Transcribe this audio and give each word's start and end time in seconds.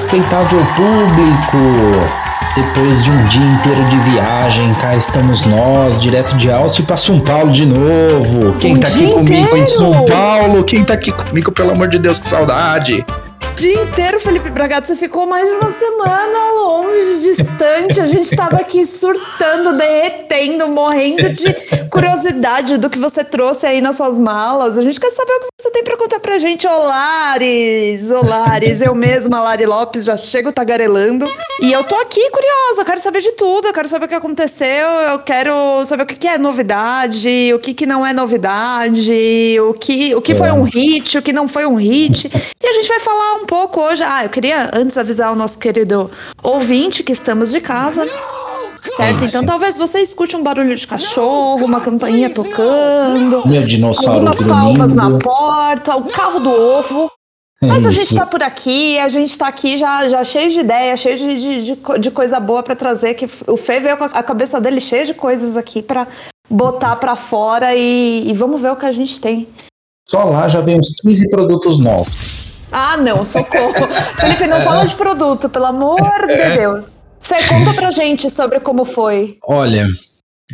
respeitável 0.00 0.60
público! 0.74 1.58
Depois 2.56 3.04
de 3.04 3.10
um 3.10 3.24
dia 3.26 3.44
inteiro 3.44 3.84
de 3.84 3.98
viagem, 4.10 4.72
cá 4.74 4.96
estamos 4.96 5.44
nós, 5.44 5.98
direto 5.98 6.36
de 6.36 6.50
Alce 6.50 6.82
para 6.82 6.96
São 6.96 7.20
Paulo 7.20 7.52
de 7.52 7.66
novo. 7.66 8.54
Quem 8.58 8.76
Um 8.76 8.80
tá 8.80 8.88
aqui 8.88 9.06
comigo 9.12 9.30
em 9.30 9.42
inteiro? 9.42 9.66
São 9.66 10.06
Paulo? 10.06 10.64
Quem 10.64 10.84
tá 10.84 10.94
aqui 10.94 11.12
comigo, 11.12 11.52
pelo 11.52 11.72
amor 11.72 11.88
de 11.88 11.98
Deus, 11.98 12.18
que 12.18 12.24
saudade! 12.24 13.04
dia 13.60 13.82
inteiro, 13.82 14.18
Felipe 14.18 14.48
Bragato, 14.48 14.86
você 14.86 14.96
ficou 14.96 15.26
mais 15.26 15.46
de 15.46 15.54
uma 15.54 15.70
semana 15.70 16.52
longe, 16.54 17.20
distante. 17.20 18.00
A 18.00 18.06
gente 18.06 18.34
tava 18.34 18.56
aqui 18.56 18.86
surtando, 18.86 19.76
derretendo, 19.76 20.66
morrendo 20.66 21.28
de 21.34 21.54
curiosidade 21.90 22.78
do 22.78 22.88
que 22.88 22.98
você 22.98 23.24
trouxe 23.24 23.66
aí 23.66 23.80
nas 23.80 23.96
suas 23.96 24.18
malas. 24.18 24.78
A 24.78 24.82
gente 24.82 25.00
quer 25.00 25.10
saber 25.10 25.32
o 25.32 25.40
que 25.40 25.48
você 25.60 25.70
tem 25.70 25.84
pra 25.84 25.96
contar 25.96 26.20
pra 26.20 26.38
gente. 26.38 26.66
Olares, 26.66 28.10
Olares, 28.10 28.80
eu 28.80 28.94
mesma, 28.94 29.40
Lari 29.40 29.66
Lopes, 29.66 30.04
já 30.04 30.16
chego 30.16 30.52
tagarelando. 30.52 31.28
E 31.60 31.72
eu 31.72 31.84
tô 31.84 31.94
aqui 31.96 32.30
curiosa, 32.30 32.80
eu 32.80 32.84
quero 32.84 33.00
saber 33.00 33.20
de 33.20 33.32
tudo, 33.32 33.68
eu 33.68 33.72
quero 33.72 33.88
saber 33.88 34.06
o 34.06 34.08
que 34.08 34.14
aconteceu, 34.14 34.88
eu 35.10 35.18
quero 35.18 35.84
saber 35.84 36.04
o 36.04 36.06
que, 36.06 36.14
que 36.14 36.28
é 36.28 36.38
novidade, 36.38 37.52
o 37.54 37.58
que, 37.58 37.74
que 37.74 37.84
não 37.84 38.06
é 38.06 38.12
novidade, 38.12 39.58
o 39.60 39.74
que, 39.74 40.14
o 40.14 40.22
que 40.22 40.34
foi 40.34 40.50
um 40.50 40.62
hit, 40.62 41.18
o 41.18 41.22
que 41.22 41.32
não 41.32 41.46
foi 41.46 41.66
um 41.66 41.74
hit. 41.74 42.30
E 42.62 42.66
a 42.66 42.72
gente 42.72 42.88
vai 42.88 43.00
falar 43.00 43.34
um 43.34 43.46
pouco 43.46 43.80
hoje. 43.80 44.02
Ah, 44.02 44.24
eu 44.24 44.30
queria 44.30 44.70
antes 44.72 44.96
avisar 44.96 45.32
o 45.32 45.36
nosso 45.36 45.58
querido 45.58 46.10
ouvinte 46.42 47.02
que 47.02 47.12
estamos 47.12 47.50
de 47.50 47.60
casa. 47.60 48.06
Certo? 48.96 49.24
Então 49.24 49.44
talvez 49.44 49.76
você 49.76 50.00
escute 50.00 50.36
um 50.36 50.42
barulho 50.42 50.74
de 50.74 50.86
cachorro, 50.86 51.64
uma 51.64 51.80
campainha 51.80 52.30
tocando, 52.30 53.46
Meu 53.46 53.62
dinossauro 53.66 54.26
algumas 54.28 54.36
palmas 54.48 54.94
na 54.94 55.18
porta, 55.18 55.96
o 55.96 56.04
carro 56.10 56.40
do 56.40 56.50
ovo. 56.50 57.10
Mas 57.62 57.84
a 57.84 57.90
gente 57.90 58.14
tá 58.14 58.24
por 58.24 58.42
aqui, 58.42 58.98
a 58.98 59.08
gente 59.10 59.36
tá 59.36 59.46
aqui 59.46 59.76
já, 59.76 60.08
já 60.08 60.24
cheio 60.24 60.50
de 60.50 60.60
ideia, 60.60 60.96
cheio 60.96 61.18
de, 61.18 61.40
de, 61.40 61.64
de, 61.64 61.76
co- 61.76 61.98
de 61.98 62.10
coisa 62.10 62.40
boa 62.40 62.62
pra 62.62 62.74
trazer. 62.74 63.12
Que 63.12 63.28
o 63.46 63.56
Fê 63.58 63.80
veio 63.80 63.98
com 63.98 64.04
a 64.04 64.22
cabeça 64.22 64.58
dele 64.58 64.80
cheia 64.80 65.04
de 65.04 65.12
coisas 65.12 65.58
aqui 65.58 65.82
pra 65.82 66.06
botar 66.48 66.96
pra 66.96 67.16
fora 67.16 67.74
e, 67.76 68.24
e 68.26 68.32
vamos 68.32 68.62
ver 68.62 68.70
o 68.72 68.76
que 68.76 68.86
a 68.86 68.92
gente 68.92 69.20
tem. 69.20 69.46
Só 70.08 70.24
lá 70.24 70.48
já 70.48 70.62
vem 70.62 70.78
uns 70.78 70.88
15 71.02 71.28
produtos 71.28 71.78
novos. 71.78 72.48
Ah, 72.72 72.96
não, 72.96 73.26
socorro. 73.26 73.74
Felipe, 74.18 74.46
não 74.46 74.62
fala 74.62 74.86
de 74.86 74.94
produto, 74.94 75.50
pelo 75.50 75.66
amor 75.66 76.00
de 76.26 76.56
Deus. 76.56 76.86
Fê, 77.20 77.36
conta 77.48 77.74
pra 77.74 77.90
gente 77.90 78.28
sobre 78.30 78.58
como 78.60 78.84
foi. 78.84 79.38
Olha, 79.44 79.86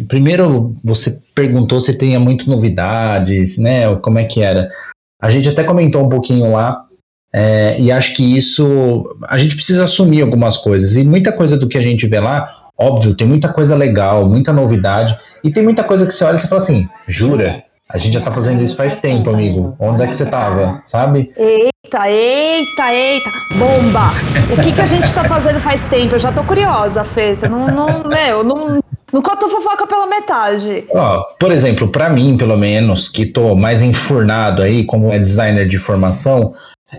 primeiro 0.08 0.76
você 0.84 1.18
perguntou 1.34 1.80
se 1.80 1.96
tinha 1.96 2.20
muito 2.20 2.50
novidades, 2.50 3.56
né? 3.56 3.94
Como 3.96 4.18
é 4.18 4.24
que 4.24 4.42
era? 4.42 4.68
A 5.20 5.30
gente 5.30 5.48
até 5.48 5.64
comentou 5.64 6.04
um 6.04 6.08
pouquinho 6.08 6.52
lá, 6.52 6.84
é, 7.32 7.78
e 7.78 7.90
acho 7.90 8.14
que 8.14 8.36
isso 8.36 9.16
a 9.28 9.38
gente 9.38 9.54
precisa 9.54 9.84
assumir 9.84 10.22
algumas 10.22 10.56
coisas. 10.56 10.96
E 10.96 11.04
muita 11.04 11.32
coisa 11.32 11.56
do 11.56 11.68
que 11.68 11.78
a 11.78 11.82
gente 11.82 12.06
vê 12.06 12.20
lá, 12.20 12.70
óbvio, 12.78 13.14
tem 13.14 13.26
muita 13.26 13.52
coisa 13.52 13.74
legal, 13.74 14.28
muita 14.28 14.52
novidade, 14.52 15.16
e 15.42 15.50
tem 15.50 15.62
muita 15.62 15.84
coisa 15.84 16.06
que 16.06 16.12
você 16.12 16.24
olha 16.24 16.36
e 16.36 16.38
você 16.38 16.48
fala 16.48 16.60
assim, 16.60 16.88
jura? 17.06 17.64
A 17.88 17.98
gente 17.98 18.14
já 18.14 18.20
tá 18.20 18.32
fazendo 18.32 18.62
isso 18.62 18.74
faz 18.74 18.98
tempo, 18.98 19.30
amigo. 19.30 19.76
Onde 19.78 20.02
é 20.02 20.06
que 20.08 20.16
você 20.16 20.26
tava? 20.26 20.82
Sabe? 20.84 21.30
Eita, 21.36 22.10
eita, 22.10 22.92
eita. 22.92 23.30
Bomba! 23.56 24.10
O 24.52 24.60
que, 24.60 24.72
que 24.72 24.80
a 24.80 24.86
gente 24.86 25.12
tá 25.14 25.22
fazendo 25.22 25.60
faz 25.60 25.80
tempo? 25.84 26.16
Eu 26.16 26.18
já 26.18 26.32
tô 26.32 26.42
curiosa, 26.42 27.04
Fê. 27.04 27.32
Você 27.32 27.48
não, 27.48 27.68
não 27.68 28.02
meu, 28.08 28.42
não, 28.42 28.80
não 29.12 29.22
conta 29.22 29.48
fofoca 29.48 29.86
pela 29.86 30.06
metade. 30.08 30.84
Ó, 30.90 31.22
por 31.38 31.52
exemplo, 31.52 31.86
pra 31.86 32.10
mim, 32.10 32.36
pelo 32.36 32.56
menos, 32.56 33.08
que 33.08 33.24
tô 33.24 33.54
mais 33.54 33.82
enfurnado 33.82 34.62
aí 34.62 34.84
como 34.84 35.12
é 35.12 35.18
designer 35.20 35.68
de 35.68 35.78
formação, 35.78 36.54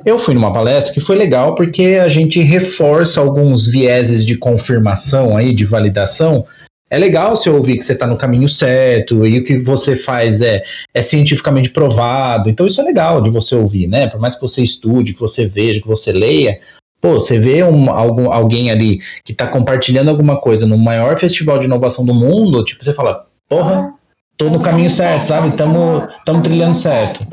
eu 0.06 0.18
fui 0.18 0.34
numa 0.34 0.54
palestra 0.54 0.94
que 0.94 1.02
foi 1.02 1.18
legal 1.18 1.54
porque 1.54 2.00
a 2.02 2.08
gente 2.08 2.42
reforça 2.42 3.20
alguns 3.20 3.68
vieses 3.68 4.26
de 4.26 4.38
confirmação 4.38 5.36
aí, 5.36 5.54
de 5.54 5.66
validação. 5.66 6.46
É 6.90 6.98
legal 6.98 7.36
você 7.36 7.50
ouvir 7.50 7.78
que 7.78 7.84
você 7.84 7.94
está 7.94 8.08
no 8.08 8.18
caminho 8.18 8.48
certo 8.48 9.26
e 9.26 9.40
o 9.40 9.44
que 9.44 9.60
você 9.60 9.96
faz 9.96 10.42
é, 10.42 10.64
é 10.94 11.02
cientificamente 11.02 11.70
provado. 11.70 12.50
Então 12.50 12.66
isso 12.66 12.80
é 12.80 12.84
legal 12.84 13.22
de 13.22 13.30
você 13.30 13.56
ouvir, 13.56 13.88
né? 13.88 14.08
Por 14.08 14.20
mais 14.20 14.36
que 14.36 14.42
você 14.42 14.62
estude, 14.62 15.14
que 15.14 15.20
você 15.20 15.46
veja, 15.46 15.82
que 15.82 15.88
você 15.88 16.14
leia, 16.14 16.60
pô, 17.02 17.16
você 17.16 17.38
vê 17.38 17.62
um, 17.64 17.90
algum, 17.90 18.32
alguém 18.32 18.72
ali 18.72 19.00
que 19.26 19.34
está 19.34 19.46
compartilhando 19.46 20.10
alguma 20.10 20.40
coisa 20.40 20.66
no 20.66 20.78
maior 20.78 21.18
festival 21.18 21.60
de 21.60 21.66
inovação 21.66 22.06
do 22.06 22.14
mundo, 22.14 22.64
tipo, 22.64 22.84
você 22.84 22.94
fala, 22.94 23.26
porra, 23.50 23.94
tô 24.38 24.50
no 24.50 24.62
caminho 24.62 24.90
certo, 24.90 25.26
sabe? 25.26 25.56
Tamo, 25.58 26.08
tamo 26.26 26.42
trilhando 26.42 26.76
certo. 26.76 27.26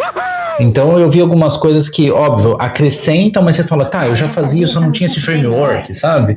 Então 0.61 0.99
eu 0.99 1.11
vi 1.11 1.21
algumas 1.21 1.57
coisas 1.57 1.89
que, 1.89 2.11
óbvio, 2.11 2.57
acrescentam, 2.61 3.43
mas 3.43 3.57
você 3.57 3.65
fala, 3.65 3.85
tá, 3.85 4.07
eu 4.07 4.17
já 4.17 4.29
fazia, 4.29 4.63
eu 4.63 4.69
só 4.69 4.81
não 4.81 4.93
tinha 4.93 5.07
esse 5.07 5.21
framework, 5.21 5.93
sabe? 5.95 6.37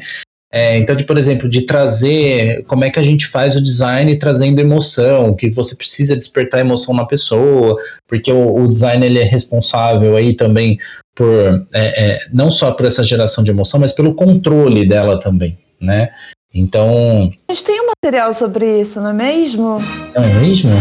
É, 0.51 0.77
então, 0.77 0.95
de, 0.95 1.03
por 1.03 1.17
exemplo, 1.17 1.49
de 1.49 1.63
trazer 1.63 2.63
como 2.67 2.85
é 2.85 2.89
que 2.89 2.99
a 2.99 3.03
gente 3.03 3.27
faz 3.27 3.55
o 3.55 3.63
design 3.63 4.17
trazendo 4.17 4.61
emoção, 4.61 5.35
que 5.35 5.49
você 5.49 5.75
precisa 5.75 6.15
despertar 6.15 6.61
emoção 6.61 6.95
na 6.95 7.05
pessoa, 7.05 7.77
porque 8.07 8.31
o, 8.31 8.63
o 8.63 8.67
design 8.67 9.05
ele 9.05 9.19
é 9.19 9.25
responsável 9.25 10.15
aí 10.15 10.33
também 10.33 10.79
por 11.13 11.65
é, 11.73 12.05
é, 12.05 12.19
não 12.31 12.49
só 12.49 12.71
por 12.71 12.85
essa 12.85 13.03
geração 13.03 13.43
de 13.43 13.51
emoção, 13.51 13.79
mas 13.79 13.91
pelo 13.91 14.13
controle 14.13 14.85
dela 14.85 15.19
também, 15.19 15.57
né? 15.81 16.09
Então, 16.53 17.31
A 17.49 17.53
gente 17.53 17.65
tem 17.65 17.81
um 17.81 17.87
material 17.87 18.33
sobre 18.33 18.81
isso, 18.81 19.01
não 19.01 19.09
é 19.09 19.13
mesmo? 19.13 19.79
não 20.15 20.23
é 20.23 20.33
mesmo? 20.39 20.71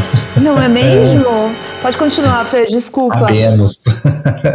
Não 0.41 0.63
é 0.63 0.69
mesmo? 0.71 1.25
Pode 1.83 1.99
continuar, 1.99 2.45
Fê, 2.47 2.67
desculpa. 2.67 3.19
Sabemos. 3.19 3.83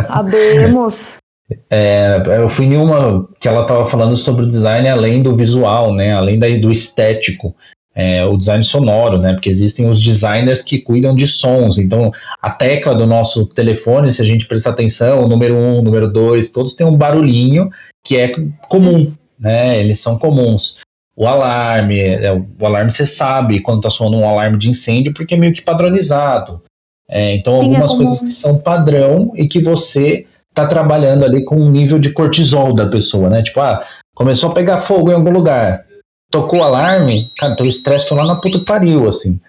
Abemos. 0.07 1.15
É, 1.69 2.21
eu 2.37 2.49
fui 2.49 2.65
em 2.65 2.77
uma 2.77 3.27
que 3.39 3.47
ela 3.47 3.61
estava 3.61 3.87
falando 3.87 4.15
sobre 4.15 4.45
o 4.45 4.49
design 4.49 4.87
além 4.87 5.21
do 5.21 5.35
visual, 5.35 5.93
né? 5.93 6.13
Além 6.13 6.37
daí 6.39 6.59
do 6.59 6.71
estético. 6.71 7.55
É, 7.93 8.23
o 8.23 8.37
design 8.37 8.63
sonoro, 8.63 9.17
né? 9.17 9.33
Porque 9.33 9.49
existem 9.49 9.89
os 9.89 10.01
designers 10.01 10.61
que 10.61 10.79
cuidam 10.79 11.15
de 11.15 11.27
sons. 11.27 11.77
Então, 11.77 12.11
a 12.41 12.49
tecla 12.49 12.95
do 12.95 13.05
nosso 13.05 13.45
telefone, 13.47 14.11
se 14.11 14.21
a 14.21 14.25
gente 14.25 14.47
prestar 14.47 14.69
atenção, 14.69 15.23
o 15.23 15.27
número 15.27 15.55
um, 15.55 15.79
o 15.79 15.81
número 15.81 16.11
dois, 16.11 16.51
todos 16.51 16.73
têm 16.73 16.87
um 16.87 16.95
barulhinho 16.95 17.69
que 18.03 18.17
é 18.17 18.31
comum, 18.69 19.11
né? 19.37 19.77
Eles 19.77 19.99
são 19.99 20.17
comuns. 20.17 20.79
O 21.15 21.27
alarme, 21.27 21.99
é, 21.99 22.31
o 22.33 22.65
alarme 22.65 22.89
você 22.89 23.05
sabe 23.05 23.59
quando 23.59 23.79
está 23.79 23.89
soando 23.89 24.17
um 24.17 24.27
alarme 24.27 24.57
de 24.57 24.69
incêndio, 24.69 25.13
porque 25.13 25.33
é 25.33 25.37
meio 25.37 25.53
que 25.53 25.61
padronizado. 25.61 26.61
É, 27.09 27.35
então, 27.35 27.59
Sim, 27.59 27.59
é 27.59 27.67
algumas 27.67 27.91
comum. 27.91 28.05
coisas 28.05 28.21
que 28.21 28.31
são 28.31 28.57
padrão 28.57 29.33
e 29.35 29.47
que 29.47 29.59
você 29.59 30.25
tá 30.53 30.65
trabalhando 30.67 31.23
ali 31.25 31.43
com 31.43 31.55
um 31.55 31.69
nível 31.71 31.97
de 31.99 32.11
cortisol 32.11 32.73
da 32.73 32.85
pessoa, 32.85 33.29
né? 33.29 33.41
Tipo, 33.41 33.59
ah, 33.61 33.83
começou 34.15 34.49
a 34.51 34.53
pegar 34.53 34.79
fogo 34.79 35.11
em 35.11 35.15
algum 35.15 35.31
lugar, 35.31 35.83
tocou 36.31 36.59
o 36.59 36.63
alarme, 36.63 37.31
cara, 37.37 37.55
teu 37.55 37.65
estresse 37.65 38.07
foi 38.07 38.17
lá 38.17 38.25
na 38.25 38.35
puta 38.35 38.59
pariu, 38.65 39.07
assim. 39.07 39.39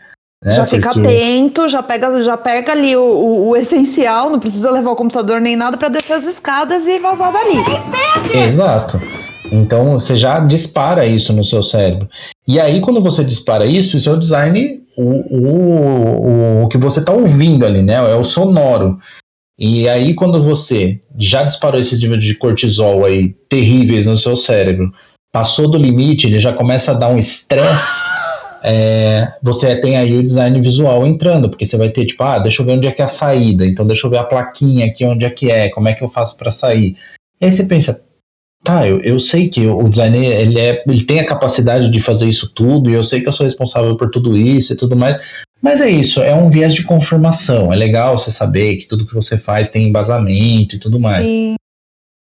Né? 0.45 0.51
já 0.51 0.67
fica 0.67 0.91
Porque- 0.91 1.07
atento, 1.09 1.69
já 1.69 1.83
pega, 1.85 2.21
já 2.21 2.37
pega 2.37 2.73
ali 2.73 2.97
o, 2.97 3.01
o- 3.01 3.49
o 3.51 3.57
essencial, 3.57 4.29
não 4.29 4.41
precisa 4.41 4.73
levar 4.73 4.91
o 4.91 4.97
computador 4.97 5.41
nem 5.41 5.55
nada 5.55 5.77
pra 5.77 5.89
descer 5.89 6.15
as 6.15 6.25
escadas 6.25 6.85
e 6.85 6.99
vazar 6.99 7.33
dali. 7.33 7.59
Exato. 8.45 9.01
Então 9.53 9.93
você 9.93 10.17
já 10.17 10.41
dispara 10.41 11.05
isso 11.07 11.33
no 11.33 11.45
seu 11.45 11.63
cérebro. 11.63 12.09
E 12.49 12.59
aí, 12.59 12.81
quando 12.81 13.01
você 13.01 13.23
dispara 13.23 13.67
isso, 13.67 13.97
isso 13.97 14.09
é 14.11 14.13
o 14.15 14.19
design, 14.19 14.81
o, 14.97 15.03
o, 15.03 16.63
o 16.65 16.69
que 16.69 16.79
você 16.79 17.01
está 17.01 17.13
ouvindo 17.13 17.65
ali, 17.65 17.83
né? 17.83 17.95
É 17.95 18.17
o 18.17 18.25
sonoro. 18.25 18.99
E 19.59 19.89
aí, 19.89 20.15
quando 20.15 20.43
você 20.43 21.01
já 21.19 21.45
disparou 21.45 21.81
esses 21.81 22.01
níveis 22.01 22.25
de 22.25 22.35
cortisol 22.35 23.05
aí 23.05 23.35
terríveis 23.49 24.07
no 24.07 24.17
seu 24.17 24.35
cérebro, 24.35 24.93
passou 25.33 25.71
do 25.71 25.79
limite, 25.79 26.27
ele 26.27 26.41
já 26.41 26.53
começa 26.53 26.93
a 26.93 26.95
dar 26.95 27.09
um 27.09 27.19
estresse. 27.19 28.03
é, 28.63 29.33
você 29.43 29.75
tem 29.77 29.97
aí 29.97 30.17
o 30.17 30.23
design 30.23 30.61
visual 30.61 31.07
entrando, 31.07 31.49
porque 31.49 31.67
você 31.67 31.77
vai 31.77 31.91
ter 31.91 32.07
tipo, 32.07 32.23
ah, 32.23 32.39
deixa 32.39 32.63
eu 32.63 32.67
ver 32.67 32.73
onde 32.73 32.87
é 32.87 32.93
que 32.93 33.03
é 33.03 33.05
a 33.05 33.09
saída, 33.09 33.67
então 33.67 33.87
deixa 33.87 34.07
eu 34.07 34.11
ver 34.11 34.19
a 34.19 34.25
plaquinha 34.25 34.87
aqui 34.87 35.05
onde 35.05 35.25
é 35.25 35.31
que 35.31 35.51
é, 35.51 35.69
como 35.69 35.89
é 35.89 35.95
que 35.95 36.03
eu 36.03 36.09
faço 36.09 36.37
para 36.37 36.51
sair. 36.51 36.97
E 37.41 37.45
aí 37.45 37.51
você 37.51 37.65
pensa, 37.65 38.03
Tá, 38.65 38.87
eu, 38.87 39.01
eu 39.01 39.19
sei 39.19 39.49
que 39.49 39.67
o 39.67 39.89
designer 39.89 40.41
ele, 40.41 40.59
é, 40.59 40.85
ele 40.87 41.05
tem 41.05 41.19
a 41.19 41.27
capacidade 41.27 41.91
de 41.91 42.01
fazer 42.01 42.29
isso 42.29 42.53
tudo, 42.55 42.89
e 42.89 42.95
eu 42.95 43.03
sei 43.03 43.21
que 43.21 43.27
eu 43.27 43.33
sou 43.33 43.43
responsável 43.43 43.97
por 43.97 44.09
tudo 44.09 44.37
isso 44.37 44.73
e 44.73 44.77
tudo 44.77 44.97
mais, 44.97 45.21
mas 45.63 45.81
é 45.81 45.89
isso, 45.89 46.23
é 46.23 46.35
um 46.35 46.51
viés 46.51 46.75
de 46.75 46.83
confirmação. 46.83 47.73
É 47.73 47.77
legal 47.77 48.17
você 48.17 48.31
saber 48.31 48.77
que 48.77 48.87
tudo 48.87 49.07
que 49.07 49.15
você 49.15 49.39
faz 49.39 49.71
tem 49.71 49.89
embasamento 49.89 50.77
e 50.77 50.79
tudo 50.79 50.99
mais. 50.99 51.31
E 51.31 51.55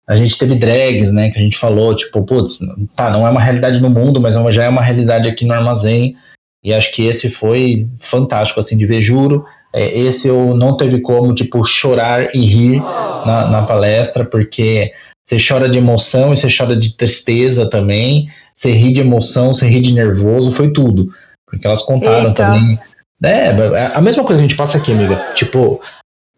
A 0.07 0.15
gente 0.15 0.37
teve 0.37 0.55
drags, 0.55 1.11
né, 1.11 1.31
que 1.31 1.39
a 1.39 1.41
gente 1.41 1.57
falou, 1.57 1.95
tipo, 1.95 2.23
putz, 2.23 2.59
tá, 2.95 3.09
não 3.09 3.25
é 3.25 3.29
uma 3.29 3.41
realidade 3.41 3.79
no 3.81 3.89
mundo, 3.89 4.21
mas 4.21 4.35
é 4.35 4.51
já 4.51 4.63
é 4.65 4.69
uma 4.69 4.81
realidade 4.81 5.29
aqui 5.29 5.45
no 5.45 5.53
armazém, 5.53 6.15
e 6.63 6.73
acho 6.73 6.93
que 6.93 7.05
esse 7.05 7.29
foi 7.29 7.89
fantástico, 7.99 8.59
assim, 8.59 8.77
de 8.77 8.85
ver, 8.85 9.01
juro. 9.01 9.45
É, 9.73 9.99
esse 9.99 10.29
eu 10.29 10.55
não 10.55 10.77
teve 10.77 11.01
como, 11.01 11.35
tipo, 11.35 11.61
chorar 11.63 12.33
e 12.33 12.39
rir 12.39 12.79
na, 13.25 13.49
na 13.49 13.61
palestra, 13.63 14.23
porque 14.23 14.91
você 15.25 15.37
chora 15.37 15.67
de 15.67 15.77
emoção 15.77 16.33
e 16.33 16.37
você 16.37 16.47
chora 16.47 16.75
de 16.75 16.95
tristeza 16.95 17.69
também. 17.69 18.29
Você 18.55 18.71
ri 18.71 18.93
de 18.93 19.01
emoção, 19.01 19.53
você 19.53 19.67
ri 19.67 19.81
de 19.81 19.93
nervoso, 19.93 20.53
foi 20.53 20.71
tudo. 20.71 21.09
Porque 21.45 21.67
elas 21.67 21.81
contaram 21.81 22.29
Eita. 22.29 22.45
também. 22.45 22.79
É, 23.23 23.91
a 23.93 24.01
mesma 24.01 24.23
coisa 24.23 24.39
que 24.39 24.45
a 24.45 24.47
gente 24.47 24.57
passa 24.57 24.77
aqui, 24.77 24.91
amiga. 24.91 25.15
Tipo, 25.33 25.81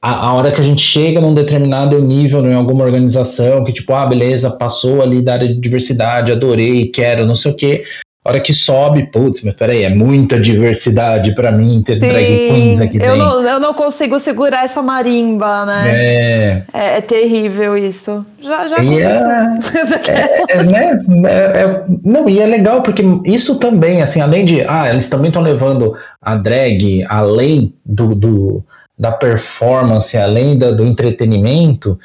a, 0.02 0.28
a, 0.28 0.34
hora 0.34 0.52
que 0.52 0.62
a 0.62 0.64
gente 0.64 0.82
chega 0.82 1.20
num 1.20 1.34
determinado 1.34 2.00
nível 2.00 2.46
em 2.46 2.54
alguma 2.54 2.84
organização, 2.84 3.64
que 3.64 3.74
tipo, 3.74 3.92
ah, 3.94 4.06
beleza, 4.06 4.52
passou 4.52 5.02
ali 5.02 5.22
da 5.22 5.34
área 5.34 5.48
de 5.48 5.60
diversidade, 5.60 6.32
adorei, 6.32 6.92
quero, 6.92 7.26
não 7.26 7.34
sei 7.34 7.52
o 7.52 7.56
quê. 7.56 7.84
A 8.26 8.30
hora 8.32 8.40
que 8.40 8.52
sobe, 8.52 9.06
putz, 9.06 9.44
mas 9.44 9.54
peraí, 9.54 9.84
é 9.84 9.90
muita 9.94 10.40
diversidade 10.40 11.36
para 11.36 11.52
mim 11.52 11.84
ter 11.86 12.00
Sim, 12.00 12.08
drag 12.10 12.26
queens 12.26 12.82
aqui 12.82 12.98
eu 12.98 13.02
dentro. 13.02 13.18
Não, 13.18 13.42
eu 13.48 13.60
não 13.60 13.72
consigo 13.72 14.18
segurar 14.18 14.66
essa 14.66 14.82
marimba, 14.82 15.64
né? 15.68 15.84
É. 15.94 16.64
É, 16.74 16.98
é 16.98 17.02
terrível 17.02 17.78
isso. 17.78 18.26
Já, 18.42 18.66
já 18.66 18.78
aconteceu. 18.78 20.12
É, 20.12 20.48
é, 20.50 20.58
é, 20.58 20.64
né? 20.64 21.00
É, 21.28 21.62
é, 21.62 21.84
não, 22.04 22.28
e 22.28 22.42
é 22.42 22.48
legal 22.48 22.82
porque 22.82 23.04
isso 23.28 23.60
também, 23.60 24.02
assim, 24.02 24.20
além 24.20 24.44
de. 24.44 24.62
Ah, 24.68 24.90
eles 24.90 25.08
também 25.08 25.28
estão 25.28 25.44
levando 25.44 25.96
a 26.20 26.34
drag 26.34 27.06
além 27.08 27.76
do, 27.86 28.16
do 28.16 28.64
da 28.98 29.12
performance, 29.12 30.18
além 30.18 30.58
da, 30.58 30.72
do 30.72 30.84
entretenimento, 30.84 32.00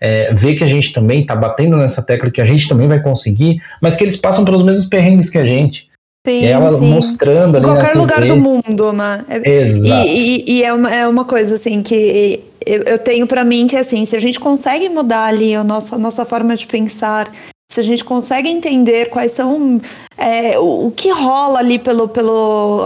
é, 0.00 0.32
ver 0.32 0.54
que 0.54 0.64
a 0.64 0.66
gente 0.66 0.92
também 0.92 1.22
está 1.22 1.34
batendo 1.34 1.76
nessa 1.76 2.02
tecla 2.02 2.30
que 2.30 2.40
a 2.40 2.44
gente 2.44 2.68
também 2.68 2.88
vai 2.88 3.00
conseguir, 3.00 3.60
mas 3.80 3.96
que 3.96 4.04
eles 4.04 4.16
passam 4.16 4.44
pelos 4.44 4.62
mesmos 4.62 4.86
perrengues 4.86 5.30
que 5.30 5.38
a 5.38 5.44
gente. 5.44 5.88
Sim, 6.26 6.44
ela 6.44 6.78
sim. 6.78 6.90
mostrando 6.90 7.56
ali 7.56 7.66
em 7.66 7.68
qualquer 7.68 7.96
lugar 7.96 8.26
do 8.26 8.36
mundo, 8.36 8.92
né? 8.92 9.24
Exato. 9.42 10.06
E, 10.06 10.44
e, 10.44 10.58
e, 10.58 10.62
é, 10.62 10.72
uma, 10.72 10.94
é 10.94 11.08
uma 11.08 11.24
coisa 11.24 11.54
assim 11.54 11.82
que 11.82 12.42
eu, 12.66 12.82
eu 12.82 12.98
tenho 12.98 13.26
para 13.26 13.44
mim 13.44 13.66
que 13.66 13.76
assim, 13.76 14.04
se 14.04 14.14
a 14.14 14.20
gente 14.20 14.38
consegue 14.38 14.88
mudar 14.88 15.24
ali 15.24 15.54
a 15.54 15.64
nossa, 15.64 15.96
a 15.96 15.98
nossa 15.98 16.26
forma 16.26 16.54
de 16.54 16.66
pensar, 16.66 17.30
se 17.70 17.80
a 17.80 17.82
gente 17.82 18.02
consegue 18.02 18.48
entender 18.48 19.10
quais 19.10 19.32
são 19.32 19.78
é, 20.16 20.58
o, 20.58 20.86
o, 20.86 20.90
que 20.90 21.10
rola 21.10 21.58
ali 21.58 21.78
pelo, 21.78 22.08
pelo 22.08 22.82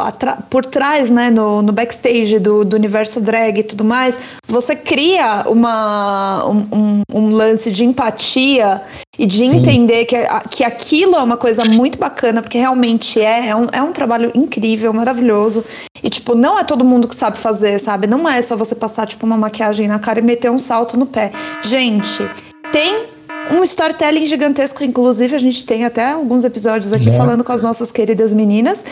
por 0.50 0.64
trás, 0.64 1.08
né, 1.08 1.30
no, 1.30 1.62
no 1.62 1.72
backstage 1.72 2.40
do, 2.40 2.64
do, 2.64 2.76
universo 2.76 3.20
drag 3.20 3.60
e 3.60 3.62
tudo 3.62 3.84
mais, 3.84 4.18
você 4.46 4.74
cria 4.74 5.44
uma, 5.46 6.44
um, 6.48 7.02
um, 7.12 7.30
lance 7.30 7.70
de 7.70 7.84
empatia 7.84 8.82
e 9.16 9.24
de 9.24 9.44
entender 9.44 10.04
que, 10.04 10.16
que 10.50 10.64
aquilo 10.64 11.14
é 11.14 11.22
uma 11.22 11.36
coisa 11.36 11.64
muito 11.64 11.96
bacana, 11.96 12.42
porque 12.42 12.58
realmente 12.58 13.20
é, 13.20 13.50
é 13.50 13.56
um, 13.56 13.66
é 13.72 13.82
um 13.82 13.92
trabalho 13.92 14.32
incrível, 14.34 14.92
maravilhoso. 14.92 15.64
E, 16.02 16.10
tipo, 16.10 16.34
não 16.34 16.58
é 16.58 16.64
todo 16.64 16.84
mundo 16.84 17.06
que 17.06 17.14
sabe 17.14 17.38
fazer, 17.38 17.78
sabe? 17.78 18.08
Não 18.08 18.28
é 18.28 18.42
só 18.42 18.56
você 18.56 18.74
passar, 18.74 19.06
tipo, 19.06 19.24
uma 19.24 19.36
maquiagem 19.36 19.86
na 19.86 20.00
cara 20.00 20.18
e 20.18 20.22
meter 20.22 20.50
um 20.50 20.58
salto 20.58 20.96
no 20.96 21.06
pé. 21.06 21.30
Gente, 21.62 22.28
tem 22.72 23.06
um 23.50 23.62
storytelling 23.62 24.26
gigantesco, 24.26 24.84
inclusive 24.84 25.34
a 25.34 25.38
gente 25.38 25.66
tem 25.66 25.84
até 25.84 26.12
alguns 26.12 26.44
episódios 26.44 26.92
aqui 26.92 27.08
é. 27.08 27.12
falando 27.12 27.42
com 27.42 27.52
as 27.52 27.62
nossas 27.62 27.90
queridas 27.90 28.32
meninas. 28.32 28.82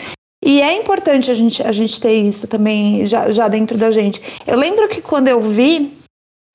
E 0.43 0.61
é 0.61 0.75
importante 0.75 1.29
a 1.29 1.35
gente, 1.35 1.61
a 1.61 1.71
gente 1.71 2.01
ter 2.01 2.13
isso 2.13 2.47
também 2.47 3.05
já, 3.05 3.31
já 3.31 3.47
dentro 3.47 3.77
da 3.77 3.91
gente. 3.91 4.21
Eu 4.45 4.57
lembro 4.57 4.87
que 4.89 4.99
quando 5.01 5.27
eu 5.27 5.39
vi, 5.39 5.93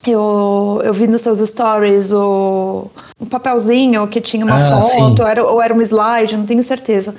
eu, 0.05 0.81
eu 0.83 0.93
vi 0.93 1.07
nos 1.07 1.21
seus 1.21 1.39
stories 1.39 2.11
o, 2.11 2.87
um 3.19 3.25
papelzinho 3.25 4.07
que 4.07 4.19
tinha 4.19 4.45
uma 4.45 4.55
ah, 4.55 4.81
foto, 4.81 5.21
ou 5.21 5.27
era, 5.27 5.45
ou 5.45 5.61
era 5.61 5.73
um 5.73 5.81
slide, 5.81 6.35
não 6.35 6.45
tenho 6.45 6.61
certeza 6.63 7.15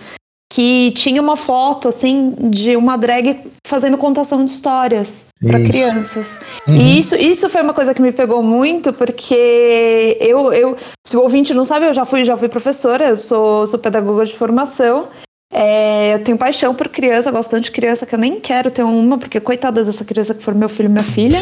que 0.58 0.90
tinha 0.90 1.22
uma 1.22 1.37
foto 1.37 1.87
assim 1.87 2.34
de 2.37 2.75
uma 2.75 2.99
drag 2.99 3.38
fazendo 3.64 3.96
contação 3.96 4.44
de 4.44 4.50
histórias 4.50 5.25
para 5.40 5.60
crianças. 5.60 6.37
Uhum. 6.66 6.75
E 6.75 6.99
isso, 6.99 7.14
isso 7.14 7.49
foi 7.49 7.62
uma 7.62 7.72
coisa 7.72 7.94
que 7.94 8.02
me 8.02 8.10
pegou 8.10 8.43
muito, 8.43 8.93
porque 8.93 10.19
eu, 10.20 10.52
eu, 10.52 10.76
se 11.06 11.16
o 11.16 11.20
ouvinte 11.20 11.55
não 11.55 11.64
sabe, 11.64 11.87
eu 11.87 11.93
já 11.93 12.05
fui, 12.05 12.25
já 12.25 12.37
fui 12.37 12.49
professora, 12.49 13.10
eu 13.10 13.16
sou, 13.16 13.69
sou 13.69 13.78
pedagoga 13.78 14.25
de 14.25 14.34
formação. 14.34 15.06
É, 15.52 16.14
eu 16.14 16.25
tenho 16.25 16.37
paixão 16.37 16.75
por 16.75 16.88
criança, 16.88 17.31
gosto 17.31 17.50
tanto 17.50 17.62
de 17.62 17.70
criança 17.70 18.05
que 18.05 18.16
eu 18.16 18.19
nem 18.19 18.40
quero 18.40 18.69
ter 18.69 18.82
uma, 18.82 19.16
porque 19.16 19.38
coitada 19.38 19.84
dessa 19.84 20.05
criança 20.05 20.34
que 20.34 20.43
for 20.43 20.56
meu 20.56 20.69
filho 20.69 20.88
e 20.88 20.93
minha 20.93 21.05
filha. 21.05 21.38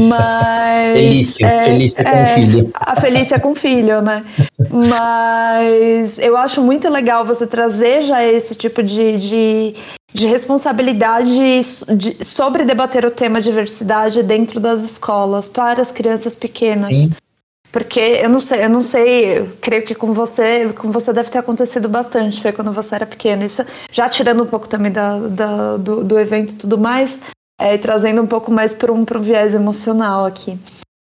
Mas. 0.00 0.92
Felícia, 0.92 1.46
é, 1.46 1.62
Felícia 1.62 2.04
com 2.04 2.10
é, 2.10 2.26
filho. 2.26 2.70
A 2.74 3.00
Felícia 3.00 3.40
com 3.40 3.54
filho, 3.54 4.02
né? 4.02 4.24
Mas 4.70 6.18
eu 6.18 6.36
acho 6.36 6.62
muito 6.62 6.88
legal 6.88 7.24
você 7.24 7.46
trazer 7.46 8.02
já 8.02 8.24
esse 8.24 8.54
tipo 8.54 8.82
de, 8.82 9.16
de, 9.18 9.74
de 10.12 10.26
responsabilidade 10.26 11.30
de, 11.96 12.24
sobre 12.24 12.64
debater 12.64 13.04
o 13.04 13.10
tema 13.10 13.40
diversidade 13.40 14.22
dentro 14.22 14.60
das 14.60 14.82
escolas 14.82 15.48
para 15.48 15.80
as 15.80 15.90
crianças 15.90 16.34
pequenas. 16.34 16.90
Sim. 16.90 17.10
Porque 17.72 18.00
eu 18.00 18.30
não 18.30 18.40
sei, 18.40 18.64
eu 18.64 18.70
não 18.70 18.82
sei, 18.82 19.38
eu 19.38 19.48
creio 19.60 19.84
que 19.84 19.94
com 19.94 20.12
você, 20.14 20.72
com 20.78 20.90
você 20.90 21.12
deve 21.12 21.30
ter 21.30 21.38
acontecido 21.38 21.88
bastante, 21.90 22.40
foi 22.40 22.50
quando 22.50 22.72
você 22.72 22.94
era 22.94 23.04
pequeno. 23.04 23.44
Isso 23.44 23.62
já 23.92 24.08
tirando 24.08 24.42
um 24.44 24.46
pouco 24.46 24.66
também 24.66 24.90
da, 24.90 25.18
da 25.18 25.76
do, 25.76 26.02
do 26.02 26.18
evento 26.18 26.52
e 26.52 26.56
tudo 26.56 26.78
mais, 26.78 27.20
é, 27.60 27.74
e 27.74 27.78
trazendo 27.78 28.22
um 28.22 28.26
pouco 28.26 28.50
mais 28.50 28.72
para 28.72 28.92
um, 28.92 29.00
um 29.00 29.20
viés 29.20 29.54
emocional 29.54 30.24
aqui. 30.26 30.58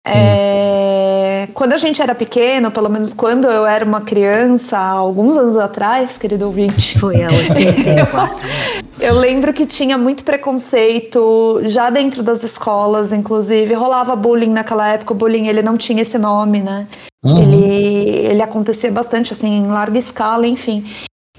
É, 0.07 1.47
quando 1.53 1.75
a 1.75 1.77
gente 1.77 2.01
era 2.01 2.15
pequeno, 2.15 2.71
pelo 2.71 2.89
menos 2.89 3.13
quando 3.13 3.47
eu 3.49 3.67
era 3.67 3.85
uma 3.85 4.01
criança, 4.01 4.79
alguns 4.79 5.37
anos 5.37 5.57
atrás, 5.57 6.17
querido 6.17 6.47
ouvinte. 6.47 6.99
Foi 6.99 7.21
ela. 7.21 7.35
eu, 8.99 9.09
eu 9.09 9.15
lembro 9.15 9.53
que 9.53 9.67
tinha 9.67 9.99
muito 9.99 10.25
preconceito 10.25 11.61
já 11.65 11.91
dentro 11.91 12.23
das 12.23 12.43
escolas, 12.43 13.13
inclusive. 13.13 13.75
Rolava 13.75 14.17
bullying 14.17 14.51
naquela 14.51 14.89
época. 14.89 15.13
O 15.13 15.17
bullying 15.17 15.49
ele 15.49 15.63
não 15.63 15.77
tinha 15.77 16.03
esse 16.03 16.19
nome, 16.19 16.61
né? 16.61 16.87
Uhum. 17.23 17.39
Ele, 17.39 18.27
ele 18.27 18.43
acontecia 18.43 18.91
bastante, 18.91 19.35
assim, 19.35 19.59
em 19.59 19.67
larga 19.67 19.99
escala, 19.99 20.47
enfim. 20.47 20.85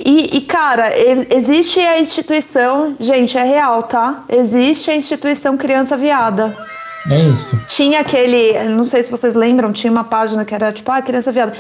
E, 0.06 0.38
e, 0.38 0.42
cara, 0.42 0.92
existe 1.30 1.80
a 1.80 2.00
instituição, 2.00 2.96
gente, 3.00 3.38
é 3.38 3.44
real, 3.44 3.84
tá? 3.84 4.24
Existe 4.30 4.90
a 4.90 4.96
instituição 4.96 5.58
Criança 5.58 5.96
Viada. 5.96 6.56
É 7.10 7.20
isso. 7.20 7.60
Tinha 7.68 8.02
aquele, 8.02 8.54
não 8.70 8.86
sei 8.86 9.02
se 9.02 9.10
vocês 9.10 9.34
lembram, 9.34 9.72
tinha 9.72 9.92
uma 9.92 10.04
página 10.04 10.46
que 10.46 10.54
era 10.54 10.72
tipo, 10.72 10.92
ah, 10.92 11.02
criança 11.02 11.32
viada. 11.32 11.54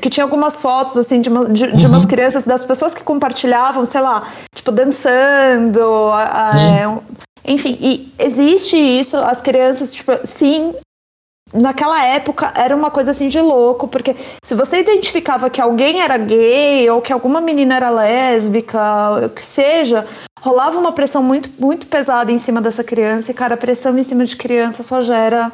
Que 0.00 0.08
tinha 0.08 0.22
algumas 0.22 0.60
fotos, 0.60 0.96
assim, 0.96 1.20
de, 1.20 1.28
uma, 1.28 1.46
de, 1.46 1.64
uhum. 1.64 1.76
de 1.76 1.86
umas 1.86 2.06
crianças, 2.06 2.44
das 2.44 2.64
pessoas 2.64 2.94
que 2.94 3.02
compartilhavam, 3.02 3.84
sei 3.84 4.00
lá, 4.00 4.28
tipo, 4.54 4.70
dançando. 4.70 6.12
É, 6.54 6.86
enfim, 7.44 7.76
e 7.80 8.12
existe 8.18 8.76
isso, 8.76 9.16
as 9.16 9.42
crianças, 9.42 9.92
tipo, 9.92 10.12
sim, 10.24 10.74
naquela 11.54 12.04
época 12.04 12.52
era 12.56 12.74
uma 12.74 12.90
coisa 12.90 13.12
assim 13.12 13.28
de 13.28 13.40
louco, 13.40 13.86
porque 13.86 14.16
se 14.44 14.54
você 14.54 14.80
identificava 14.80 15.48
que 15.48 15.60
alguém 15.60 16.00
era 16.00 16.18
gay 16.18 16.90
ou 16.90 17.00
que 17.00 17.12
alguma 17.12 17.40
menina 17.40 17.76
era 17.76 17.90
lésbica, 17.90 18.80
o 19.24 19.28
que 19.30 19.42
seja, 19.42 20.04
rolava 20.40 20.78
uma 20.78 20.92
pressão 20.92 21.22
muito, 21.22 21.48
muito 21.58 21.86
pesada 21.86 22.32
em 22.32 22.38
cima 22.38 22.60
dessa 22.60 22.82
criança, 22.82 23.30
e 23.30 23.34
cara, 23.34 23.56
pressão 23.56 23.96
em 23.96 24.04
cima 24.04 24.24
de 24.24 24.36
criança 24.36 24.82
só 24.82 25.00
gera 25.00 25.52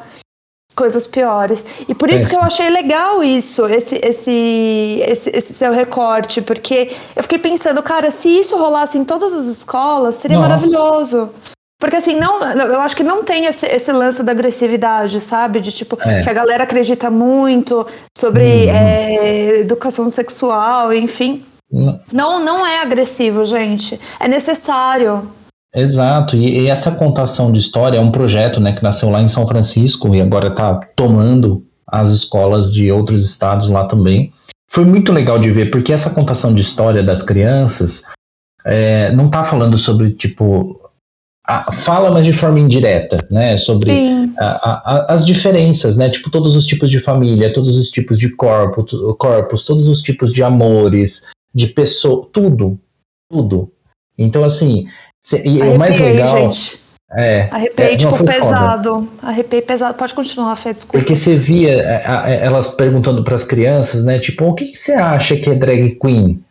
coisas 0.75 1.05
piores. 1.05 1.65
E 1.87 1.93
por 1.93 2.09
isso 2.09 2.25
é. 2.25 2.29
que 2.29 2.35
eu 2.35 2.41
achei 2.41 2.69
legal 2.69 3.23
isso, 3.23 3.67
esse, 3.67 3.95
esse, 4.01 5.03
esse, 5.05 5.29
esse, 5.29 5.53
seu 5.53 5.71
recorte, 5.71 6.41
porque 6.41 6.95
eu 7.15 7.21
fiquei 7.23 7.37
pensando, 7.37 7.83
cara, 7.83 8.09
se 8.09 8.29
isso 8.29 8.57
rolasse 8.57 8.97
em 8.97 9.05
todas 9.05 9.33
as 9.33 9.45
escolas, 9.45 10.15
seria 10.15 10.37
Nossa. 10.37 10.49
maravilhoso. 10.49 11.29
Porque 11.81 11.95
assim, 11.95 12.15
não, 12.15 12.39
eu 12.43 12.79
acho 12.79 12.95
que 12.95 13.01
não 13.01 13.23
tem 13.23 13.45
esse, 13.45 13.65
esse 13.65 13.91
lance 13.91 14.21
da 14.21 14.31
agressividade, 14.31 15.19
sabe? 15.19 15.59
De 15.59 15.71
tipo, 15.71 15.97
é. 15.99 16.21
que 16.21 16.29
a 16.29 16.33
galera 16.33 16.63
acredita 16.63 17.09
muito 17.09 17.87
sobre 18.15 18.43
uhum. 18.43 18.69
é, 18.69 19.59
educação 19.61 20.07
sexual, 20.07 20.93
enfim. 20.93 21.43
Não. 21.71 21.99
não, 22.13 22.45
não 22.45 22.67
é 22.67 22.83
agressivo, 22.83 23.43
gente. 23.47 23.99
É 24.19 24.27
necessário. 24.27 25.31
Exato, 25.73 26.35
e, 26.35 26.59
e, 26.59 26.67
essa 26.67 26.91
contação 26.91 27.51
de 27.51 27.59
história 27.59 27.97
é 27.97 28.01
um 28.01 28.11
projeto 28.11 28.59
né, 28.59 28.73
que 28.73 28.83
nasceu 28.83 29.09
lá 29.09 29.19
em 29.19 29.27
São 29.27 29.47
Francisco 29.47 30.13
e 30.13 30.21
agora 30.21 30.49
está 30.49 30.75
tomando 30.95 31.65
as 31.87 32.11
escolas 32.11 32.71
de 32.71 32.91
outros 32.91 33.25
estados 33.25 33.69
lá 33.69 33.85
também. 33.85 34.31
Foi 34.69 34.85
muito 34.85 35.11
legal 35.11 35.39
de 35.39 35.49
ver, 35.49 35.71
porque 35.71 35.91
essa 35.91 36.11
contação 36.11 36.53
de 36.53 36.61
história 36.61 37.01
das 37.01 37.23
crianças 37.23 38.03
é, 38.63 39.11
não 39.13 39.25
está 39.27 39.43
falando 39.43 39.77
sobre, 39.77 40.11
tipo, 40.11 40.80
a, 41.51 41.71
fala, 41.71 42.11
mas 42.11 42.25
de 42.25 42.33
forma 42.33 42.59
indireta, 42.59 43.27
né? 43.29 43.57
Sobre 43.57 43.91
a, 44.37 44.45
a, 44.45 45.13
as 45.13 45.25
diferenças, 45.25 45.97
né? 45.97 46.09
Tipo, 46.09 46.29
todos 46.29 46.55
os 46.55 46.65
tipos 46.65 46.89
de 46.89 46.99
família, 46.99 47.53
todos 47.53 47.75
os 47.75 47.89
tipos 47.89 48.17
de 48.17 48.29
corpo, 48.35 48.85
corpos, 49.15 49.65
todos 49.65 49.87
os 49.87 50.01
tipos 50.01 50.31
de 50.31 50.41
amores, 50.43 51.25
de 51.53 51.67
pessoa, 51.67 52.27
tudo, 52.31 52.79
tudo. 53.29 53.71
Então, 54.17 54.43
assim, 54.43 54.85
cê, 55.21 55.43
e 55.45 55.61
o 55.61 55.77
mais 55.77 55.99
legal. 55.99 56.51
Gente. 56.51 56.79
É, 57.13 57.49
Arrepiei, 57.51 57.93
é, 57.93 57.97
tipo, 57.97 58.23
pesado. 58.23 58.93
Foda. 58.93 59.07
Arrepiei 59.21 59.61
pesado. 59.61 59.97
Pode 59.97 60.13
continuar, 60.13 60.55
Fê, 60.55 60.73
desculpa. 60.73 60.97
Porque 60.97 61.13
você 61.13 61.35
via 61.35 61.71
é, 61.71 62.39
elas 62.45 62.69
perguntando 62.69 63.21
para 63.23 63.35
as 63.35 63.43
crianças, 63.43 64.05
né? 64.05 64.17
Tipo, 64.17 64.45
o 64.45 64.53
que, 64.53 64.65
que 64.65 64.77
você 64.77 64.93
acha 64.93 65.35
que 65.35 65.49
é 65.49 65.55
drag 65.55 65.97
queen? 66.01 66.41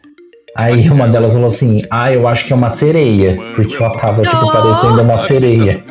Aí 0.54 0.88
uma 0.90 1.06
delas 1.08 1.34
falou 1.34 1.46
assim: 1.46 1.82
Ah, 1.90 2.12
eu 2.12 2.26
acho 2.26 2.46
que 2.46 2.52
é 2.52 2.56
uma 2.56 2.70
sereia. 2.70 3.36
Porque 3.54 3.76
ela 3.76 3.90
tava, 3.90 4.22
tipo, 4.22 4.52
parecendo 4.52 5.02
uma 5.02 5.18
sereia. 5.18 5.82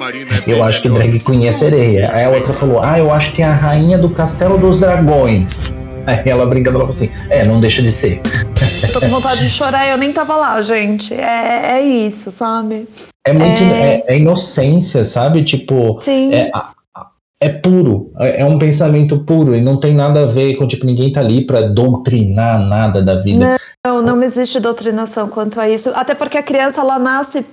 Eu 0.46 0.64
acho 0.64 0.82
que 0.82 0.90
drag 0.90 1.20
queen 1.20 1.48
é 1.48 1.52
sereia. 1.52 2.12
Aí 2.14 2.26
a 2.26 2.30
outra 2.30 2.54
falou: 2.54 2.82
Ah, 2.84 3.00
eu 3.00 3.12
acho 3.12 3.32
que 3.34 3.42
é 3.42 3.46
a 3.46 3.54
rainha 3.54 3.98
do 3.98 4.10
Castelo 4.10 4.58
dos 4.58 4.78
Dragões. 4.78 5.74
Aí 6.06 6.24
ela 6.26 6.46
brincando, 6.46 6.78
ela 6.78 6.88
falou 6.88 6.96
assim: 6.96 7.10
É, 7.30 7.46
não 7.46 7.60
deixa 7.60 7.82
de 7.82 7.92
ser. 7.92 8.22
Eu 8.84 8.94
tô 8.94 9.00
com 9.00 9.08
vontade 9.08 9.42
de 9.42 9.50
chorar 9.50 9.88
eu 9.88 9.98
nem 9.98 10.12
tava 10.12 10.36
lá, 10.36 10.62
gente. 10.62 11.14
É, 11.14 11.80
é 11.80 11.82
isso, 11.82 12.32
sabe? 12.32 12.88
É 13.26 13.34
muito. 13.34 13.62
É, 13.62 13.66
é, 13.68 14.04
é 14.08 14.18
inocência, 14.18 15.04
sabe? 15.04 15.44
Tipo. 15.44 16.00
Sim. 16.02 16.34
É, 16.34 16.50
a, 16.54 16.72
é 17.42 17.50
puro, 17.50 18.12
é, 18.20 18.42
é 18.42 18.46
um 18.46 18.60
pensamento 18.60 19.24
puro 19.24 19.56
e 19.56 19.62
não 19.62 19.80
tem 19.80 19.94
nada 19.94 20.24
a 20.24 20.26
ver 20.26 20.56
com, 20.56 20.68
tipo, 20.68 20.86
ninguém 20.86 21.12
tá 21.12 21.22
ali 21.22 21.46
para 21.46 21.62
doutrinar 21.62 22.60
nada 22.60 23.02
da 23.02 23.16
vida. 23.16 23.58
Não, 23.86 24.02
não 24.02 24.22
existe 24.22 24.60
doutrinação 24.60 25.30
quanto 25.30 25.60
a 25.60 25.70
isso, 25.70 25.92
até 25.96 26.14
porque 26.14 26.38
a 26.38 26.44
criança, 26.44 26.82
ela 26.82 27.00
nasce 27.00 27.46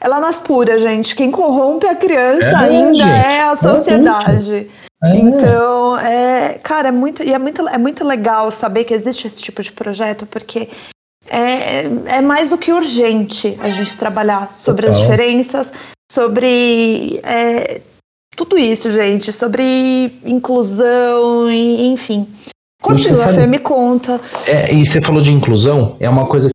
ela 0.00 0.18
nasce 0.18 0.40
pura, 0.40 0.78
gente. 0.78 1.14
Quem 1.14 1.30
corrompe 1.30 1.86
a 1.86 1.94
criança 1.94 2.46
é, 2.46 2.54
ainda 2.54 2.94
gente. 2.94 3.08
é 3.08 3.42
a 3.42 3.56
sociedade. 3.56 4.68
É. 5.02 5.16
Então, 5.16 5.98
é, 5.98 6.58
cara, 6.62 6.88
é 6.88 6.92
muito, 6.92 7.22
e 7.22 7.32
é 7.32 7.38
muito, 7.38 7.68
é 7.68 7.78
muito 7.78 8.04
legal 8.04 8.50
saber 8.50 8.84
que 8.84 8.94
existe 8.94 9.26
esse 9.26 9.40
tipo 9.40 9.62
de 9.62 9.70
projeto, 9.70 10.26
porque 10.26 10.68
é, 11.28 11.84
é 12.06 12.20
mais 12.20 12.50
do 12.50 12.58
que 12.58 12.72
urgente 12.72 13.56
a 13.60 13.68
gente 13.68 13.96
trabalhar 13.96 14.54
sobre 14.54 14.86
Total. 14.86 15.00
as 15.00 15.06
diferenças, 15.06 15.72
sobre 16.10 17.20
é, 17.22 17.80
tudo 18.36 18.58
isso, 18.58 18.90
gente, 18.90 19.32
sobre 19.32 20.12
inclusão, 20.24 21.50
e, 21.50 21.86
enfim. 21.86 22.26
Continua, 22.82 23.28
Fê, 23.28 23.46
me 23.46 23.58
conta. 23.58 24.20
É, 24.46 24.74
e 24.74 24.84
você 24.84 25.00
falou 25.00 25.22
de 25.22 25.32
inclusão, 25.32 25.96
é 25.98 26.08
uma 26.08 26.26
coisa 26.26 26.50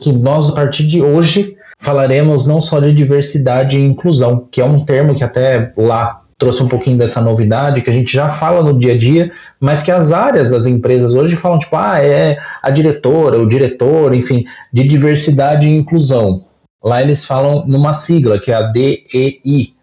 que 0.00 0.12
nós, 0.12 0.50
a 0.50 0.52
partir 0.52 0.86
de 0.86 1.02
hoje, 1.02 1.56
falaremos 1.78 2.46
não 2.46 2.60
só 2.60 2.78
de 2.78 2.92
diversidade 2.92 3.76
e 3.76 3.84
inclusão, 3.84 4.46
que 4.50 4.60
é 4.60 4.64
um 4.64 4.84
termo 4.84 5.14
que 5.14 5.24
até 5.24 5.72
lá 5.76 6.22
trouxe 6.38 6.62
um 6.62 6.68
pouquinho 6.68 6.98
dessa 6.98 7.20
novidade 7.20 7.80
que 7.82 7.90
a 7.90 7.92
gente 7.92 8.12
já 8.12 8.28
fala 8.28 8.62
no 8.62 8.78
dia 8.78 8.94
a 8.94 8.98
dia, 8.98 9.32
mas 9.60 9.82
que 9.82 9.90
as 9.90 10.12
áreas 10.12 10.50
das 10.50 10.66
empresas 10.66 11.14
hoje 11.14 11.36
falam 11.36 11.58
tipo, 11.58 11.76
ah, 11.76 12.00
é 12.00 12.38
a 12.62 12.70
diretora, 12.70 13.38
o 13.38 13.48
diretor, 13.48 14.14
enfim, 14.14 14.44
de 14.72 14.86
diversidade 14.86 15.68
e 15.68 15.76
inclusão. 15.76 16.44
Lá 16.82 17.00
eles 17.00 17.24
falam 17.24 17.66
numa 17.66 17.92
sigla 17.92 18.38
que 18.38 18.50
é 18.50 18.54
a 18.54 18.62
DEI, 18.62 19.73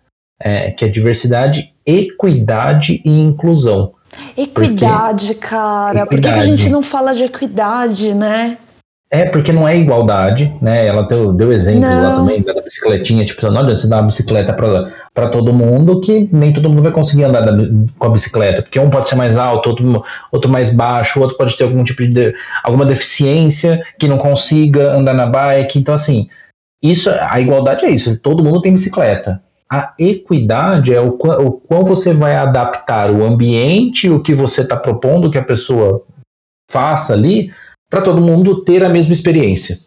é, 0.44 0.72
que 0.72 0.86
é 0.86 0.88
diversidade, 0.88 1.74
equidade 1.86 3.02
e 3.06 3.20
inclusão. 3.20 3.94
Equidade, 4.38 5.34
Porque... 5.34 5.48
cara. 5.48 6.02
Equidade. 6.02 6.10
Por 6.10 6.22
que, 6.22 6.34
que 6.34 6.40
a 6.40 6.46
gente 6.46 6.70
não 6.70 6.84
fala 6.84 7.14
de 7.14 7.24
equidade, 7.24 8.14
né? 8.14 8.58
É, 9.14 9.26
porque 9.26 9.52
não 9.52 9.68
é 9.68 9.76
igualdade, 9.78 10.56
né? 10.62 10.88
Ela 10.88 11.02
deu, 11.02 11.34
deu 11.34 11.52
exemplo 11.52 11.82
lá 11.82 12.16
também 12.16 12.42
da 12.42 12.54
bicicletinha, 12.62 13.26
tipo, 13.26 13.46
não 13.50 13.60
adianta 13.60 13.82
você 13.82 13.88
dar 13.90 13.98
uma 13.98 14.06
bicicleta 14.06 14.54
para 15.14 15.28
todo 15.28 15.52
mundo, 15.52 16.00
que 16.00 16.30
nem 16.32 16.54
todo 16.54 16.70
mundo 16.70 16.84
vai 16.84 16.94
conseguir 16.94 17.26
andar 17.26 17.42
da, 17.42 17.52
com 18.00 18.08
a 18.08 18.10
bicicleta, 18.10 18.62
porque 18.62 18.80
um 18.80 18.90
pode 18.90 19.10
ser 19.10 19.16
mais 19.16 19.36
alto, 19.36 19.70
outro, 19.70 20.04
outro 20.32 20.50
mais 20.50 20.74
baixo, 20.74 21.20
outro 21.20 21.36
pode 21.36 21.58
ter 21.58 21.66
algum 21.66 21.84
tipo 21.84 22.08
de 22.08 22.34
alguma 22.64 22.86
deficiência 22.86 23.84
que 24.00 24.08
não 24.08 24.18
consiga 24.18 24.94
andar 24.94 25.14
na 25.14 25.26
bike. 25.26 25.78
Então, 25.78 25.94
assim, 25.94 26.30
isso, 26.82 27.10
a 27.10 27.38
igualdade 27.42 27.86
é 27.86 27.90
isso, 27.90 28.18
todo 28.22 28.42
mundo 28.42 28.62
tem 28.62 28.72
bicicleta. 28.72 29.42
A 29.72 29.94
equidade 29.98 30.94
é 30.94 31.00
o, 31.00 31.10
o 31.10 31.52
quão 31.52 31.86
você 31.86 32.14
vai 32.14 32.36
adaptar 32.36 33.10
o 33.10 33.24
ambiente, 33.24 34.10
o 34.10 34.22
que 34.22 34.36
você 34.36 34.64
está 34.64 34.76
propondo 34.76 35.32
que 35.32 35.38
a 35.38 35.44
pessoa 35.44 36.04
faça 36.70 37.14
ali 37.14 37.54
para 37.90 38.02
todo 38.02 38.22
mundo 38.22 38.64
ter 38.64 38.84
a 38.84 38.90
mesma 38.90 39.14
experiência. 39.14 39.80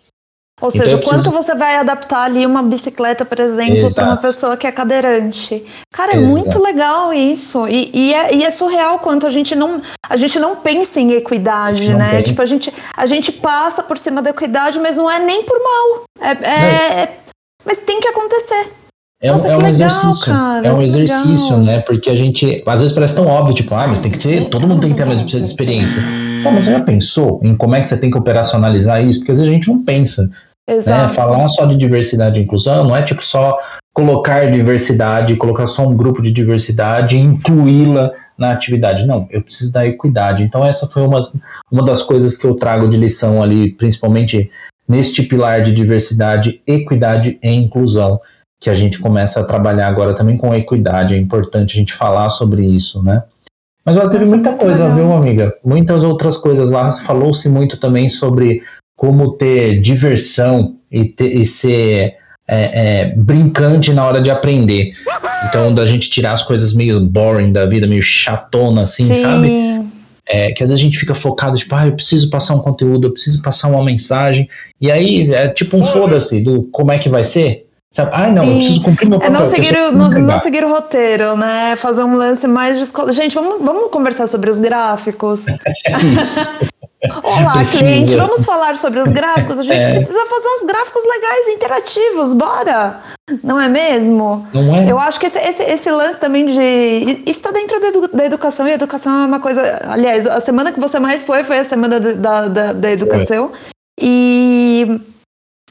Ou 0.60 0.68
então 0.68 0.82
seja, 0.82 0.96
preciso... 0.96 1.24
quanto 1.24 1.30
você 1.30 1.54
vai 1.54 1.76
adaptar 1.76 2.22
ali 2.22 2.46
uma 2.46 2.62
bicicleta, 2.62 3.24
por 3.24 3.40
exemplo, 3.40 3.92
para 3.92 4.04
uma 4.04 4.16
pessoa 4.16 4.56
que 4.56 4.66
é 4.66 4.72
cadeirante. 4.72 5.64
Cara, 5.92 6.12
é 6.12 6.16
Exato. 6.16 6.32
muito 6.32 6.62
legal 6.62 7.12
isso. 7.12 7.66
E, 7.66 7.90
e, 7.92 8.14
é, 8.14 8.34
e, 8.34 8.44
é, 8.44 8.50
surreal 8.50 9.00
quanto 9.00 9.26
a 9.26 9.30
gente 9.30 9.54
não, 9.56 9.82
a 10.08 10.16
gente 10.16 10.38
não 10.38 10.56
pensa 10.56 11.00
em 11.00 11.12
equidade, 11.12 11.92
né? 11.94 12.12
Pensa. 12.12 12.22
Tipo, 12.22 12.42
a 12.42 12.46
gente, 12.46 12.72
a 12.96 13.04
gente 13.04 13.32
passa 13.32 13.82
por 13.82 13.98
cima 13.98 14.22
da 14.22 14.30
equidade, 14.30 14.78
mas 14.78 14.96
não 14.96 15.10
é 15.10 15.18
nem 15.18 15.42
por 15.44 15.58
mal. 15.58 16.04
É, 16.20 16.30
é, 16.48 17.02
é 17.02 17.18
mas 17.64 17.80
tem 17.80 18.00
que 18.00 18.08
acontecer. 18.08 18.83
É, 19.24 19.30
Nossa, 19.30 19.48
é 19.48 19.52
um 19.52 19.56
legal, 19.56 19.70
exercício. 19.70 20.26
Cara, 20.26 20.66
é 20.66 20.72
um 20.74 20.82
exercício, 20.82 21.56
legal. 21.56 21.60
né? 21.60 21.78
Porque 21.80 22.10
a 22.10 22.14
gente, 22.14 22.62
às 22.66 22.82
vezes 22.82 22.94
parece 22.94 23.16
tão 23.16 23.26
óbvio, 23.26 23.54
tipo, 23.54 23.74
ah, 23.74 23.86
mas 23.86 23.98
tem 23.98 24.10
que 24.10 24.18
ter, 24.18 24.50
todo 24.50 24.66
mundo 24.68 24.82
tem 24.82 24.90
que 24.90 24.96
ter 24.96 25.04
a 25.04 25.06
mesma 25.06 25.26
experiência. 25.26 26.02
Tá, 26.42 26.50
mas 26.50 26.66
você 26.66 26.72
já 26.72 26.80
pensou 26.82 27.40
em 27.42 27.56
como 27.56 27.74
é 27.74 27.80
que 27.80 27.88
você 27.88 27.96
tem 27.96 28.10
que 28.10 28.18
operacionalizar 28.18 29.02
isso? 29.02 29.20
Porque 29.20 29.32
às 29.32 29.38
vezes 29.38 29.50
a 29.50 29.54
gente 29.54 29.68
não 29.68 29.82
pensa. 29.82 30.24
Né? 30.24 30.30
Exato. 30.68 31.02
Né? 31.04 31.08
Falar 31.08 31.48
só 31.48 31.64
de 31.64 31.74
diversidade 31.78 32.38
e 32.38 32.42
inclusão 32.42 32.84
não 32.84 32.94
é 32.94 33.02
tipo 33.02 33.24
só 33.24 33.58
colocar 33.94 34.50
diversidade, 34.50 35.36
colocar 35.36 35.66
só 35.68 35.88
um 35.88 35.96
grupo 35.96 36.20
de 36.20 36.30
diversidade 36.30 37.16
e 37.16 37.20
incluí-la 37.20 38.10
na 38.36 38.50
atividade. 38.50 39.06
Não, 39.06 39.26
eu 39.30 39.40
preciso 39.40 39.72
da 39.72 39.86
equidade. 39.86 40.42
Então, 40.42 40.62
essa 40.62 40.86
foi 40.86 41.02
uma, 41.02 41.20
uma 41.72 41.82
das 41.82 42.02
coisas 42.02 42.36
que 42.36 42.46
eu 42.46 42.54
trago 42.56 42.88
de 42.88 42.98
lição 42.98 43.42
ali, 43.42 43.72
principalmente 43.72 44.50
neste 44.86 45.22
pilar 45.22 45.62
de 45.62 45.74
diversidade, 45.74 46.60
equidade 46.66 47.38
e 47.42 47.50
inclusão, 47.50 48.20
que 48.64 48.70
a 48.70 48.74
gente 48.74 48.98
começa 48.98 49.40
a 49.40 49.44
trabalhar 49.44 49.88
agora 49.88 50.14
também 50.14 50.38
com 50.38 50.54
equidade. 50.54 51.14
É 51.14 51.18
importante 51.18 51.76
a 51.76 51.78
gente 51.78 51.92
falar 51.92 52.30
sobre 52.30 52.64
isso, 52.64 53.02
né? 53.02 53.22
Mas 53.84 53.98
ela 53.98 54.08
teve 54.08 54.24
Nossa, 54.24 54.36
muita 54.36 54.52
coisa, 54.54 54.84
legal. 54.84 54.96
viu, 54.96 55.12
amiga? 55.12 55.54
Muitas 55.62 56.02
outras 56.02 56.38
coisas 56.38 56.70
lá. 56.70 56.90
Falou-se 56.90 57.46
muito 57.46 57.76
também 57.76 58.08
sobre 58.08 58.62
como 58.96 59.32
ter 59.32 59.82
diversão 59.82 60.76
e, 60.90 61.04
ter, 61.04 61.36
e 61.36 61.44
ser 61.44 62.14
é, 62.48 63.10
é, 63.10 63.14
brincante 63.14 63.92
na 63.92 64.02
hora 64.06 64.22
de 64.22 64.30
aprender. 64.30 64.92
Então, 65.46 65.74
da 65.74 65.84
gente 65.84 66.08
tirar 66.08 66.32
as 66.32 66.42
coisas 66.42 66.72
meio 66.72 66.98
boring 67.00 67.52
da 67.52 67.66
vida, 67.66 67.86
meio 67.86 68.02
chatona, 68.02 68.84
assim, 68.84 69.12
Sim. 69.12 69.20
sabe? 69.20 69.74
É, 70.26 70.52
que 70.52 70.64
às 70.64 70.70
vezes 70.70 70.82
a 70.82 70.86
gente 70.86 70.98
fica 70.98 71.14
focado, 71.14 71.54
tipo, 71.58 71.74
ah, 71.74 71.86
eu 71.86 71.92
preciso 71.92 72.30
passar 72.30 72.54
um 72.54 72.60
conteúdo, 72.60 73.08
eu 73.08 73.12
preciso 73.12 73.42
passar 73.42 73.68
uma 73.68 73.84
mensagem. 73.84 74.48
E 74.80 74.90
aí 74.90 75.30
é 75.34 75.48
tipo 75.48 75.76
um 75.76 75.84
foda-se 75.84 76.40
do 76.40 76.62
como 76.72 76.90
é 76.90 76.98
que 76.98 77.10
vai 77.10 77.24
ser. 77.24 77.63
Sabe? 77.94 78.10
Ah, 78.12 78.26
não, 78.26 78.42
eu 78.42 78.54
preciso 78.54 78.82
cumprir 78.82 79.08
meu 79.08 79.20
papel. 79.20 79.36
É 79.36 79.38
não 79.38 79.46
seguir, 79.46 79.76
o, 79.76 79.92
não, 79.92 80.10
não, 80.10 80.38
seguir 80.40 80.64
o 80.64 80.68
roteiro, 80.68 81.36
né? 81.36 81.76
Fazer 81.76 82.02
um 82.02 82.16
lance 82.16 82.44
mais 82.48 82.76
de 82.76 82.82
escola. 82.82 83.12
Gente, 83.12 83.36
vamos, 83.36 83.64
vamos 83.64 83.88
conversar 83.92 84.26
sobre 84.26 84.50
os 84.50 84.58
gráficos. 84.58 85.46
É 85.46 85.54
isso. 86.20 86.50
Olá, 87.22 87.52
precisa. 87.52 87.78
cliente, 87.78 88.16
vamos 88.16 88.44
falar 88.44 88.76
sobre 88.76 88.98
os 88.98 89.12
gráficos. 89.12 89.60
A 89.60 89.62
gente 89.62 89.80
é. 89.80 89.90
precisa 89.90 90.26
fazer 90.26 90.48
uns 90.48 90.66
gráficos 90.66 91.02
legais, 91.04 91.48
interativos, 91.48 92.34
bora! 92.34 93.00
Não 93.44 93.60
é 93.60 93.68
mesmo? 93.68 94.44
Não 94.52 94.74
é? 94.74 94.90
Eu 94.90 94.98
acho 94.98 95.20
que 95.20 95.26
esse, 95.26 95.38
esse, 95.38 95.62
esse 95.62 95.90
lance 95.90 96.18
também 96.18 96.46
de. 96.46 97.22
Isso 97.24 97.38
está 97.38 97.52
dentro 97.52 97.78
da, 97.78 97.86
edu, 97.88 98.08
da, 98.08 98.24
educação, 98.24 98.66
e 98.66 98.72
a 98.72 98.74
educação 98.74 99.22
é 99.22 99.26
uma 99.26 99.38
coisa. 99.38 99.80
Aliás, 99.88 100.26
a 100.26 100.40
semana 100.40 100.72
que 100.72 100.80
você 100.80 100.98
mais 100.98 101.22
foi 101.22 101.44
foi 101.44 101.60
a 101.60 101.64
semana 101.64 102.00
da, 102.00 102.48
da, 102.48 102.72
da 102.72 102.90
educação. 102.90 103.52
É. 103.54 103.74
E 104.00 105.00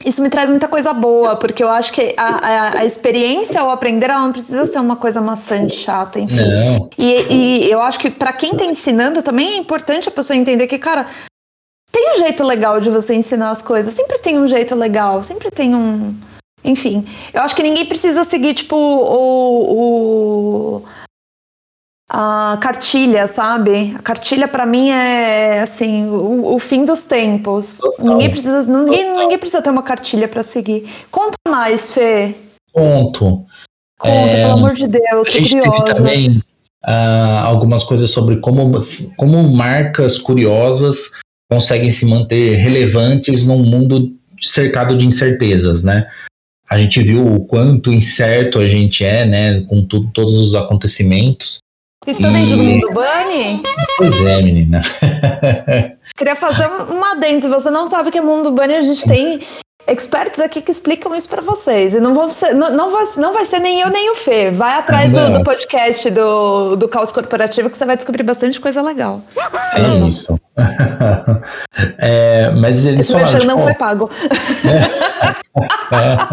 isso 0.04 0.22
me 0.22 0.28
traz 0.28 0.50
muita 0.50 0.68
coisa 0.68 0.92
boa, 0.92 1.36
porque 1.36 1.62
eu 1.62 1.70
acho 1.70 1.92
que 1.92 2.14
a, 2.16 2.24
a, 2.24 2.78
a 2.80 2.84
experiência 2.84 3.60
ao 3.60 3.70
aprender, 3.70 4.10
ela 4.10 4.20
não 4.20 4.32
precisa 4.32 4.66
ser 4.66 4.78
uma 4.78 4.96
coisa 4.96 5.20
maçante, 5.20 5.76
chata, 5.76 6.20
enfim. 6.20 6.36
Não. 6.36 6.90
E, 6.98 7.64
e 7.64 7.70
eu 7.70 7.80
acho 7.80 7.98
que 7.98 8.10
para 8.10 8.32
quem 8.32 8.52
está 8.52 8.64
ensinando 8.64 9.22
também 9.22 9.54
é 9.54 9.56
importante 9.56 10.08
a 10.08 10.12
pessoa 10.12 10.36
entender 10.36 10.66
que, 10.66 10.78
cara, 10.78 11.06
tem 11.90 12.12
um 12.12 12.18
jeito 12.18 12.42
legal 12.42 12.80
de 12.80 12.90
você 12.90 13.14
ensinar 13.14 13.50
as 13.50 13.62
coisas. 13.62 13.94
Sempre 13.94 14.18
tem 14.18 14.38
um 14.38 14.46
jeito 14.46 14.74
legal, 14.74 15.22
sempre 15.22 15.50
tem 15.50 15.74
um. 15.74 16.14
Enfim, 16.64 17.06
eu 17.32 17.42
acho 17.42 17.54
que 17.54 17.62
ninguém 17.62 17.86
precisa 17.86 18.24
seguir, 18.24 18.54
tipo, 18.54 18.76
o, 18.76 20.80
o 20.80 20.84
a 22.16 22.56
cartilha, 22.60 23.26
sabe? 23.26 23.92
A 23.98 23.98
cartilha 23.98 24.46
para 24.46 24.64
mim 24.64 24.90
é 24.90 25.58
assim 25.58 26.06
o, 26.06 26.54
o 26.54 26.58
fim 26.60 26.84
dos 26.84 27.02
tempos. 27.06 27.78
Total. 27.78 28.06
Ninguém 28.06 28.30
precisa, 28.30 28.62
ninguém, 28.62 29.18
ninguém 29.18 29.36
precisa 29.36 29.60
ter 29.60 29.70
uma 29.70 29.82
cartilha 29.82 30.28
para 30.28 30.44
seguir. 30.44 30.88
Conta 31.10 31.36
mais, 31.48 31.92
Fê. 31.92 32.36
Conto. 32.72 33.44
Conta, 33.98 34.14
é, 34.14 34.42
pelo 34.42 34.52
amor 34.52 34.74
de 34.74 34.86
Deus. 34.86 35.26
A 35.26 35.30
gente 35.30 35.58
curiosa. 35.58 35.84
teve 35.84 35.94
também 35.96 36.42
uh, 36.86 37.46
algumas 37.46 37.82
coisas 37.82 38.08
sobre 38.10 38.36
como, 38.36 38.78
como 39.16 39.42
marcas 39.52 40.16
curiosas 40.16 41.10
conseguem 41.50 41.90
se 41.90 42.06
manter 42.06 42.54
relevantes 42.54 43.44
num 43.44 43.58
mundo 43.58 44.12
cercado 44.40 44.96
de 44.96 45.04
incertezas, 45.04 45.82
né? 45.82 46.06
A 46.70 46.78
gente 46.78 47.02
viu 47.02 47.26
o 47.26 47.44
quanto 47.44 47.92
incerto 47.92 48.60
a 48.60 48.68
gente 48.68 49.04
é, 49.04 49.26
né, 49.26 49.60
com 49.62 49.84
tudo, 49.84 50.10
todos 50.12 50.36
os 50.36 50.54
acontecimentos. 50.54 51.58
Está 52.06 52.28
e... 52.28 52.32
dentro 52.32 52.56
do 52.56 52.62
mundo 52.62 52.88
Bunny? 52.92 53.62
Pois 53.96 54.20
é, 54.20 54.42
menina. 54.42 54.80
Queria 56.16 56.36
fazer 56.36 56.66
uma 56.66 57.12
adendo. 57.12 57.40
Se 57.40 57.48
você 57.48 57.70
não 57.70 57.86
sabe 57.86 58.08
o 58.08 58.12
que 58.12 58.18
é 58.18 58.20
mundo 58.20 58.50
Bunny, 58.50 58.74
a 58.74 58.82
gente 58.82 59.06
tem 59.06 59.40
experts 59.86 60.40
aqui 60.40 60.62
que 60.62 60.70
explicam 60.70 61.14
isso 61.14 61.28
para 61.28 61.42
vocês. 61.42 61.94
E 61.94 62.00
não, 62.00 62.14
vou 62.14 62.30
ser, 62.30 62.54
não, 62.54 62.70
não, 62.70 62.90
vai, 62.90 63.04
não 63.16 63.32
vai 63.32 63.44
ser 63.44 63.60
nem 63.60 63.80
eu 63.80 63.90
nem 63.90 64.10
o 64.10 64.14
Fê. 64.14 64.50
Vai 64.50 64.78
atrás 64.78 65.12
do, 65.12 65.30
do, 65.30 65.44
podcast 65.44 66.10
do, 66.10 66.76
do 66.76 66.88
Caos 66.88 67.12
Corporativo 67.12 67.70
que 67.70 67.76
você 67.76 67.84
vai 67.84 67.96
descobrir 67.96 68.22
bastante 68.22 68.60
coisa 68.60 68.82
legal. 68.82 69.20
É 69.74 70.08
isso. 70.08 70.38
É, 71.98 72.50
mas 72.50 72.84
eles 72.84 73.00
Esse 73.00 73.12
falaram, 73.12 73.40
tipo, 73.40 73.46
não 73.46 73.58
foi 73.58 73.74
pago. 73.74 74.08
É, 75.90 76.24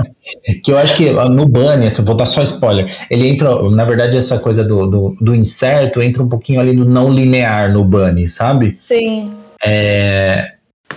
é, 0.51 0.53
que 0.63 0.71
eu 0.71 0.77
acho 0.77 0.95
que 0.95 1.09
no 1.11 1.47
Bunny, 1.47 1.87
assim, 1.87 2.03
vou 2.03 2.15
dar 2.15 2.25
só 2.27 2.43
spoiler, 2.43 2.95
ele 3.09 3.27
entra, 3.27 3.69
na 3.69 3.83
verdade, 3.85 4.17
essa 4.17 4.37
coisa 4.37 4.63
do, 4.63 4.87
do, 4.87 5.17
do 5.19 5.35
incerto 5.35 6.01
entra 6.01 6.21
um 6.21 6.29
pouquinho 6.29 6.59
ali 6.59 6.73
no 6.73 6.85
não 6.85 7.11
linear 7.11 7.71
no 7.71 7.83
Bunny, 7.83 8.29
sabe? 8.29 8.79
Sim. 8.85 9.31
É, 9.63 10.53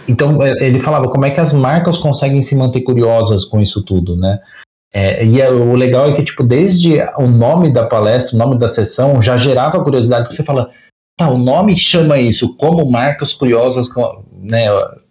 então, 0.08 0.42
é, 0.42 0.66
ele 0.66 0.78
falava 0.78 1.08
como 1.08 1.24
é 1.24 1.30
que 1.30 1.40
as 1.40 1.52
marcas 1.52 1.96
conseguem 1.96 2.42
se 2.42 2.54
manter 2.54 2.82
curiosas 2.82 3.44
com 3.44 3.60
isso 3.60 3.82
tudo, 3.82 4.16
né? 4.16 4.38
É, 4.92 5.24
e 5.24 5.40
é, 5.40 5.50
o 5.50 5.74
legal 5.74 6.08
é 6.08 6.12
que, 6.12 6.22
tipo, 6.22 6.44
desde 6.44 7.00
o 7.18 7.26
nome 7.26 7.72
da 7.72 7.84
palestra, 7.84 8.36
o 8.36 8.38
nome 8.38 8.56
da 8.56 8.68
sessão, 8.68 9.20
já 9.20 9.36
gerava 9.36 9.82
curiosidade, 9.82 10.24
porque 10.24 10.36
você 10.36 10.44
fala, 10.44 10.70
tá, 11.16 11.30
o 11.30 11.38
nome 11.38 11.76
chama 11.76 12.18
isso, 12.18 12.56
como 12.56 12.90
marcas 12.90 13.32
curiosas 13.32 13.88
né, 14.40 14.66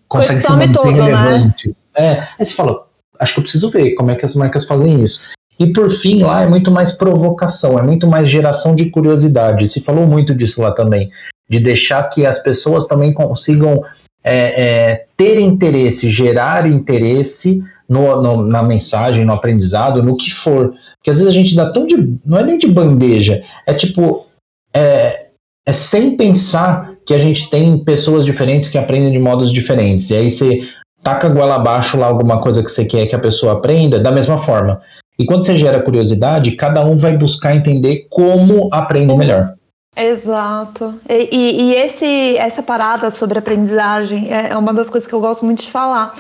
conseguem 0.08 0.42
ser 0.42 0.52
manter 0.52 0.74
todo, 0.74 0.92
relevantes. 0.92 1.90
Né? 1.98 2.06
É, 2.06 2.28
aí 2.40 2.46
você 2.46 2.54
fala, 2.54 2.88
acho 3.20 3.34
que 3.34 3.40
eu 3.40 3.44
preciso 3.44 3.70
ver 3.70 3.96
como 3.96 4.12
é 4.12 4.16
que 4.16 4.26
as 4.26 4.36
marcas 4.36 4.66
fazem 4.66 5.02
isso. 5.02 5.32
E 5.60 5.72
por 5.72 5.90
fim, 5.90 6.24
lá 6.24 6.42
é 6.42 6.48
muito 6.48 6.72
mais 6.72 6.94
provocação, 6.94 7.78
é 7.78 7.82
muito 7.82 8.08
mais 8.08 8.30
geração 8.30 8.76
de 8.76 8.90
curiosidade. 8.90 9.68
Se 9.68 9.80
falou 9.80 10.06
muito 10.06 10.34
disso 10.34 10.62
lá 10.62 10.72
também, 10.72 11.10
de 11.50 11.60
deixar 11.60 12.04
que 12.10 12.26
as 12.26 12.40
pessoas 12.40 12.88
também 12.88 13.14
consigam 13.14 13.84
é, 14.24 14.64
é, 14.64 15.06
ter 15.16 15.40
interesse, 15.40 16.10
gerar 16.10 16.68
interesse 16.68 17.64
no, 17.88 18.22
no, 18.22 18.44
na 18.44 18.64
mensagem, 18.64 19.26
no 19.26 19.34
aprendizado, 19.34 20.02
no 20.02 20.18
que 20.18 20.32
for. 20.32 20.74
Porque 20.98 21.12
às 21.12 21.18
vezes 21.18 21.28
a 21.28 21.36
gente 21.36 21.56
dá 21.56 21.70
tão 21.70 21.86
de. 21.86 22.18
Não 22.26 22.40
é 22.40 22.44
nem 22.44 22.58
de 22.58 22.68
bandeja, 22.68 23.44
é 23.66 23.74
tipo. 23.74 24.26
É, 24.74 25.23
é 25.66 25.74
sem 25.74 26.16
pensar 26.16 26.94
que 27.06 27.14
a 27.14 27.18
gente 27.18 27.50
tem 27.50 27.78
pessoas 27.84 28.26
diferentes 28.26 28.70
que 28.70 28.78
aprendem 28.78 29.12
de 29.12 29.20
modos 29.20 29.52
diferentes. 29.52 30.10
E 30.10 30.16
aí 30.16 30.30
você 30.30 30.62
taca 31.02 31.28
a 31.28 31.30
goela 31.30 31.56
abaixo 31.56 31.98
lá 31.98 32.08
alguma 32.08 32.42
coisa 32.42 32.64
que 32.64 32.70
você 32.70 32.86
quer 32.86 33.06
que 33.06 33.16
a 33.16 33.20
pessoa 33.20 33.54
aprenda, 33.54 34.00
da 34.00 34.12
mesma 34.12 34.38
forma. 34.38 34.82
E 35.18 35.26
quando 35.26 35.46
você 35.46 35.56
gera 35.56 35.82
curiosidade, 35.82 36.52
cada 36.54 36.84
um 36.84 36.96
vai 36.96 37.16
buscar 37.16 37.56
entender 37.56 38.08
como 38.10 38.70
aprende 38.72 39.16
melhor. 39.16 39.54
Exato. 39.96 40.96
E, 41.08 41.30
e, 41.32 41.62
e, 41.62 41.76
esse, 41.76 42.36
essa 42.38 42.64
parada 42.64 43.12
sobre 43.12 43.38
aprendizagem 43.38 44.34
é, 44.34 44.50
é 44.50 44.58
uma 44.58 44.74
das 44.74 44.90
coisas 44.90 45.08
que 45.08 45.14
eu 45.14 45.22
gosto 45.22 45.46
muito 45.46 45.62
de 45.62 45.70
falar 45.70 46.16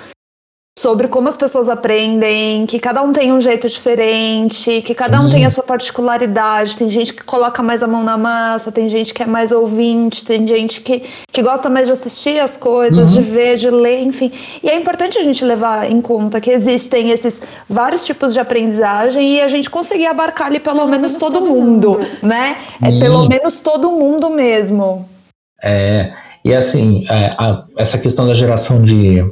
sobre 0.77 1.07
como 1.07 1.29
as 1.29 1.37
pessoas 1.37 1.69
aprendem, 1.69 2.65
que 2.65 2.79
cada 2.79 3.01
um 3.01 3.13
tem 3.13 3.31
um 3.31 3.39
jeito 3.39 3.69
diferente, 3.69 4.81
que 4.81 4.95
cada 4.95 5.21
um 5.21 5.29
tem 5.29 5.45
a 5.45 5.49
sua 5.49 5.63
particularidade. 5.63 6.77
Tem 6.77 6.89
gente 6.89 7.13
que 7.13 7.23
coloca 7.23 7.61
mais 7.61 7.83
a 7.83 7.87
mão 7.87 8.03
na 8.03 8.17
massa, 8.17 8.71
tem 8.71 8.89
gente 8.89 9.13
que 9.13 9.21
é 9.21 9.25
mais 9.25 9.51
ouvinte, 9.51 10.25
tem 10.25 10.45
gente 10.47 10.81
que, 10.81 11.03
que 11.31 11.41
gosta 11.41 11.69
mais 11.69 11.87
de 11.87 11.93
assistir 11.93 12.39
as 12.39 12.57
coisas, 12.57 13.15
uhum. 13.15 13.21
de 13.21 13.29
ver, 13.29 13.55
de 13.55 13.69
ler, 13.69 14.01
enfim. 14.01 14.31
E 14.61 14.69
é 14.69 14.75
importante 14.75 15.17
a 15.17 15.23
gente 15.23 15.45
levar 15.45 15.89
em 15.89 16.01
conta 16.01 16.41
que 16.41 16.49
existem 16.49 17.11
esses 17.11 17.41
vários 17.69 18.03
tipos 18.03 18.33
de 18.33 18.39
aprendizagem 18.39 19.35
e 19.35 19.41
a 19.41 19.47
gente 19.47 19.69
conseguir 19.69 20.07
abarcar 20.07 20.47
ali 20.47 20.59
pelo, 20.59 20.79
pelo 20.79 20.89
menos, 20.89 21.11
menos 21.11 21.19
todo, 21.19 21.39
todo 21.39 21.47
mundo, 21.47 21.91
mundo, 21.91 22.07
né? 22.21 22.57
É 22.81 22.99
pelo 22.99 23.29
menos 23.29 23.59
todo 23.59 23.91
mundo 23.91 24.29
mesmo. 24.29 25.07
É, 25.63 26.11
e 26.43 26.53
assim, 26.53 27.05
é, 27.09 27.35
a, 27.37 27.63
essa 27.77 27.97
questão 27.97 28.27
da 28.27 28.33
geração 28.33 28.81
de 28.81 29.23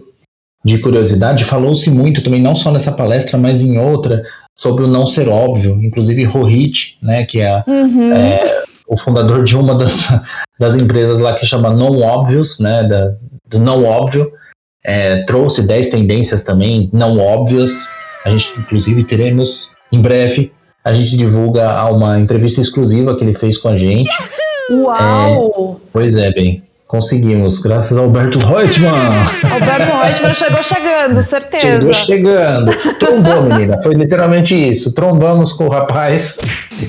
de 0.63 0.77
curiosidade, 0.77 1.44
falou-se 1.44 1.89
muito 1.89 2.24
também, 2.24 2.41
não 2.41 2.56
só 2.56 2.72
nessa 2.72 2.91
palestra, 2.91 3.38
mas 3.38 3.62
em 3.62 3.80
outra, 3.80 4.22
sobre 4.56 4.84
o 4.84 4.88
não 4.88 5.08
ser 5.08 5.27
óbvio. 5.27 5.80
Inclusive, 5.82 6.24
Rohit, 6.24 6.98
né, 7.01 7.25
que 7.25 7.41
é, 7.41 7.63
uhum. 7.68 8.13
é, 8.13 8.44
o 8.88 8.96
fundador 8.96 9.44
de 9.44 9.58
uma 9.58 9.75
das, 9.75 10.08
das 10.60 10.75
empresas 10.75 11.20
lá 11.20 11.34
que 11.34 11.46
chama 11.46 11.72
Non 11.72 12.01
Obvious, 12.01 12.60
né, 12.60 12.84
da, 12.84 13.13
do 13.48 13.60
não 13.60 13.84
óbvio, 13.84 14.32
é, 14.84 15.24
trouxe 15.24 15.63
10 15.63 15.89
tendências 15.89 16.44
também 16.44 16.89
não 16.94 17.18
óbvias. 17.18 17.72
A 18.24 18.30
gente, 18.30 18.51
inclusive, 18.58 19.03
teremos 19.03 19.72
em 19.91 20.00
breve, 20.00 20.51
a 20.84 20.94
gente 20.94 21.18
divulga 21.18 21.84
uma 21.91 22.20
entrevista 22.20 22.62
exclusiva 22.62 23.15
que 23.15 23.24
ele 23.24 23.34
fez 23.34 23.58
com 23.58 23.68
a 23.68 23.75
gente. 23.75 24.12
Uau! 24.72 25.80
É, 25.82 25.88
pois 25.91 26.15
é, 26.15 26.32
bem. 26.32 26.63
Conseguimos, 26.91 27.60
graças 27.60 27.98
ao 27.98 28.03
Alberto 28.03 28.38
Reutemann. 28.38 28.91
Alberto 29.50 29.93
Reutemann 29.93 30.33
chegou 30.33 30.62
chegando, 30.62 31.24
certeza. 31.24 31.62
Chegou 31.62 31.93
chegando. 31.93 32.71
Trombou, 33.00 33.43
menina. 33.43 33.81
Foi 33.81 33.95
literalmente 33.95 34.53
isso. 34.55 34.91
Trombamos 34.91 35.53
com 35.53 35.67
o 35.67 35.69
rapaz 35.69 36.38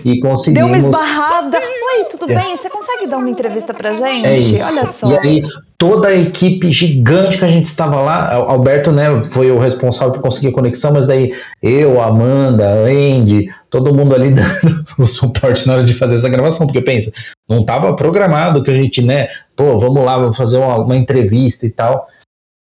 e 0.04 0.18
conseguimos. 0.18 0.54
Deu 0.54 0.66
uma 0.66 0.76
esbarrada. 0.76 1.56
Oi, 1.56 2.04
tudo 2.10 2.32
é. 2.32 2.34
bem? 2.34 2.56
Você 2.56 2.68
consegue 3.02 3.06
dar 3.06 3.16
uma 3.18 3.30
entrevista 3.30 3.74
pra 3.74 3.94
gente? 3.94 4.26
É 4.26 4.36
isso. 4.36 4.64
Olha 4.64 4.86
só. 4.86 5.10
E 5.10 5.18
aí, 5.18 5.42
toda 5.76 6.08
a 6.08 6.14
equipe 6.14 6.70
gigante 6.70 7.38
que 7.38 7.44
a 7.44 7.48
gente 7.48 7.64
estava 7.64 8.00
lá, 8.00 8.32
Alberto, 8.34 8.92
né, 8.92 9.20
foi 9.22 9.50
o 9.50 9.58
responsável 9.58 10.12
por 10.12 10.20
conseguir 10.20 10.48
a 10.48 10.52
conexão, 10.52 10.92
mas 10.92 11.06
daí 11.06 11.32
eu, 11.62 12.00
Amanda, 12.00 12.66
Andy, 12.84 13.48
todo 13.70 13.94
mundo 13.94 14.14
ali 14.14 14.30
dando 14.32 14.84
o 14.98 15.06
suporte 15.06 15.66
na 15.66 15.74
hora 15.74 15.84
de 15.84 15.94
fazer 15.94 16.14
essa 16.14 16.28
gravação, 16.28 16.66
porque 16.66 16.80
pensa, 16.80 17.12
não 17.48 17.60
estava 17.60 17.94
programado 17.94 18.62
que 18.62 18.70
a 18.70 18.74
gente, 18.74 19.02
né, 19.02 19.28
pô, 19.56 19.78
vamos 19.78 20.04
lá, 20.04 20.18
vamos 20.18 20.36
fazer 20.36 20.58
uma, 20.58 20.76
uma 20.78 20.96
entrevista 20.96 21.66
e 21.66 21.70
tal. 21.70 22.06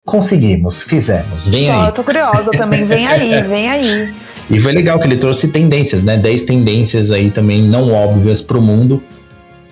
Conseguimos, 0.06 0.82
fizemos, 0.82 1.48
vem 1.48 1.66
Só, 1.66 1.72
aí. 1.72 1.86
Eu 1.88 1.92
tô 1.92 2.04
curiosa 2.04 2.52
também, 2.52 2.84
vem 2.84 3.06
aí, 3.06 3.42
vem 3.48 3.70
aí. 3.70 4.14
E 4.50 4.60
foi 4.60 4.72
legal 4.72 4.98
que 4.98 5.06
ele 5.06 5.18
trouxe 5.18 5.50
tendências, 5.50 6.02
né, 6.02 6.18
10 6.18 6.44
tendências 6.44 7.12
aí 7.12 7.30
também 7.30 7.62
não 7.62 7.94
óbvias 7.94 8.42
para 8.42 8.58
o 8.58 8.62
mundo. 8.62 9.04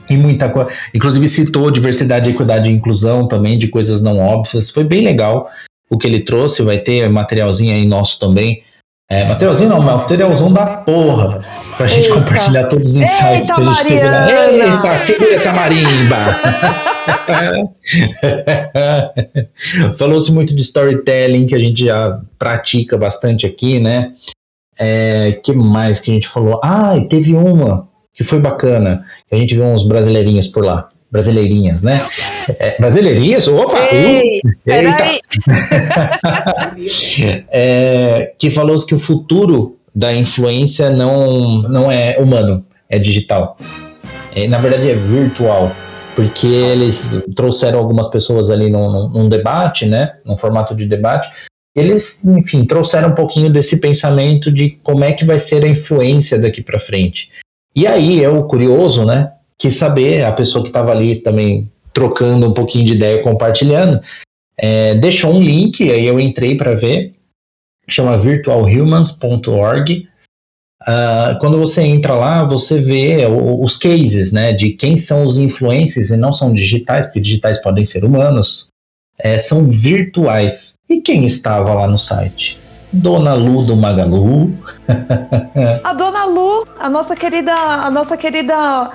E 0.10 0.16
muita 0.16 0.50
coisa. 0.50 0.70
Inclusive 0.94 1.28
citou 1.28 1.70
diversidade, 1.72 2.30
equidade 2.30 2.70
e 2.70 2.74
inclusão 2.74 3.28
também, 3.28 3.58
de 3.58 3.68
coisas 3.68 4.02
não 4.02 4.20
óbvias. 4.20 4.70
Foi 4.70 4.84
bem 4.84 5.04
legal 5.04 5.50
o 5.90 5.98
que 5.98 6.08
ele 6.08 6.20
trouxe. 6.20 6.62
Vai 6.62 6.80
ter 6.80 7.10
materialzinho 7.10 7.74
aí 7.74 7.86
nosso 7.86 8.20
também 8.20 8.64
é, 9.10 9.24
materialzinho 9.24 9.70
não, 9.70 9.82
materialzão 9.82 10.52
da 10.52 10.66
porra. 10.66 11.42
Pra 11.78 11.88
gente 11.88 12.10
Eita. 12.10 12.20
compartilhar 12.20 12.66
todos 12.66 12.90
os 12.90 12.98
insights 12.98 13.50
Eita, 13.50 13.56
que 13.56 13.62
a 13.62 13.66
gente 13.66 13.86
teve 13.86 14.10
lá. 14.10 14.30
Eita, 14.30 14.98
segura 15.00 15.34
essa 15.34 15.54
marimba! 15.54 16.18
Falou-se 19.98 20.30
muito 20.34 20.54
de 20.54 20.62
storytelling, 20.62 21.46
que 21.46 21.56
a 21.56 21.60
gente 21.60 21.86
já 21.86 22.20
pratica 22.38 22.98
bastante 22.98 23.46
aqui, 23.46 23.80
né? 23.80 24.12
É, 24.78 25.40
que 25.42 25.54
mais 25.54 26.02
que 26.02 26.12
a 26.12 26.14
gente 26.14 26.28
falou? 26.28 26.60
Ah, 26.62 26.98
e 26.98 27.08
teve 27.08 27.34
uma 27.34 27.87
que 28.18 28.24
foi 28.24 28.40
bacana, 28.40 29.06
que 29.30 29.36
a 29.36 29.38
gente 29.38 29.54
viu 29.54 29.64
uns 29.64 29.88
brasileirinhos 29.88 30.48
por 30.48 30.66
lá 30.66 30.90
brasileirinhas, 31.10 31.82
né? 31.82 32.06
É, 32.60 32.78
brasileirinhas? 32.80 33.48
Opa! 33.48 33.78
Ei, 33.92 34.40
uh, 34.44 34.52
eita! 34.66 35.06
é, 37.50 38.34
que 38.38 38.50
falou 38.50 38.76
que 38.86 38.94
o 38.94 39.00
futuro 39.00 39.78
da 39.96 40.14
influência 40.14 40.90
não, 40.90 41.62
não 41.64 41.92
é 41.92 42.18
humano, 42.20 42.66
é 42.90 43.00
digital. 43.00 43.58
É, 44.36 44.48
na 44.48 44.58
verdade 44.60 44.90
é 44.90 44.94
virtual, 44.94 45.72
porque 46.16 46.46
eles 46.46 47.24
trouxeram 47.36 47.80
algumas 47.80 48.08
pessoas 48.08 48.52
ali 48.52 48.70
num, 48.70 48.92
num, 48.92 49.10
num 49.10 49.30
debate, 49.30 49.86
né? 49.86 50.14
Num 50.26 50.38
formato 50.38 50.76
de 50.76 50.86
debate. 50.86 51.30
Eles, 51.76 52.24
enfim, 52.26 52.66
trouxeram 52.66 53.10
um 53.10 53.16
pouquinho 53.16 53.52
desse 53.52 53.80
pensamento 53.80 54.52
de 54.52 54.72
como 54.84 55.04
é 55.04 55.14
que 55.14 55.24
vai 55.24 55.40
ser 55.40 55.64
a 55.64 55.68
influência 55.68 56.40
daqui 56.40 56.62
para 56.62 56.80
frente. 56.80 57.30
E 57.78 57.88
aí, 57.88 58.24
é 58.24 58.30
o 58.30 58.44
curioso, 58.44 59.06
né? 59.06 59.34
quis 59.58 59.76
saber, 59.76 60.24
a 60.24 60.32
pessoa 60.32 60.64
que 60.64 60.70
estava 60.70 60.92
ali 60.92 61.16
também 61.16 61.72
trocando 61.92 62.48
um 62.48 62.54
pouquinho 62.54 62.86
de 62.86 62.94
ideia, 62.94 63.24
compartilhando, 63.24 64.00
é, 64.56 64.96
deixou 64.96 65.34
um 65.34 65.42
link, 65.42 65.92
aí 65.92 66.06
eu 66.06 66.20
entrei 66.20 66.56
para 66.56 66.76
ver, 66.76 67.16
chama 67.88 68.18
virtualhumans.org. 68.18 70.08
Uh, 70.84 71.38
quando 71.40 71.58
você 71.58 71.82
entra 71.82 72.14
lá, 72.14 72.46
você 72.46 72.80
vê 72.80 73.26
os 73.60 73.76
cases, 73.76 74.32
né, 74.32 74.54
de 74.54 74.70
quem 74.70 74.96
são 74.96 75.24
os 75.24 75.38
influencers 75.38 76.12
e 76.12 76.18
não 76.18 76.32
são 76.32 76.54
digitais, 76.54 77.08
porque 77.08 77.20
digitais 77.20 77.62
podem 77.62 77.84
ser 77.84 78.06
humanos, 78.06 78.68
é, 79.18 79.38
são 79.38 79.68
virtuais. 79.68 80.76
E 80.88 81.02
quem 81.02 81.26
estava 81.26 81.74
lá 81.74 81.88
no 81.88 81.98
site? 81.98 82.58
Dona 82.98 83.34
Lu 83.34 83.64
do 83.64 83.76
Magalu. 83.76 84.58
a 85.84 85.94
Dona 85.94 86.26
Lu, 86.26 86.66
a 86.80 86.90
nossa 86.90 87.16
querida, 87.16 87.54
a 87.54 87.90
nossa 87.90 88.18
querida 88.18 88.92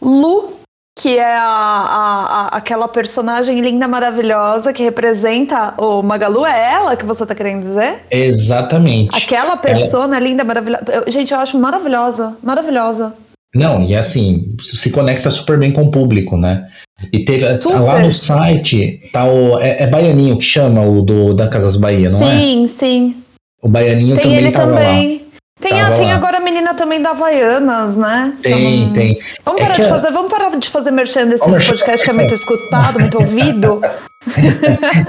Lu, 0.00 0.52
que 0.98 1.18
é 1.18 1.36
a, 1.36 1.42
a, 1.42 2.24
a, 2.24 2.46
aquela 2.56 2.86
personagem 2.86 3.60
linda, 3.60 3.88
maravilhosa 3.88 4.72
que 4.72 4.82
representa 4.82 5.74
o 5.78 6.02
Magalu, 6.02 6.46
é 6.46 6.72
ela 6.74 6.96
que 6.96 7.04
você 7.04 7.26
tá 7.26 7.34
querendo 7.34 7.62
dizer? 7.62 8.04
Exatamente. 8.10 9.10
Aquela 9.16 9.56
persona 9.56 10.16
ela... 10.16 10.26
linda, 10.26 10.44
maravilhosa. 10.44 11.04
Gente, 11.08 11.32
eu 11.32 11.40
acho 11.40 11.58
maravilhosa, 11.58 12.36
maravilhosa. 12.42 13.14
Não, 13.54 13.82
e 13.82 13.96
assim, 13.96 14.54
se 14.62 14.90
conecta 14.90 15.28
super 15.30 15.58
bem 15.58 15.72
com 15.72 15.82
o 15.82 15.90
público, 15.90 16.36
né? 16.36 16.68
E 17.12 17.24
teve 17.24 17.60
super. 17.60 17.80
lá 17.80 18.00
no 18.00 18.12
site, 18.12 19.10
tá 19.12 19.24
o. 19.24 19.58
É, 19.58 19.82
é 19.82 19.86
Baianinho 19.86 20.36
que 20.36 20.44
chama 20.44 20.82
o 20.82 21.02
do 21.02 21.34
da 21.34 21.48
Casas 21.48 21.76
Bahia, 21.76 22.10
não 22.10 22.18
sim, 22.18 22.24
é? 22.24 22.38
Sim, 22.38 22.66
sim. 22.68 23.19
O 23.62 23.68
Baianinho 23.68 24.14
Tem 24.14 24.24
também 24.24 24.38
ele 24.38 24.52
também. 24.52 25.14
lá. 25.14 25.30
Tem, 25.60 25.78
a, 25.78 25.92
tem 25.92 26.10
agora 26.10 26.38
a 26.38 26.40
menina 26.40 26.72
também 26.72 27.02
da 27.02 27.10
Havaianas, 27.10 27.98
né? 27.98 28.32
Tem, 28.42 28.86
não... 28.86 28.92
tem. 28.94 29.20
Vamos 29.44 29.60
é 29.60 29.64
parar, 29.64 29.78
é 29.78 29.82
de 29.82 29.88
fazer, 29.88 30.10
vamos 30.10 30.30
parar 30.30 30.58
de 30.58 30.68
fazer 30.70 30.90
merchan 30.90 31.26
desse 31.26 31.44
podcast 31.44 32.02
que 32.02 32.10
é 32.10 32.14
muito 32.14 32.32
escutado, 32.34 32.98
muito 32.98 33.18
ouvido. 33.18 33.82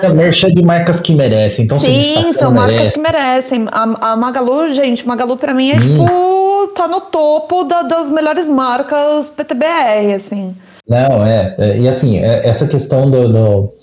é 0.04 0.10
merchan 0.10 0.50
de 0.50 0.62
marcas 0.62 1.00
que 1.00 1.16
merecem. 1.16 1.64
Então, 1.64 1.80
Sim, 1.80 2.34
são 2.34 2.52
marcas 2.52 2.76
merece. 2.76 2.98
que 2.98 3.02
merecem. 3.02 3.68
A, 3.72 4.12
a, 4.12 4.16
Magalu, 4.18 4.74
gente, 4.74 5.08
Magalu 5.08 5.38
pra 5.38 5.54
mim 5.54 5.72
é 5.72 5.76
hum. 5.76 5.80
tipo, 5.80 6.68
tá 6.76 6.86
no 6.86 7.00
topo 7.00 7.64
da, 7.64 7.84
das 7.84 8.12
melhores 8.12 8.50
marcas 8.50 9.30
PTBR, 9.30 10.16
assim. 10.16 10.54
Não, 10.86 11.26
é. 11.26 11.56
é 11.58 11.78
e 11.78 11.88
assim, 11.88 12.20
é, 12.20 12.46
essa 12.46 12.68
questão 12.68 13.10
do, 13.10 13.32
do 13.32 13.74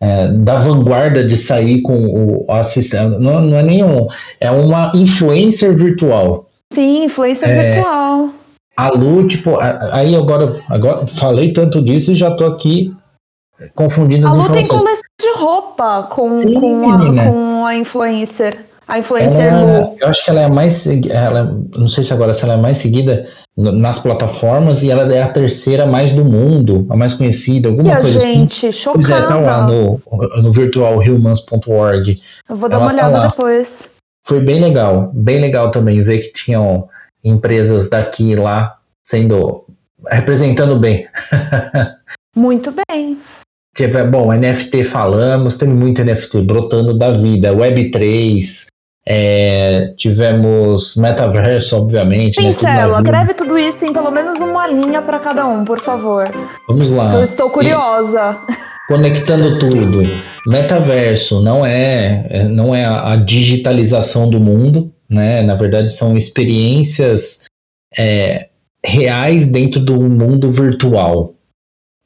é, 0.00 0.28
da 0.28 0.58
vanguarda 0.58 1.24
de 1.24 1.36
sair 1.36 1.82
com 1.82 1.94
o 2.46 2.52
assistente. 2.52 3.18
Não, 3.18 3.40
não 3.40 3.56
é 3.58 3.62
nenhum. 3.62 4.06
É 4.40 4.50
uma 4.50 4.90
influencer 4.94 5.74
virtual. 5.76 6.46
Sim, 6.72 7.04
influencer 7.04 7.48
É. 7.48 7.62
virtual. 7.70 8.28
A 8.76 8.88
Lu, 8.90 9.26
tipo, 9.26 9.56
a- 9.56 9.90
aí 9.92 10.14
agora, 10.14 10.60
agora 10.68 11.06
falei 11.06 11.52
tanto 11.52 11.82
disso 11.82 12.12
e 12.12 12.14
já 12.14 12.30
tô 12.30 12.44
aqui 12.44 12.94
confundindo 13.74 14.26
A 14.26 14.30
as 14.30 14.36
Lu 14.36 14.48
tem 14.52 14.62
informações. 14.62 15.00
coleção 15.00 15.02
de 15.20 15.40
roupa 15.40 16.02
com, 16.04 16.40
Sim, 16.42 16.54
com, 16.54 16.90
a, 16.90 17.24
com 17.24 17.66
a 17.66 17.74
influencer. 17.74 18.64
A 18.86 18.98
influencer 19.00 19.46
Ela, 19.46 19.80
Lu. 19.80 19.96
eu 20.00 20.08
acho 20.08 20.24
que 20.24 20.30
ela 20.30 20.40
é 20.40 20.44
a 20.44 20.48
mais 20.48 20.86
ela, 20.86 21.58
não 21.76 21.88
sei 21.88 22.04
se 22.04 22.12
agora 22.12 22.32
se 22.32 22.44
ela 22.44 22.54
é 22.54 22.56
a 22.56 22.60
mais 22.60 22.78
seguida 22.78 23.26
nas 23.60 23.98
plataformas 23.98 24.84
e 24.84 24.90
ela 24.90 25.12
é 25.12 25.20
a 25.20 25.28
terceira 25.28 25.84
mais 25.84 26.12
do 26.12 26.24
mundo, 26.24 26.86
a 26.88 26.96
mais 26.96 27.12
conhecida, 27.12 27.68
E 27.68 27.70
alguma 27.72 27.92
a 27.94 28.00
coisa 28.00 28.18
assim. 28.18 28.28
gente, 28.28 28.70
Pois 28.92 29.10
é, 29.10 29.20
tá 29.20 29.34
lá 29.36 29.40
chocada. 29.40 29.72
no, 29.72 30.42
no 30.42 30.52
virtualhumans.org. 30.52 32.20
Eu 32.48 32.56
vou 32.56 32.68
dar 32.68 32.76
ela 32.76 32.84
uma 32.86 32.94
tá 32.94 32.96
olhada 32.96 33.18
lá. 33.18 33.26
depois. 33.26 33.90
Foi 34.24 34.40
bem 34.40 34.60
legal, 34.60 35.10
bem 35.12 35.40
legal 35.40 35.70
também 35.70 36.02
ver 36.04 36.18
que 36.18 36.32
tinham 36.32 36.88
empresas 37.24 37.88
daqui 37.90 38.30
e 38.32 38.36
lá 38.36 38.76
sendo 39.04 39.64
representando 40.08 40.78
bem. 40.78 41.08
Muito 42.36 42.72
bem. 42.88 43.18
Tive, 43.74 44.04
bom, 44.04 44.32
NFT 44.32 44.84
falamos, 44.84 45.56
teve 45.56 45.72
muito 45.72 46.02
NFT 46.02 46.42
brotando 46.42 46.96
da 46.98 47.10
vida, 47.12 47.52
Web3, 47.54 48.66
é, 49.10 49.94
tivemos 49.96 50.94
metaverso, 50.94 51.78
obviamente. 51.78 52.38
né, 52.42 52.48
Pincela, 52.48 52.98
vida. 52.98 53.10
greve 53.10 53.32
tudo 53.32 53.56
isso 53.58 53.86
em 53.86 53.92
pelo 53.92 54.10
menos 54.10 54.38
uma 54.38 54.66
linha 54.66 55.00
pra 55.00 55.18
cada 55.18 55.46
um, 55.46 55.64
por 55.64 55.80
favor. 55.80 56.28
Vamos 56.68 56.90
lá. 56.90 57.14
Eu 57.14 57.22
estou 57.22 57.48
curiosa. 57.48 58.36
Conectando 58.86 59.58
tudo. 59.58 60.02
Metaverso 60.46 61.40
não 61.40 61.64
é, 61.64 62.26
é- 62.28 62.44
não 62.44 62.74
é 62.74 62.84
a, 62.84 63.12
a 63.12 63.16
digitalização 63.16 64.28
do 64.28 64.38
mundo, 64.38 64.92
né? 65.08 65.40
Na 65.42 65.54
verdade, 65.54 65.90
são 65.90 66.14
experiências 66.14 67.44
é, 67.96 68.48
reais 68.84 69.46
dentro 69.46 69.80
do 69.80 70.00
mundo 70.02 70.50
virtual. 70.50 71.32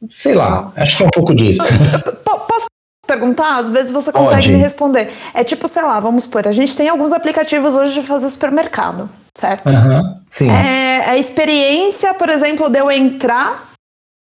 Sei 0.09 0.35
lá, 0.35 0.73
acho 0.77 0.97
que 0.97 1.03
é 1.03 1.07
um 1.07 1.11
pouco 1.11 1.35
disso. 1.35 1.63
Perguntar? 3.13 3.59
Às 3.59 3.69
vezes 3.69 3.93
você 3.93 4.11
consegue 4.11 4.43
Pode. 4.43 4.53
me 4.53 4.59
responder. 4.59 5.13
É 5.35 5.45
tipo, 5.45 5.69
sei 5.69 5.83
lá, 5.83 6.01
vamos 6.01 6.25
supor, 6.25 6.49
a 6.49 6.53
gente 6.53 6.75
tem 6.75 6.89
alguns 6.89 7.13
aplicativos 7.13 7.77
hoje 7.77 7.93
de 7.93 8.03
fazer 8.07 8.29
supermercado, 8.31 9.09
certo? 9.37 9.69
Aham, 9.69 10.21
sim. 10.31 10.49
É, 10.49 11.11
a 11.11 11.19
experiência, 11.19 12.15
por 12.15 12.31
exemplo, 12.31 12.71
de 12.71 12.79
eu 12.79 12.91
entrar 12.91 13.73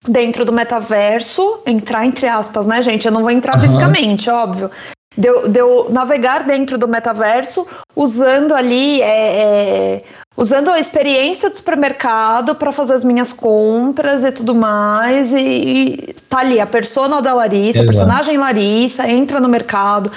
dentro 0.07 0.45
do 0.45 0.53
metaverso, 0.53 1.61
entrar 1.65 2.05
entre 2.05 2.27
aspas, 2.27 2.67
né, 2.67 2.83
gente? 2.83 3.07
Eu 3.07 3.13
não 3.13 3.21
vou 3.21 3.31
entrar 3.31 3.55
Aham. 3.55 3.61
fisicamente, 3.61 4.29
óbvio. 4.29 4.71
De 5.17 5.29
eu, 5.29 5.49
de 5.49 5.93
navegar 5.93 6.45
dentro 6.45 6.77
do 6.77 6.89
metaverso 6.89 7.67
usando 7.95 8.53
ali, 8.53 9.01
é, 9.03 9.07
é, 9.07 10.05
usando 10.37 10.69
a 10.71 10.79
experiência 10.79 11.51
do 11.51 11.57
supermercado 11.57 12.55
para 12.55 12.73
fazer 12.73 12.95
as 12.95 13.05
minhas 13.05 13.33
compras 13.33 14.25
e 14.25 14.33
tudo 14.33 14.55
mais. 14.55 15.33
E, 15.33 15.39
e 15.41 16.15
tá 16.29 16.39
ali 16.41 16.61
a 16.61 16.67
persona 16.67 17.21
da 17.21 17.33
Larissa, 17.35 17.81
a 17.81 17.83
Exato. 17.83 17.87
personagem 17.87 18.37
Larissa, 18.39 19.09
entra 19.09 19.41
no 19.41 19.49
mercado, 19.49 20.11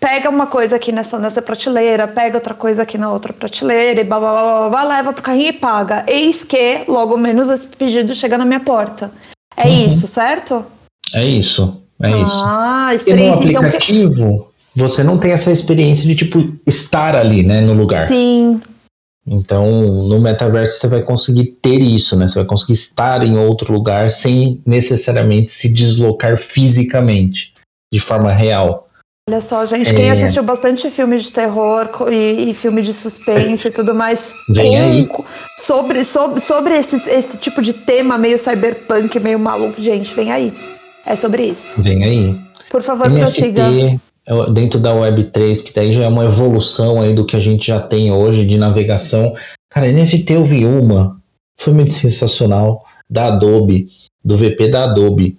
pega 0.00 0.28
uma 0.28 0.46
coisa 0.46 0.76
aqui 0.76 0.92
nessa, 0.92 1.18
nessa 1.18 1.40
prateleira, 1.40 2.06
pega 2.08 2.36
outra 2.36 2.54
coisa 2.54 2.82
aqui 2.82 2.98
na 2.98 3.10
outra 3.12 3.32
prateleira 3.32 4.00
e 4.00 4.04
blá, 4.04 4.18
blá, 4.18 4.32
blá, 4.32 4.42
blá, 4.42 4.68
blá, 4.70 4.96
leva 4.96 5.12
pro 5.12 5.22
carrinho 5.22 5.48
e 5.48 5.52
paga. 5.52 6.04
Eis 6.06 6.44
que, 6.44 6.84
logo 6.88 7.16
menos, 7.16 7.48
esse 7.48 7.66
pedido 7.68 8.14
chega 8.14 8.36
na 8.36 8.44
minha 8.44 8.60
porta. 8.60 9.10
É 9.56 9.66
Uhum. 9.68 9.86
isso, 9.86 10.06
certo? 10.06 10.64
É 11.14 11.24
isso. 11.24 11.80
É 12.00 12.10
isso. 12.20 12.42
Ah, 12.44 12.86
a 12.86 12.90
E 12.90 12.90
no 12.90 12.96
experiência 12.96 13.38
então 13.44 13.50
que... 13.50 13.56
aplicativo, 13.58 14.48
você 14.74 15.04
não 15.04 15.18
tem 15.18 15.30
essa 15.30 15.52
experiência 15.52 16.04
de 16.04 16.16
tipo 16.16 16.52
estar 16.66 17.14
ali, 17.14 17.42
né, 17.44 17.60
no 17.60 17.74
lugar. 17.74 18.08
Sim, 18.08 18.60
Então, 19.26 19.70
no 20.08 20.20
metaverso 20.20 20.80
você 20.80 20.88
vai 20.88 21.02
conseguir 21.02 21.56
ter 21.62 21.80
isso, 21.80 22.16
né? 22.16 22.26
Você 22.26 22.36
vai 22.40 22.44
conseguir 22.44 22.72
estar 22.72 23.22
em 23.22 23.38
outro 23.38 23.72
lugar 23.72 24.10
sem 24.10 24.60
necessariamente 24.66 25.50
se 25.52 25.68
deslocar 25.72 26.36
fisicamente, 26.36 27.52
de 27.92 28.00
forma 28.00 28.32
real. 28.32 28.88
olha 29.28 29.40
só, 29.40 29.64
gente, 29.64 29.94
quem 29.94 30.08
É. 30.08 30.10
assistiu 30.10 30.42
bastante 30.42 30.90
filme 30.90 31.16
de 31.18 31.30
terror 31.30 31.88
e, 32.10 32.50
e 32.50 32.54
filme 32.54 32.82
de 32.82 32.92
suspense 32.92 33.68
e 33.68 33.70
tudo 33.70 33.94
mais, 33.94 34.32
Vem 34.48 34.76
aí. 34.76 35.06
com- 35.06 35.24
sobre, 35.60 36.02
sobre, 36.02 36.40
sobre 36.40 36.76
esse, 36.76 36.96
esse 37.08 37.36
tipo 37.36 37.62
de 37.62 37.72
tema 37.72 38.18
meio 38.18 38.36
cyberpunk, 38.36 39.20
meio 39.20 39.38
maluco, 39.38 39.80
gente, 39.80 40.12
vem 40.12 40.32
aí. 40.32 40.52
É 41.06 41.14
sobre 41.14 41.44
isso. 41.44 41.80
Vem 41.80 42.02
aí. 42.02 42.36
Por 42.68 42.82
favor, 42.82 43.08
prossiga. 43.12 43.68
NFT 43.70 43.94
é, 43.94 44.00
dentro 44.52 44.78
da 44.78 44.94
Web3, 44.94 45.62
que 45.62 45.72
daí 45.72 45.92
já 45.92 46.04
é 46.04 46.08
uma 46.08 46.24
evolução 46.24 47.00
aí 47.00 47.14
do 47.14 47.26
que 47.26 47.36
a 47.36 47.40
gente 47.40 47.66
já 47.66 47.80
tem 47.80 48.12
hoje 48.12 48.44
de 48.44 48.56
navegação. 48.58 49.34
Cara, 49.70 49.90
NFT 49.90 50.32
eu 50.34 50.44
vi 50.44 50.64
uma, 50.64 51.20
foi 51.58 51.72
muito 51.72 51.92
sensacional, 51.92 52.84
da 53.10 53.26
Adobe, 53.26 53.88
do 54.24 54.36
VP 54.36 54.68
da 54.68 54.84
Adobe. 54.84 55.38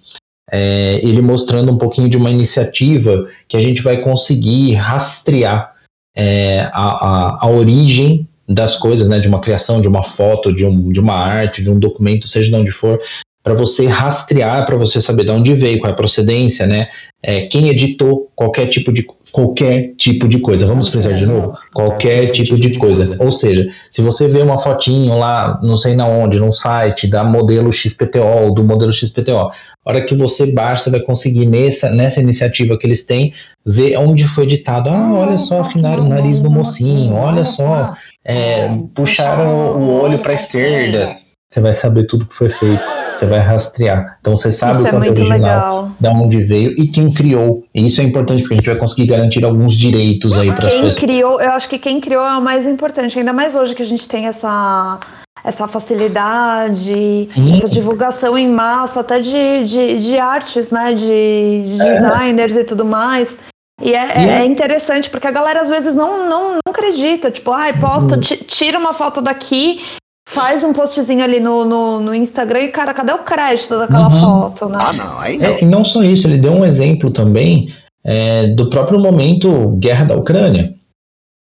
É, 0.52 1.00
ele 1.02 1.22
mostrando 1.22 1.72
um 1.72 1.78
pouquinho 1.78 2.10
de 2.10 2.18
uma 2.18 2.30
iniciativa 2.30 3.28
que 3.48 3.58
a 3.58 3.60
gente 3.60 3.82
vai 3.82 4.02
conseguir 4.02 4.74
rastrear 4.74 5.74
é, 6.16 6.70
a, 6.72 7.40
a, 7.42 7.46
a 7.46 7.50
origem 7.50 8.28
das 8.48 8.76
coisas, 8.76 9.08
né, 9.08 9.20
de 9.20 9.28
uma 9.28 9.40
criação, 9.40 9.82
de 9.82 9.88
uma 9.88 10.04
foto, 10.04 10.54
de, 10.54 10.66
um, 10.66 10.92
de 10.92 11.00
uma 11.00 11.16
arte, 11.16 11.64
de 11.64 11.72
um 11.72 11.80
documento, 11.80 12.28
seja 12.28 12.50
de 12.50 12.56
onde 12.56 12.72
for, 12.72 13.00
para 13.44 13.54
você 13.54 13.86
rastrear, 13.86 14.66
para 14.66 14.78
você 14.78 15.02
saber 15.02 15.26
de 15.26 15.32
onde 15.32 15.54
veio, 15.54 15.78
qual 15.78 15.90
é 15.90 15.94
a 15.94 15.96
procedência, 15.96 16.66
né, 16.66 16.88
é, 17.22 17.42
quem 17.42 17.68
editou 17.68 18.32
qualquer 18.36 18.68
tipo 18.68 18.92
de 18.92 19.06
qualquer 19.34 19.96
tipo 19.98 20.28
de 20.28 20.38
coisa. 20.38 20.68
Vamos 20.68 20.90
frisar 20.90 21.16
de 21.16 21.26
novo? 21.26 21.58
Qualquer 21.74 22.28
tipo 22.28 22.56
de 22.56 22.78
coisa. 22.78 23.16
Ou 23.20 23.32
seja, 23.32 23.68
se 23.90 24.00
você 24.00 24.28
vê 24.28 24.44
uma 24.44 24.60
fotinho 24.60 25.18
lá, 25.18 25.60
não 25.64 25.76
sei 25.76 25.96
na 25.96 26.06
onde, 26.06 26.40
num 26.40 26.52
site 26.52 27.08
da 27.08 27.24
modelo 27.24 27.74
XPTO, 27.74 28.54
do 28.54 28.64
modelo 28.64 28.94
XPTO, 28.94 29.32
a 29.36 29.52
hora 29.84 30.06
que 30.06 30.14
você 30.14 30.46
baixa, 30.46 30.84
você 30.84 30.92
vai 30.92 31.00
conseguir 31.00 31.48
nessa, 31.48 31.90
nessa 31.90 32.22
iniciativa 32.22 32.78
que 32.78 32.86
eles 32.86 33.08
têm, 33.08 33.34
ver 33.66 33.98
onde 33.98 34.28
foi 34.28 34.44
editado. 34.44 34.92
Ah, 34.92 35.12
olha 35.12 35.40
só, 35.40 35.62
afinaram 35.62 36.06
o 36.06 36.10
nariz 36.10 36.40
do 36.40 36.52
mocinho, 36.52 37.16
olha 37.16 37.44
só, 37.44 37.96
é, 38.24 38.70
puxaram 38.94 39.48
o 39.50 40.00
olho 40.00 40.20
para 40.20 40.34
a 40.34 40.36
esquerda. 40.36 41.18
Você 41.52 41.60
vai 41.60 41.74
saber 41.74 42.06
tudo 42.06 42.28
que 42.28 42.36
foi 42.36 42.50
feito. 42.50 43.03
Você 43.24 43.30
vai 43.30 43.40
rastrear. 43.40 44.18
Então 44.20 44.36
você 44.38 44.52
sabe 44.52 44.74
Isso 44.74 44.84
o 44.84 44.88
é 44.88 44.90
é 44.90 44.94
muito 44.94 45.10
original 45.22 45.32
legal. 45.40 45.92
da 46.00 46.12
onde 46.12 46.40
veio 46.44 46.72
e 46.78 46.88
quem 46.88 47.12
criou. 47.12 47.64
E 47.74 47.86
isso 47.86 48.02
é 48.02 48.04
importante 48.04 48.42
porque 48.42 48.54
a 48.56 48.58
gente 48.58 48.66
vai 48.70 48.78
conseguir 48.78 49.06
garantir 49.08 49.44
alguns 49.46 49.74
direitos 49.76 50.38
aí 50.38 50.52
para 50.52 50.66
as 50.68 50.74
Quem 50.74 50.82
pessoas. 50.84 50.98
criou, 50.98 51.42
eu 51.42 51.52
acho 51.52 51.70
que 51.70 51.78
quem 51.80 52.00
criou 52.02 52.24
é 52.26 52.38
o 52.38 52.42
mais 52.42 52.66
importante, 52.68 53.18
ainda 53.18 53.32
mais 53.34 53.56
hoje 53.56 53.74
que 53.76 53.82
a 53.82 53.86
gente 53.86 54.08
tem 54.08 54.28
essa, 54.28 55.00
essa 55.44 55.68
facilidade, 55.68 57.30
Sim. 57.34 57.54
essa 57.54 57.70
divulgação 57.70 58.38
em 58.38 58.50
massa, 58.50 59.00
até 59.02 59.20
de, 59.20 59.66
de, 59.66 60.00
de 60.00 60.18
artes, 60.20 60.72
né? 60.72 60.94
De, 60.94 61.64
de 61.66 61.78
designers 61.78 62.56
e 62.56 62.64
tudo 62.64 62.86
mais. 62.86 63.38
E 63.82 63.94
é, 63.94 64.06
E 64.22 64.30
é 64.30 64.42
é- 64.42 64.46
interessante, 64.46 65.10
porque 65.10 65.28
a 65.28 65.32
galera 65.32 65.60
às 65.62 65.68
vezes 65.68 65.96
não, 65.96 66.30
não, 66.30 66.52
não 66.54 66.60
acredita. 66.70 67.32
Tipo, 67.32 67.52
ai, 67.52 67.72
Uhum. 67.74 67.80
posta, 67.80 68.18
ti- 68.18 68.44
tira 68.46 68.78
uma 68.78 68.94
foto 68.94 69.20
daqui, 69.22 69.82
faz 70.28 70.64
um 70.64 70.74
postzinho 70.74 71.24
ali 71.24 71.40
no, 71.40 71.66
no, 71.66 72.00
no 72.00 72.16
Instagram 72.16 72.62
e, 72.62 72.68
cara, 72.70 72.94
cadê 72.94 73.12
o 73.14 73.20
crédito 73.20 73.78
daquela 73.78 74.08
Uhum. 74.10 74.20
foto, 74.20 74.70
né? 74.70 74.78
Ah, 74.80 74.94
não, 74.94 75.20
aí 75.20 75.38
não. 75.38 75.46
É, 75.46 75.62
e 75.62 75.66
não 75.66 75.84
só 75.84 76.02
isso, 76.04 76.28
ele 76.28 76.38
deu 76.38 76.54
um 76.54 76.66
exemplo 76.66 77.12
também 77.12 77.74
é, 78.06 78.48
do 78.48 78.70
próprio 78.70 79.00
momento 79.00 79.70
guerra 79.80 80.06
da 80.06 80.16
Ucrânia. 80.16 80.74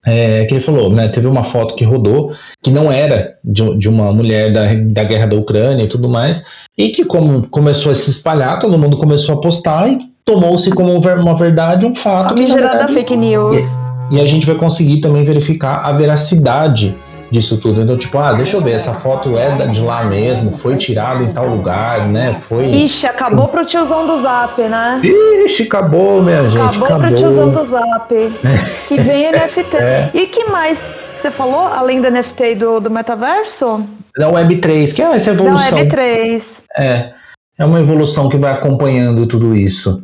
É, 0.04 0.46
que 0.46 0.56
ele 0.56 0.62
falou, 0.62 0.92
né, 0.92 1.08
teve 1.10 1.28
uma 1.28 1.44
foto 1.44 1.76
que 1.76 1.84
rodou 1.86 2.34
que 2.64 2.72
não 2.72 2.92
era 2.92 3.36
de, 3.44 3.78
de 3.78 3.88
uma 3.88 4.12
mulher 4.12 4.52
da, 4.52 4.62
da 4.74 5.04
guerra 5.04 5.28
da 5.28 5.36
Ucrânia 5.36 5.84
e 5.84 5.88
tudo 5.88 6.10
mais, 6.10 6.44
e 6.76 6.90
que 6.90 7.06
como 7.06 7.48
começou 7.50 7.92
a 7.92 7.96
se 7.96 8.10
espalhar, 8.10 8.58
todo 8.60 8.80
mundo 8.80 8.98
começou 8.98 9.36
a 9.36 9.40
postar 9.42 9.88
e 9.92 10.00
tomou-se 10.26 10.72
como 10.72 11.00
ver- 11.00 11.20
uma 11.20 11.36
verdade 11.36 11.86
um 11.86 11.94
fato. 11.94 12.30
Famigerada 12.30 12.70
verdade, 12.70 12.94
fake 12.96 13.16
news. 13.16 13.66
E 14.10 14.20
a 14.20 14.26
gente 14.26 14.44
vai 14.48 14.56
conseguir 14.56 15.02
também 15.02 15.24
verificar 15.24 15.86
a 15.86 15.92
veracidade 15.92 16.96
disso 17.32 17.58
tudo. 17.58 17.82
Então, 17.82 17.98
tipo, 17.98 18.18
ah, 18.20 18.34
deixa 18.34 18.58
eu 18.58 18.62
ver, 18.62 18.72
essa 18.74 18.94
foto 18.94 19.38
é 19.38 19.50
da- 19.56 19.66
de 19.66 19.80
lá 19.82 20.04
mesmo, 20.04 20.58
foi 20.58 20.76
tirada 20.76 21.24
em 21.24 21.32
tal 21.32 21.48
lugar, 21.48 22.08
né? 22.10 22.36
Foi. 22.42 22.66
Ixi, 22.66 23.08
acabou 23.08 23.48
pro 23.48 23.66
tiozão 23.66 24.06
do 24.06 24.18
Zap, 24.18 24.62
né? 24.62 25.00
Ixi, 25.46 25.64
acabou, 25.64 26.22
minha 26.22 26.48
gente. 26.48 26.62
Acabou, 26.62 26.88
Acabou. 26.88 27.08
pro 27.08 27.16
tiozão 27.18 27.50
do 27.50 27.64
Zap. 27.64 28.14
Que 28.88 29.00
vem 29.00 29.32
NFT. 29.32 29.78
E 30.14 30.28
que 30.28 30.46
mais 30.46 31.00
você 31.16 31.32
falou, 31.32 31.62
além 31.68 32.02
do 32.02 32.12
NFT 32.12 32.44
e 32.52 32.56
do, 32.56 32.80
do 32.82 32.92
metaverso? 32.92 33.86
Da 34.18 34.28
Web3, 34.30 34.94
que 34.94 35.02
é 35.02 35.16
essa 35.16 35.34
Da 35.34 35.42
evolução. 35.44 35.80
Web3. 35.80 36.64
É, 36.78 37.12
é 37.58 37.64
uma 37.66 37.80
evolução 37.80 38.28
que 38.28 38.38
vai 38.38 38.52
acompanhando 38.52 39.26
tudo 39.26 39.56
isso. 39.56 40.04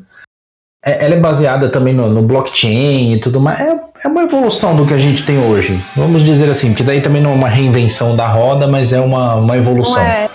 É- 0.87 1.05
ela 1.05 1.13
é 1.15 1.17
baseada 1.17 1.69
também 1.69 1.93
no, 1.93 2.07
no 2.09 2.21
blockchain 2.21 3.13
e 3.13 3.19
tudo 3.19 3.39
mais. 3.41 3.59
É, 3.59 3.79
é 4.03 4.07
uma 4.07 4.23
evolução 4.23 4.75
do 4.75 4.85
que 4.85 4.93
a 4.93 4.97
gente 4.97 5.25
tem 5.25 5.37
hoje. 5.37 5.79
Vamos 5.95 6.23
dizer 6.23 6.49
assim, 6.49 6.69
porque 6.69 6.83
daí 6.83 7.01
também 7.01 7.21
não 7.21 7.31
é 7.31 7.35
uma 7.35 7.49
reinvenção 7.49 8.15
da 8.15 8.27
roda, 8.27 8.67
mas 8.67 8.93
é 8.93 8.99
uma, 8.99 9.35
uma 9.35 9.57
evolução. 9.57 9.99
é, 9.99 10.27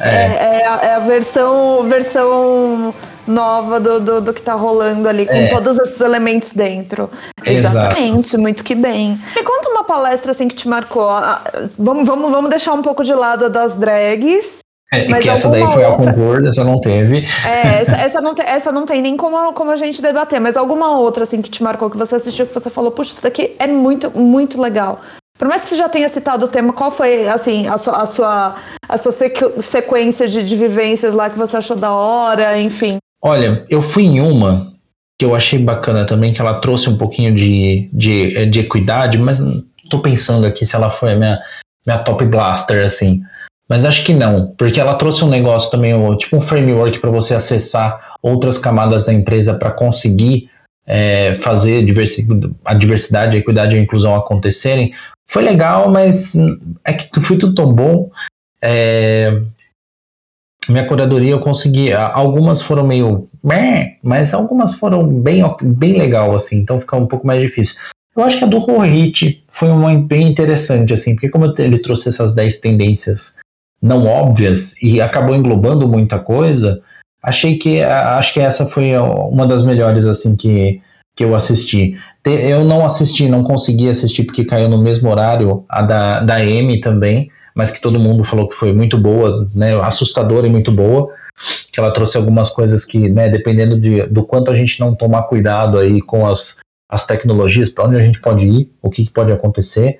é, 0.00 0.60
é 0.62 0.66
a, 0.66 0.80
é 0.82 0.94
a 0.94 0.98
versão, 1.00 1.82
versão 1.84 2.94
nova 3.26 3.80
do, 3.80 3.98
do, 4.00 4.20
do 4.20 4.32
que 4.32 4.40
tá 4.40 4.54
rolando 4.54 5.08
ali, 5.08 5.26
com 5.26 5.32
É. 5.34 5.48
todos 5.48 5.78
esses 5.80 6.00
elementos 6.00 6.52
dentro. 6.52 7.10
Exato. 7.44 7.76
Exatamente, 7.76 8.36
muito 8.36 8.62
que 8.62 8.74
bem. 8.74 9.18
Me 9.34 9.42
conta 9.42 9.68
uma 9.68 9.82
palestra 9.82 10.30
assim 10.30 10.46
que 10.46 10.54
te 10.54 10.68
marcou. 10.68 11.10
Ah, 11.10 11.42
Vamos, 11.76 12.06
vamos, 12.06 12.30
vamos 12.30 12.50
deixar 12.50 12.72
um 12.74 12.82
pouco 12.82 13.02
de 13.02 13.12
lado 13.12 13.50
das 13.50 13.76
drags. 13.76 14.58
É, 14.92 15.08
Mas 15.08 15.24
que 15.24 15.30
essa 15.30 15.48
daí 15.48 15.66
foi 15.68 15.82
a 15.84 15.88
outra- 15.90 16.12
concurso, 16.12 16.46
essa 16.48 16.62
não 16.64 16.80
teve. 16.80 17.26
É, 17.44 17.80
essa, 17.80 17.96
essa 17.96 18.20
não 18.20 18.34
tem, 18.34 18.46
essa 18.46 18.70
não 18.70 18.86
tem 18.86 19.02
nem 19.02 19.16
como, 19.16 19.52
como 19.52 19.70
a 19.72 19.76
gente 19.76 20.00
debater, 20.00 20.40
mas 20.40 20.56
alguma 20.56 20.96
outra 20.96 21.24
assim 21.24 21.42
que 21.42 21.50
te 21.50 21.62
marcou, 21.62 21.90
que 21.90 21.96
você 21.96 22.14
assistiu, 22.14 22.46
que 22.46 22.54
você 22.54 22.70
falou, 22.70 22.92
puxa, 22.92 23.10
isso 23.12 23.22
daqui 23.22 23.56
é 23.58 23.66
muito, 23.66 24.10
muito 24.16 24.60
legal. 24.60 25.00
Por 25.38 25.48
mais 25.48 25.62
que 25.62 25.68
você 25.70 25.76
já 25.76 25.88
tenha 25.88 26.08
citado 26.08 26.46
o 26.46 26.48
tema, 26.48 26.72
qual 26.72 26.90
foi 26.90 27.28
assim 27.28 27.66
a 27.66 27.76
sua, 27.76 27.96
a 28.00 28.06
sua, 28.06 28.54
a 28.88 28.96
sua 28.96 29.12
sequ- 29.12 29.60
sequência 29.60 30.28
de, 30.28 30.42
de 30.44 30.56
vivências 30.56 31.14
lá 31.14 31.28
que 31.28 31.36
você 31.36 31.56
achou 31.56 31.76
da 31.76 31.92
hora, 31.92 32.56
enfim. 32.58 32.96
Olha, 33.22 33.66
eu 33.68 33.82
fui 33.82 34.04
em 34.04 34.20
uma 34.20 34.72
que 35.18 35.24
eu 35.26 35.34
achei 35.34 35.58
bacana 35.58 36.06
também, 36.06 36.32
que 36.32 36.40
ela 36.40 36.54
trouxe 36.60 36.88
um 36.88 36.96
pouquinho 36.96 37.34
de, 37.34 37.90
de, 37.92 38.46
de 38.46 38.60
equidade, 38.60 39.18
mas 39.18 39.40
não 39.40 39.62
tô 39.90 39.98
pensando 40.00 40.46
aqui 40.46 40.64
se 40.64 40.76
ela 40.76 40.90
foi 40.90 41.12
a 41.12 41.16
minha, 41.16 41.38
minha 41.86 41.98
top 41.98 42.24
blaster, 42.24 42.84
assim. 42.84 43.20
Mas 43.68 43.84
acho 43.84 44.04
que 44.04 44.14
não, 44.14 44.54
porque 44.56 44.80
ela 44.80 44.94
trouxe 44.94 45.24
um 45.24 45.28
negócio 45.28 45.70
também, 45.70 45.92
tipo 46.18 46.36
um 46.36 46.40
framework 46.40 47.00
para 47.00 47.10
você 47.10 47.34
acessar 47.34 48.14
outras 48.22 48.58
camadas 48.58 49.04
da 49.04 49.12
empresa 49.12 49.54
para 49.54 49.72
conseguir 49.72 50.48
é, 50.86 51.34
fazer 51.34 51.84
a 52.64 52.74
diversidade, 52.74 53.36
a 53.36 53.40
equidade 53.40 53.74
e 53.74 53.78
a 53.78 53.82
inclusão 53.82 54.14
acontecerem. 54.14 54.94
Foi 55.28 55.42
legal, 55.42 55.90
mas 55.90 56.34
é 56.84 56.92
que 56.92 57.20
foi 57.20 57.36
tudo 57.36 57.54
tão 57.54 57.72
bom. 57.72 58.08
É, 58.62 59.42
minha 60.68 60.86
curadoria 60.86 61.32
eu 61.32 61.40
consegui. 61.40 61.92
Algumas 61.92 62.62
foram 62.62 62.86
meio. 62.86 63.28
Mas 64.02 64.32
algumas 64.32 64.74
foram 64.74 65.06
bem, 65.06 65.42
bem 65.60 65.98
legal, 65.98 66.34
assim, 66.34 66.56
então 66.56 66.80
fica 66.80 66.96
um 66.96 67.06
pouco 67.06 67.26
mais 67.26 67.40
difícil. 67.40 67.76
Eu 68.16 68.22
acho 68.22 68.38
que 68.38 68.44
a 68.44 68.48
do 68.48 68.58
Rohit 68.58 69.44
foi 69.48 69.68
uma 69.68 69.94
bem 69.94 70.28
interessante, 70.28 70.94
assim, 70.94 71.14
porque 71.14 71.28
como 71.28 71.52
ele 71.58 71.78
trouxe 71.78 72.08
essas 72.08 72.34
10 72.34 72.60
tendências 72.60 73.36
não 73.80 74.06
óbvias 74.06 74.74
e 74.82 75.00
acabou 75.00 75.34
englobando 75.34 75.88
muita 75.88 76.18
coisa, 76.18 76.80
achei 77.22 77.56
que 77.56 77.82
acho 77.82 78.32
que 78.32 78.40
essa 78.40 78.66
foi 78.66 78.96
uma 78.96 79.46
das 79.46 79.64
melhores, 79.64 80.06
assim, 80.06 80.34
que, 80.36 80.80
que 81.14 81.24
eu 81.24 81.34
assisti. 81.34 81.98
Eu 82.24 82.64
não 82.64 82.84
assisti, 82.84 83.28
não 83.28 83.42
consegui 83.42 83.88
assistir 83.88 84.24
porque 84.24 84.44
caiu 84.44 84.68
no 84.68 84.78
mesmo 84.78 85.10
horário 85.10 85.64
a 85.68 85.82
da, 85.82 86.20
da 86.20 86.44
M 86.44 86.80
também, 86.80 87.30
mas 87.54 87.70
que 87.70 87.80
todo 87.80 87.98
mundo 87.98 88.22
falou 88.24 88.48
que 88.48 88.54
foi 88.54 88.72
muito 88.72 88.98
boa, 88.98 89.48
né, 89.54 89.80
assustadora 89.80 90.46
e 90.46 90.50
muito 90.50 90.70
boa, 90.70 91.08
que 91.72 91.80
ela 91.80 91.92
trouxe 91.92 92.16
algumas 92.16 92.50
coisas 92.50 92.84
que, 92.84 93.08
né, 93.08 93.28
dependendo 93.28 93.80
de, 93.80 94.06
do 94.06 94.24
quanto 94.24 94.50
a 94.50 94.54
gente 94.54 94.78
não 94.80 94.94
tomar 94.94 95.22
cuidado 95.22 95.78
aí 95.78 96.02
com 96.02 96.26
as, 96.26 96.56
as 96.88 97.06
tecnologias, 97.06 97.70
para 97.70 97.84
onde 97.84 97.96
a 97.96 98.02
gente 98.02 98.20
pode 98.20 98.46
ir, 98.46 98.72
o 98.82 98.90
que, 98.90 99.06
que 99.06 99.12
pode 99.12 99.32
acontecer, 99.32 99.98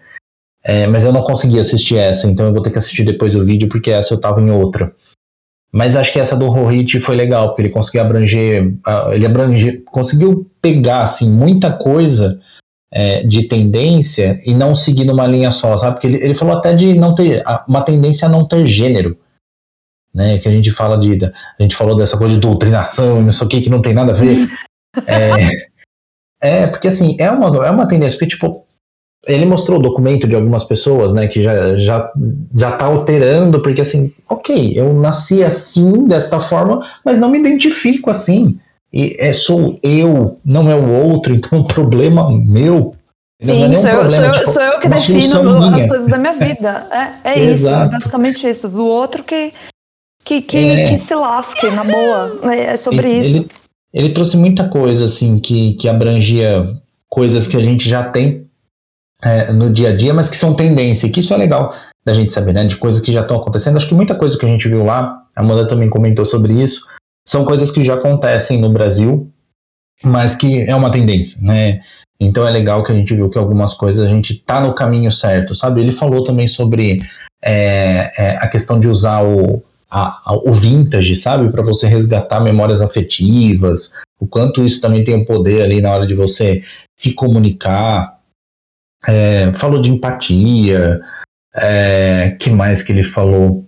É, 0.68 0.85
mas 0.88 1.05
eu 1.05 1.12
não 1.12 1.22
consegui 1.22 1.61
assistir 1.61 1.96
essa, 1.96 2.26
então 2.29 2.46
eu 2.46 2.52
vou 2.52 2.61
ter 2.61 2.72
que 2.72 2.79
assistir 2.79 3.05
depois 3.05 3.37
o 3.37 3.44
vídeo, 3.44 3.68
porque 3.68 3.92
essa 3.92 4.12
eu 4.12 4.20
tava 4.20 4.40
em 4.40 4.50
outra. 4.50 4.92
Mas 5.72 5.94
acho 5.94 6.12
que 6.12 6.18
essa 6.18 6.35
do 6.35 6.48
Rohit 6.48 6.98
foi 6.98 7.14
legal, 7.14 7.48
porque 7.48 7.62
ele 7.62 7.68
conseguiu 7.68 8.00
abranger, 8.00 8.74
ele 9.12 9.26
abranger, 9.26 9.85
conseguiu 9.85 10.50
pegar, 10.61 11.05
assim, 11.05 11.31
muita 11.31 11.72
coisa 11.72 12.40
é, 12.92 13.22
de 13.22 13.46
tendência 13.46 14.40
e 14.44 14.52
não 14.52 14.74
seguir 14.74 15.05
numa 15.05 15.24
linha 15.24 15.52
só, 15.52 15.79
sabe? 15.79 15.94
Porque 15.94 16.09
ele, 16.09 16.16
ele 16.16 16.35
falou 16.35 16.57
até 16.57 16.74
de 16.74 16.94
não 16.94 17.14
ter, 17.14 17.44
uma 17.68 17.83
tendência 17.83 18.26
a 18.26 18.29
não 18.29 18.44
ter 18.44 18.66
gênero, 18.66 19.16
né? 20.12 20.38
Que 20.38 20.48
a 20.48 20.50
gente 20.50 20.72
fala 20.72 20.98
de, 20.98 21.24
a 21.24 21.62
gente 21.62 21.76
falou 21.76 21.96
dessa 21.96 22.18
coisa 22.18 22.35
de 22.35 22.40
doutrinação 22.40 23.20
e 23.20 23.22
não 23.22 23.31
sei 23.31 23.46
o 23.46 23.50
que, 23.50 23.61
que 23.61 23.70
não 23.70 23.83
tem 23.83 23.94
nada 23.94 24.11
a 24.11 24.14
ver. 24.16 24.37
é, 25.07 25.68
é, 26.40 26.66
porque 26.66 26.88
assim, 26.88 27.16
é 27.20 27.31
uma, 27.31 27.64
é 27.64 27.70
uma 27.70 27.87
tendência, 27.87 28.18
porque 28.18 28.35
tipo, 28.35 28.65
ele 29.27 29.45
mostrou 29.45 29.79
o 29.79 29.83
documento 29.83 30.27
de 30.29 30.37
algumas 30.37 30.62
pessoas, 30.62 31.12
né, 31.12 31.27
que 31.27 31.43
já, 31.43 31.77
já, 31.77 32.12
já 32.55 32.73
tá 32.73 32.87
alterando, 32.87 33.61
porque 33.61 33.81
assim, 33.81 34.12
ok, 34.29 34.73
eu 34.75 34.93
nasci 34.95 35.43
assim, 35.43 36.07
desta 36.07 36.41
forma, 36.41 36.87
mas 37.05 37.19
não 37.19 37.29
me 37.29 37.39
identifico 37.39 38.09
assim. 38.09 38.59
E 38.93 39.17
é, 39.19 39.33
sou 39.33 39.79
eu, 39.83 40.39
não 40.45 40.71
é 40.71 40.75
o 40.77 40.89
outro, 41.09 41.35
então 41.37 41.61
o 41.61 41.67
problema 41.67 42.31
meu. 42.31 42.95
Não 43.45 43.53
é 43.53 43.57
Sim, 43.57 43.69
nenhum 43.69 43.81
sou 43.81 43.91
eu, 43.91 43.99
problema, 43.99 44.17
sou, 44.17 44.25
eu, 44.25 44.33
tipo, 44.33 44.51
sou 44.53 44.62
eu 44.62 44.81
que 44.81 44.89
defino 44.89 45.75
as 45.75 45.87
coisas 45.87 46.09
da 46.09 46.19
minha 46.19 46.33
vida. 46.33 46.87
É, 47.25 47.33
é 47.33 47.53
isso, 47.53 47.69
é 47.69 47.89
basicamente 47.89 48.49
isso. 48.49 48.69
Do 48.69 48.87
outro 48.87 49.23
que, 49.23 49.53
que, 50.25 50.41
que, 50.41 50.57
É. 50.57 50.89
que 50.89 50.99
se 50.99 51.15
lasque, 51.15 51.69
na 51.71 51.85
boa. 51.85 52.55
É, 52.55 52.61
é 52.73 52.77
sobre 52.79 53.11
ele, 53.11 53.21
isso. 53.21 53.37
Ele, 53.37 53.49
ele 53.93 54.09
trouxe 54.15 54.39
muita 54.39 54.69
coisa, 54.69 55.05
assim, 55.05 55.39
que, 55.39 55.75
que 55.75 55.87
abrangia 55.87 56.67
coisas 57.11 57.47
que 57.47 57.59
a 57.59 57.61
gente 57.61 57.87
já 57.87 58.05
tem 58.05 58.45
é, 59.22 59.52
no 59.52 59.72
dia 59.72 59.90
a 59.90 59.96
dia, 59.96 60.12
mas 60.14 60.29
que 60.29 60.37
são 60.37 60.55
tendência, 60.55 61.09
que 61.11 61.20
isso 61.20 61.33
é 61.33 61.37
legal 61.37 61.74
da 62.05 62.12
gente 62.12 62.33
saber, 62.33 62.52
né? 62.52 62.64
De 62.64 62.76
coisas 62.76 63.00
que 63.00 63.12
já 63.12 63.22
estão 63.22 63.37
acontecendo. 63.37 63.76
Acho 63.76 63.88
que 63.88 63.94
muita 63.94 64.14
coisa 64.14 64.38
que 64.38 64.44
a 64.46 64.48
gente 64.48 64.68
viu 64.68 64.85
lá, 64.85 65.22
a 65.35 65.40
Amanda 65.40 65.66
também 65.68 65.88
comentou 65.90 66.24
sobre 66.24 66.52
isso, 66.55 66.83
são 67.26 67.44
coisas 67.44 67.70
que 67.70 67.83
já 67.83 67.94
acontecem 67.94 68.61
no 68.61 68.70
Brasil, 68.70 69.31
mas 70.05 70.37
que 70.37 70.62
é 70.62 70.74
uma 70.74 70.90
tendência, 70.90 71.40
né? 71.42 71.81
Então 72.20 72.46
é 72.46 72.50
legal 72.50 72.83
que 72.83 72.92
a 72.92 72.94
gente 72.94 73.14
viu 73.14 73.29
que 73.29 73.37
algumas 73.38 73.74
coisas 73.74 74.07
a 74.07 74.09
gente 74.09 74.35
tá 74.35 74.61
no 74.61 74.74
caminho 74.74 75.11
certo, 75.11 75.55
sabe? 75.55 75.81
Ele 75.81 75.92
falou 75.92 76.22
também 76.24 76.46
sobre 76.46 76.98
é, 77.42 78.12
é, 78.16 78.37
a 78.40 78.48
questão 78.48 78.79
de 78.81 78.88
usar 78.88 79.22
o, 79.22 79.62
a- 79.90 80.20
a- 80.24 80.37
o 80.37 80.52
vintage, 80.52 81.14
sabe? 81.16 81.50
Para 81.50 81.62
você 81.62 81.87
resgatar 81.87 82.40
memórias 82.40 82.81
afetivas, 82.81 83.90
o 84.18 84.26
quanto 84.26 84.64
isso 84.64 84.81
também 84.81 85.05
tem 85.05 85.14
o 85.14 85.26
poder 85.26 85.62
ali 85.62 85.81
na 85.81 85.90
hora 85.90 86.07
de 86.07 86.14
você 86.14 86.62
se 86.96 87.12
comunicar. 87.12 88.15
É, 89.07 89.53
falou 89.53 89.81
de 89.81 89.90
empatia. 89.90 91.01
É, 91.55 92.37
que 92.38 92.51
mais 92.51 92.83
que 92.83 92.92
ele 92.92 93.03
falou? 93.03 93.64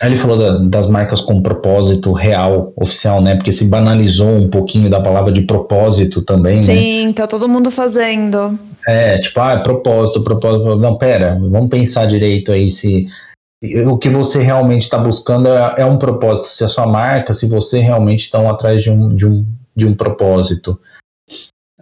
Ele 0.00 0.16
falou 0.16 0.36
da- 0.38 0.58
das 0.58 0.88
marcas 0.88 1.20
com 1.20 1.42
propósito 1.42 2.12
real, 2.12 2.72
oficial, 2.76 3.20
né? 3.22 3.36
Porque 3.36 3.52
se 3.52 3.66
banalizou 3.66 4.28
um 4.36 4.48
pouquinho 4.48 4.88
da 4.88 5.00
palavra 5.00 5.30
de 5.30 5.42
propósito 5.42 6.22
também, 6.22 6.56
né? 6.56 6.62
Sim, 6.62 7.12
tá 7.12 7.26
todo 7.26 7.48
mundo 7.48 7.70
fazendo. 7.70 8.58
É, 8.86 9.18
tipo, 9.18 9.38
ah, 9.40 9.58
propósito, 9.60 10.24
propósito. 10.24 10.76
Não, 10.76 10.96
pera, 10.96 11.38
vamos 11.38 11.68
pensar 11.68 12.06
direito 12.06 12.50
aí 12.50 12.70
se 12.70 13.06
o 13.86 13.96
que 13.96 14.08
você 14.08 14.42
realmente 14.42 14.82
está 14.82 14.98
buscando 14.98 15.48
é, 15.48 15.74
é 15.78 15.84
um 15.84 15.98
propósito. 15.98 16.48
Se 16.52 16.64
a 16.64 16.68
sua 16.68 16.86
marca, 16.86 17.32
se 17.34 17.46
você 17.46 17.78
realmente 17.78 18.20
está 18.20 18.40
atrás 18.50 18.82
de 18.82 18.90
um, 18.90 19.08
de 19.14 19.26
um, 19.26 19.46
de 19.76 19.86
um 19.86 19.94
propósito. 19.94 20.80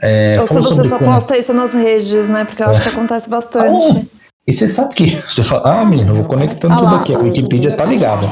É, 0.03 0.37
Ou 0.41 0.47
se 0.47 0.55
você 0.55 0.85
só 0.85 0.99
como- 0.99 1.11
posta 1.13 1.37
isso 1.37 1.53
nas 1.53 1.75
redes, 1.75 2.29
né? 2.29 2.45
Porque 2.45 2.63
eu 2.63 2.69
acho 2.69 2.83
que 2.83 2.89
acontece 2.89 3.29
bastante. 3.29 4.09
E 4.47 4.53
você 4.53 4.67
sabe 4.67 4.95
que 4.95 5.07
você 5.29 5.43
fala, 5.43 5.81
ah, 5.81 5.85
menina, 5.85 6.11
eu 6.11 6.17
vou 6.17 6.25
conectando 6.25 6.75
Ah 6.75 6.77
tudo 6.79 6.91
lá. 6.95 7.01
aqui. 7.01 7.15
A 7.15 7.19
Wikipedia 7.19 7.77
tá 7.77 7.85
ligada. 7.85 8.29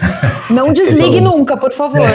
Não 0.50 0.72
desligue 0.72 1.18
falou. 1.18 1.38
nunca, 1.38 1.56
por 1.56 1.72
favor. 1.72 2.08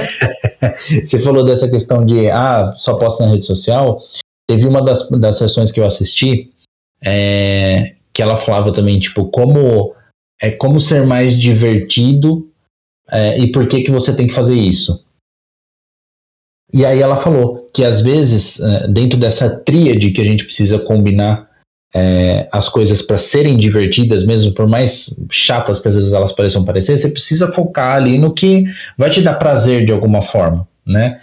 Você 1.05 1.19
falou 1.19 1.43
dessa 1.45 1.67
questão 1.69 2.05
de, 2.05 2.29
ah, 2.31 2.73
só 2.77 2.95
posta 2.97 3.25
na 3.25 3.31
rede 3.31 3.45
social. 3.45 3.99
Teve 4.47 4.65
uma 4.67 4.81
das, 4.81 5.09
das 5.09 5.37
sessões 5.37 5.71
que 5.71 5.79
eu 5.79 5.85
assisti 5.85 6.51
é, 7.03 7.93
que 8.13 8.21
ela 8.21 8.37
falava 8.37 8.71
também, 8.71 8.99
tipo, 8.99 9.25
como, 9.25 9.93
é, 10.41 10.51
como 10.51 10.79
ser 10.79 11.05
mais 11.05 11.37
divertido 11.37 12.47
é, 13.11 13.37
e 13.37 13.51
por 13.51 13.67
que, 13.67 13.81
que 13.83 13.91
você 13.91 14.15
tem 14.15 14.27
que 14.27 14.33
fazer 14.33 14.55
isso. 14.55 15.02
E 16.73 16.85
aí 16.85 17.01
ela 17.01 17.15
falou 17.15 17.69
que 17.71 17.85
às 17.85 18.01
vezes, 18.01 18.59
é, 18.59 18.87
dentro 18.87 19.19
dessa 19.19 19.49
tríade 19.49 20.11
que 20.11 20.21
a 20.21 20.25
gente 20.25 20.43
precisa 20.43 20.79
combinar 20.79 21.47
é, 21.93 22.47
as 22.51 22.67
coisas 22.67 23.01
para 23.01 23.19
serem 23.19 23.55
divertidas, 23.55 24.25
mesmo 24.25 24.53
por 24.53 24.67
mais 24.67 25.15
chatas 25.29 25.79
que 25.79 25.87
às 25.87 25.95
vezes 25.95 26.13
elas 26.13 26.31
pareçam 26.31 26.65
parecer, 26.65 26.97
você 26.97 27.09
precisa 27.09 27.51
focar 27.51 27.97
ali 27.97 28.17
no 28.17 28.33
que 28.33 28.65
vai 28.97 29.11
te 29.11 29.21
dar 29.21 29.35
prazer 29.35 29.85
de 29.85 29.91
alguma 29.91 30.21
forma, 30.23 30.67
né? 30.85 31.19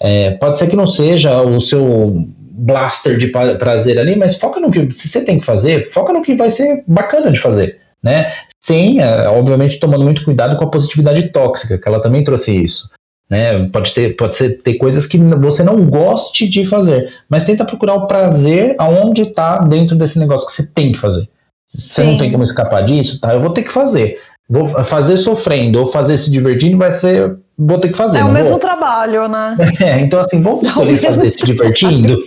É, 0.00 0.32
pode 0.32 0.58
ser 0.58 0.68
que 0.68 0.76
não 0.76 0.86
seja 0.86 1.42
o 1.42 1.60
seu 1.60 2.28
blaster 2.56 3.16
de 3.16 3.28
prazer 3.28 3.98
ali, 3.98 4.14
mas 4.14 4.36
foca 4.36 4.60
no 4.60 4.70
que 4.70 4.90
se 4.92 5.08
você 5.08 5.24
tem 5.24 5.40
que 5.40 5.44
fazer, 5.44 5.90
foca 5.90 6.12
no 6.12 6.22
que 6.22 6.36
vai 6.36 6.50
ser 6.50 6.84
bacana 6.86 7.32
de 7.32 7.40
fazer, 7.40 7.80
né? 8.02 8.32
Sem, 8.64 9.00
é, 9.00 9.28
obviamente, 9.28 9.80
tomando 9.80 10.04
muito 10.04 10.24
cuidado 10.24 10.56
com 10.56 10.64
a 10.64 10.70
positividade 10.70 11.28
tóxica, 11.30 11.76
que 11.76 11.88
ela 11.88 12.00
também 12.00 12.22
trouxe 12.22 12.52
isso. 12.52 12.88
Né? 13.30 13.68
Pode 13.72 13.94
ter, 13.94 14.16
pode 14.16 14.36
ser 14.36 14.60
ter 14.62 14.74
coisas 14.74 15.06
que 15.06 15.16
você 15.18 15.62
não 15.62 15.84
goste 15.86 16.46
de 16.48 16.64
fazer, 16.64 17.12
mas 17.28 17.42
tenta 17.44 17.64
procurar 17.64 17.94
o 17.94 18.06
prazer 18.06 18.74
aonde 18.78 19.22
está 19.22 19.58
dentro 19.58 19.96
desse 19.96 20.18
negócio 20.18 20.46
que 20.46 20.52
você 20.52 20.62
tem 20.62 20.92
que 20.92 20.98
fazer. 20.98 21.26
Você 21.66 22.04
não 22.04 22.12
Sim. 22.12 22.18
tem 22.18 22.30
como 22.30 22.44
escapar 22.44 22.82
disso, 22.84 23.18
tá? 23.20 23.32
Eu 23.34 23.40
vou 23.40 23.50
ter 23.50 23.62
que 23.62 23.72
fazer. 23.72 24.20
Vou 24.48 24.64
fazer 24.84 25.16
sofrendo 25.16 25.80
ou 25.80 25.86
fazer 25.86 26.18
se 26.18 26.30
divertindo 26.30 26.76
vai 26.76 26.92
ser. 26.92 27.34
Vou 27.56 27.78
ter 27.78 27.88
que 27.88 27.96
fazer. 27.96 28.18
É 28.18 28.22
o 28.22 28.26
não 28.26 28.32
mesmo 28.32 28.50
vou. 28.50 28.58
trabalho, 28.60 29.26
né? 29.26 29.56
É, 29.80 29.98
então 30.00 30.20
assim, 30.20 30.42
vamos 30.42 30.64
É 30.64 30.68
escolher 30.68 30.98
fazer 30.98 31.30
se 31.30 31.46
divertindo. 31.46 32.18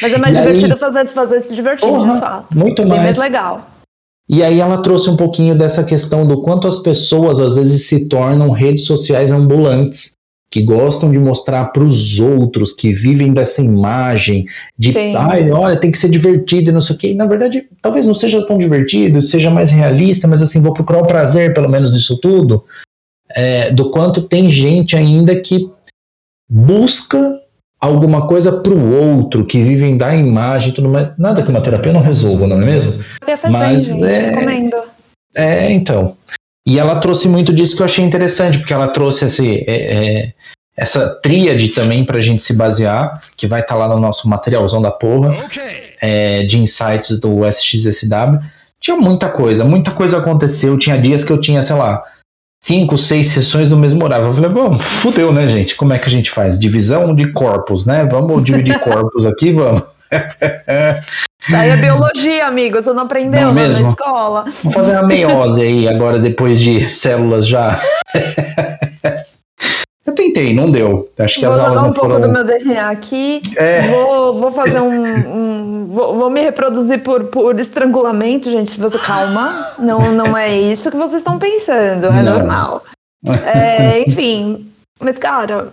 Mas 0.00 0.12
é 0.12 0.18
mais 0.18 0.36
E 0.36 0.38
aí- 0.38 0.46
divertido 0.46 0.76
fazer, 0.76 1.04
fazer 1.06 1.40
se 1.40 1.54
divertindo, 1.54 1.92
Porra, 1.92 2.14
de 2.14 2.20
fato. 2.20 2.46
muito 2.56 2.86
mais 2.86 3.02
mais. 3.02 3.18
legal. 3.18 3.68
E 4.28 4.42
aí 4.42 4.58
ela 4.60 4.82
trouxe 4.82 5.08
um 5.08 5.16
pouquinho 5.16 5.56
dessa 5.56 5.84
questão 5.84 6.26
do 6.26 6.42
quanto 6.42 6.66
as 6.66 6.80
pessoas 6.80 7.38
às 7.38 7.56
vezes 7.56 7.86
se 7.86 8.08
tornam 8.08 8.50
redes 8.50 8.84
sociais 8.84 9.30
ambulantes. 9.32 10.16
que 10.48 10.62
gostam 10.62 11.10
de 11.10 11.18
mostrar 11.18 11.66
para 11.66 11.82
os 11.82 12.20
outros, 12.20 12.72
que 12.72 12.92
vivem 12.92 13.32
dessa 13.32 13.60
imagem 13.60 14.46
de, 14.78 14.92
Sim. 14.92 15.14
ai, 15.16 15.50
olha, 15.50 15.78
tem 15.78 15.90
que 15.90 15.98
ser 15.98 16.08
divertido 16.08 16.70
e 16.70 16.72
não 16.72 16.80
sei 16.80 16.96
o 16.96 16.98
quê. 16.98 17.08
E, 17.08 17.14
na 17.14 17.26
verdade, 17.26 17.64
talvez 17.82 18.06
não 18.06 18.14
seja 18.14 18.40
tão 18.46 18.56
divertido, 18.56 19.20
seja 19.20 19.50
mais 19.50 19.70
realista, 19.70 20.28
mas 20.28 20.40
assim, 20.40 20.62
vou 20.62 20.72
procurar 20.72 21.00
o 21.00 21.06
prazer, 21.06 21.52
pelo 21.52 21.68
menos, 21.68 21.92
nisso 21.92 22.18
tudo. 22.18 22.64
É, 23.28 23.70
do 23.72 23.90
quanto 23.90 24.22
tem 24.22 24.48
gente 24.48 24.96
ainda 24.96 25.34
que 25.34 25.68
busca 26.48 27.40
alguma 27.80 28.26
coisa 28.26 28.52
para 28.52 28.72
o 28.72 29.14
outro, 29.14 29.44
que 29.44 29.62
vivem 29.62 29.96
da 29.96 30.14
imagem 30.14 30.70
e 30.70 30.72
tudo 30.72 30.88
mais. 30.88 31.08
Nada 31.18 31.42
que 31.42 31.50
uma 31.50 31.60
terapia 31.60 31.92
não 31.92 32.00
resolva, 32.00 32.46
não 32.46 32.60
é 32.60 32.64
mesmo? 32.64 33.02
Mas 33.50 34.00
bem, 34.00 34.10
é- 34.10 34.30
Recomendo. 34.30 34.76
É, 35.34 35.72
então. 35.72 36.16
E 36.66 36.78
ela 36.78 36.96
trouxe 36.96 37.28
muito 37.28 37.52
disso 37.52 37.76
que 37.76 37.82
eu 37.82 37.84
achei 37.86 38.04
interessante, 38.04 38.58
porque 38.58 38.72
ela 38.72 38.88
trouxe 38.88 39.26
esse, 39.26 39.64
é, 39.68 39.74
é, 40.24 40.32
essa 40.76 41.08
tríade 41.22 41.68
também 41.68 42.04
pra 42.04 42.20
gente 42.20 42.42
se 42.44 42.52
basear, 42.52 43.20
que 43.36 43.46
vai 43.46 43.60
estar 43.60 43.76
lá 43.76 43.88
no 43.88 44.00
nosso 44.00 44.28
materialzão 44.28 44.82
da 44.82 44.90
porra, 44.90 45.36
é, 46.00 46.42
de 46.44 46.58
insights 46.58 47.20
do 47.20 47.44
SXSW. 47.46 48.40
Tinha 48.80 48.96
muita 48.96 49.28
coisa, 49.28 49.64
muita 49.64 49.90
coisa 49.90 50.18
aconteceu. 50.18 50.76
Tinha 50.78 50.98
dias 50.98 51.22
que 51.22 51.32
eu 51.32 51.40
tinha, 51.40 51.62
sei 51.62 51.76
lá, 51.76 52.02
cinco, 52.60 52.98
seis 52.98 53.28
sessões 53.28 53.70
no 53.70 53.76
mesmo 53.76 54.04
horário. 54.04 54.26
Eu 54.26 54.34
falei, 54.34 54.50
bom, 54.50 54.78
fudeu, 54.78 55.32
né, 55.32 55.48
gente? 55.48 55.74
Como 55.74 55.92
é 55.92 55.98
que 55.98 56.06
a 56.06 56.10
gente 56.10 56.30
faz? 56.30 56.58
Divisão 56.58 57.14
de 57.14 57.32
corpos, 57.32 57.86
né? 57.86 58.06
Vamos 58.10 58.44
dividir 58.44 58.78
corpos 58.80 59.26
aqui, 59.26 59.52
vamos. 59.52 59.82
Aí 61.52 61.70
é 61.70 61.76
biologia, 61.76 62.46
amigo. 62.46 62.80
Você 62.80 62.92
não 62.92 63.04
aprendeu 63.04 63.40
Não 63.40 63.54
na 63.54 63.68
escola. 63.68 64.44
Vamos 64.62 64.74
fazer 64.74 64.92
uma 64.92 65.06
meiose 65.06 65.62
aí 65.62 65.86
agora, 65.86 66.18
depois 66.18 66.58
de 66.58 66.88
células 66.88 67.46
já. 67.46 67.80
Tentei, 70.36 70.54
não 70.54 70.70
deu. 70.70 71.10
Acho 71.18 71.36
que 71.36 71.40
vou 71.46 71.50
as 71.50 71.58
aulas 71.58 71.74
jogar 71.74 71.82
um 71.82 71.86
não 71.86 71.92
pouco 71.94 72.10
foram. 72.10 72.20
do 72.28 72.32
meu 72.32 72.44
DNA 72.44 72.90
aqui. 72.90 73.42
É. 73.56 73.88
Vou, 73.88 74.38
vou 74.38 74.52
fazer 74.52 74.80
um. 74.80 75.04
um- 75.06 75.86
vou, 75.88 76.14
vou 76.18 76.30
me 76.30 76.42
reproduzir 76.42 77.02
por, 77.02 77.24
por 77.24 77.58
estrangulamento, 77.58 78.50
gente. 78.50 78.72
Se 78.72 78.78
você 78.80 78.98
calma. 78.98 79.72
Não, 79.78 80.12
não 80.12 80.36
é 80.36 80.54
isso 80.54 80.90
que 80.90 80.96
vocês 80.96 81.20
estão 81.22 81.38
pensando. 81.38 82.06
É 82.06 82.22
Não. 82.22 82.34
normal. 82.38 82.82
É, 83.44 84.02
enfim. 84.06 84.70
Mas, 85.00 85.16
cara. 85.16 85.72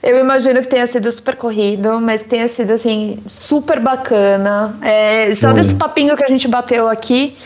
Eu 0.00 0.20
imagino 0.20 0.60
que 0.60 0.68
tenha 0.68 0.86
sido 0.86 1.10
super 1.10 1.34
corrido, 1.34 2.00
mas 2.00 2.22
que 2.22 2.28
tenha 2.28 2.46
sido, 2.46 2.70
assim, 2.72 3.18
super 3.26 3.80
bacana. 3.80 4.76
É, 4.80 5.34
só 5.34 5.52
desse 5.52 5.74
papinho 5.74 6.16
que 6.16 6.22
a 6.22 6.28
gente 6.28 6.46
bateu 6.46 6.86
aqui, 6.88 7.36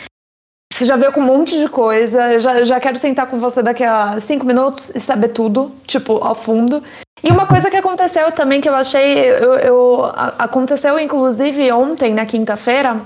você 0.81 0.85
já 0.87 0.95
veio 0.95 1.11
com 1.11 1.21
um 1.21 1.25
monte 1.25 1.57
de 1.59 1.69
coisa. 1.69 2.33
Eu 2.33 2.39
já, 2.39 2.59
eu 2.59 2.65
já 2.65 2.79
quero 2.79 2.97
sentar 2.97 3.27
com 3.27 3.37
você 3.39 3.61
daqui 3.61 3.83
a 3.83 4.19
cinco 4.19 4.45
minutos 4.45 4.91
e 4.95 4.99
saber 4.99 5.27
tudo, 5.29 5.71
tipo, 5.85 6.13
ao 6.23 6.33
fundo. 6.33 6.83
E 7.23 7.29
uma 7.29 7.45
coisa 7.45 7.69
que 7.69 7.75
aconteceu 7.77 8.31
também 8.31 8.59
que 8.59 8.67
eu 8.67 8.73
achei. 8.73 9.19
Eu, 9.29 9.53
eu- 9.59 10.05
a- 10.05 10.33
aconteceu, 10.39 10.97
inclusive, 10.99 11.71
ontem, 11.71 12.13
na 12.15 12.25
quinta-feira. 12.25 12.99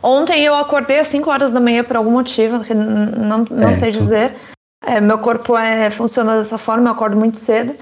Ontem 0.00 0.42
eu 0.44 0.54
acordei 0.54 1.00
às 1.00 1.08
5 1.08 1.28
horas 1.30 1.52
da 1.52 1.60
manhã 1.60 1.82
por 1.82 1.96
algum 1.96 2.10
motivo, 2.12 2.60
que 2.64 2.74
não, 2.74 3.38
não 3.50 3.74
sei 3.74 3.92
Certo. 3.92 3.98
dizer. 3.98 4.36
É, 4.84 5.00
meu 5.00 5.18
corpo 5.18 5.56
é, 5.56 5.90
funciona 5.90 6.36
dessa 6.38 6.58
forma, 6.58 6.88
eu 6.88 6.92
acordo 6.92 7.16
muito 7.16 7.38
cedo. 7.38 7.74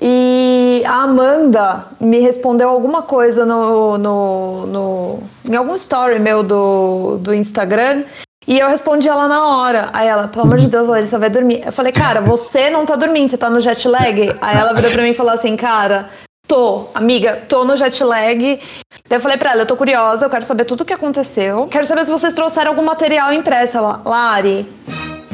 E 0.00 0.51
a 0.84 1.02
Amanda 1.02 1.86
me 2.00 2.18
respondeu 2.20 2.68
alguma 2.68 3.02
coisa 3.02 3.44
no, 3.44 3.98
no, 3.98 4.66
no- 4.66 5.22
em 5.48 5.54
algum 5.56 5.74
story 5.74 6.18
meu 6.18 6.42
do, 6.42 7.18
do 7.20 7.34
Instagram. 7.34 8.04
E 8.46 8.58
eu 8.58 8.68
respondi 8.68 9.08
ela 9.08 9.28
na 9.28 9.46
hora. 9.46 9.88
Aí 9.92 10.08
ela, 10.08 10.26
pelo 10.28 10.44
amor 10.44 10.58
de 10.58 10.68
Deus, 10.68 10.88
Larissa, 10.88 11.18
vai 11.18 11.30
dormir. 11.30 11.62
Eu 11.64 11.70
falei, 11.72 11.92
cara, 11.92 12.20
você 12.20 12.70
não 12.70 12.84
tá 12.84 12.96
dormindo, 12.96 13.30
você 13.30 13.38
tá 13.38 13.48
no 13.48 13.60
jet 13.60 13.86
lag? 13.86 14.34
Aí 14.40 14.56
ela 14.56 14.72
virou 14.74 14.90
pra 14.90 15.02
mim 15.02 15.10
e 15.10 15.14
falou 15.14 15.32
assim, 15.32 15.56
cara, 15.56 16.08
tô, 16.48 16.86
amiga, 16.94 17.42
tô 17.48 17.64
no 17.64 17.76
jet 17.76 18.02
lag. 18.02 18.60
Daí 19.08 19.16
eu 19.16 19.20
falei 19.20 19.36
pra 19.36 19.52
ela, 19.52 19.62
eu 19.62 19.66
tô 19.66 19.76
curiosa, 19.76 20.24
eu 20.26 20.30
quero 20.30 20.44
saber 20.44 20.64
tudo 20.64 20.80
o 20.80 20.84
que 20.84 20.92
aconteceu. 20.92 21.68
Quero 21.70 21.86
saber 21.86 22.04
se 22.04 22.10
vocês 22.10 22.34
trouxeram 22.34 22.70
algum 22.72 22.82
material 22.84 23.32
impresso. 23.32 23.78
Ela, 23.78 24.00
Lari, 24.04 24.66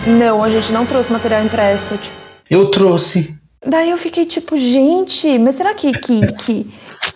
não, 0.06 0.42
a 0.44 0.50
gente 0.50 0.70
não 0.72 0.84
trouxe 0.84 1.10
material 1.10 1.42
impresso. 1.42 1.96
Tipo, 1.96 2.14
Eu 2.50 2.70
trouxe. 2.70 3.34
Daí 3.68 3.90
eu 3.90 3.98
fiquei 3.98 4.24
tipo, 4.24 4.56
gente, 4.56 5.38
mas 5.38 5.56
será 5.56 5.74
que. 5.74 5.92
que, 5.92 6.32
que, 6.34 6.66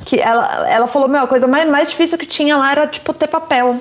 que 0.05 0.21
ela, 0.21 0.69
ela 0.69 0.87
falou, 0.87 1.09
meu, 1.09 1.23
a 1.23 1.27
coisa 1.27 1.47
mais, 1.47 1.69
mais 1.69 1.89
difícil 1.91 2.19
que 2.19 2.27
tinha 2.27 2.57
lá 2.57 2.71
era, 2.73 2.87
tipo, 2.87 3.13
ter 3.13 3.27
papel. 3.29 3.79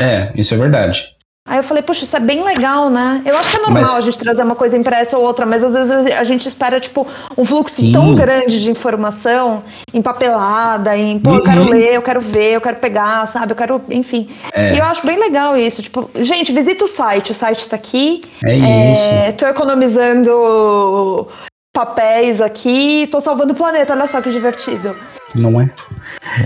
É, 0.00 0.30
isso 0.36 0.54
é 0.54 0.56
verdade. 0.58 1.16
Aí 1.48 1.56
eu 1.58 1.62
falei, 1.62 1.82
poxa, 1.82 2.04
isso 2.04 2.14
é 2.14 2.20
bem 2.20 2.44
legal, 2.44 2.90
né? 2.90 3.22
Eu 3.24 3.34
acho 3.38 3.48
que 3.48 3.56
é 3.56 3.60
normal 3.60 3.80
Mas- 3.82 3.96
a 3.96 4.00
gente 4.02 4.18
trazer 4.18 4.42
uma 4.42 4.54
coisa 4.54 4.76
impressa 4.76 5.16
ou 5.16 5.24
outra, 5.24 5.46
mas 5.46 5.64
às 5.64 5.72
vezes 5.72 6.06
a 6.14 6.22
gente 6.22 6.46
espera, 6.46 6.78
tipo, 6.78 7.06
um 7.38 7.42
fluxo 7.44 7.76
Sim. 7.76 7.90
tão 7.90 8.14
grande 8.14 8.60
de 8.60 8.70
informação, 8.70 9.64
empapelada, 9.94 10.94
em, 10.94 11.18
pô, 11.18 11.36
eu 11.36 11.42
quero 11.42 11.62
Uhum. 11.62 11.70
ler, 11.70 11.94
eu 11.94 12.02
quero 12.02 12.20
ver, 12.20 12.52
eu 12.56 12.60
quero 12.60 12.76
pegar, 12.76 13.26
sabe? 13.28 13.52
Eu 13.52 13.56
quero, 13.56 13.80
enfim. 13.90 14.28
É. 14.52 14.74
E 14.74 14.78
eu 14.78 14.84
acho 14.84 15.06
bem 15.06 15.18
legal 15.18 15.56
isso. 15.56 15.80
Tipo, 15.80 16.10
gente, 16.16 16.52
visita 16.52 16.84
o 16.84 16.88
site, 16.88 17.30
o 17.32 17.34
site 17.34 17.66
tá 17.66 17.76
aqui. 17.76 18.20
É 18.44 19.28
É, 19.28 19.32
tô 19.32 19.46
economizando 19.46 21.26
papéis 21.78 22.40
aqui, 22.40 23.06
tô 23.08 23.20
salvando 23.20 23.52
o 23.52 23.56
planeta, 23.56 23.92
olha 23.92 24.08
só 24.08 24.20
que 24.20 24.32
divertido. 24.32 24.96
Não 25.32 25.60
é? 25.60 25.70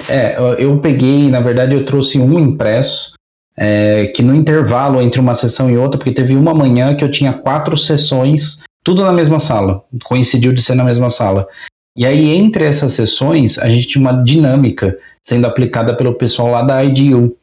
É, 0.07 0.37
eu- 0.59 0.79
peguei, 0.79 1.31
na 1.31 1.41
verdade, 1.41 1.75
eu 1.75 1.87
trouxe 1.87 2.19
um 2.19 2.39
impresso, 2.39 3.15
é, 3.57 4.09
que 4.09 4.23
no 4.23 4.35
intervalo 4.35 5.01
entre 5.01 5.19
uma 5.19 5.35
sessão 5.35 5.71
e 5.71 5.79
outra, 5.79 5.97
porque 5.97 6.13
teve 6.13 6.37
uma 6.37 6.53
manhã 6.53 6.95
que 6.95 7.03
eu 7.03 7.11
tinha 7.11 7.33
quatro 7.33 7.79
sessões, 7.79 8.61
tudo 8.85 9.03
na 9.03 9.13
mesma 9.13 9.39
sala, 9.39 9.83
coincidiu 10.05 10.53
de 10.53 10.61
ser 10.61 10.75
na 10.75 10.85
mesma 10.85 11.09
sala. 11.09 11.49
E 11.97 12.05
aí, 12.05 12.29
entre 12.35 12.65
essas 12.67 12.93
sessões, 12.93 13.59
a 13.59 13.71
gente 13.71 13.87
tinha 13.87 14.03
uma 14.03 14.23
dinâmica 14.23 14.99
sendo 15.27 15.47
aplicada 15.47 15.97
pelo 15.97 16.15
pessoal 16.15 16.51
lá 16.51 16.61
da 16.63 16.85
IDU. 16.85 17.35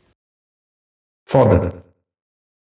Foda. 1.28 1.74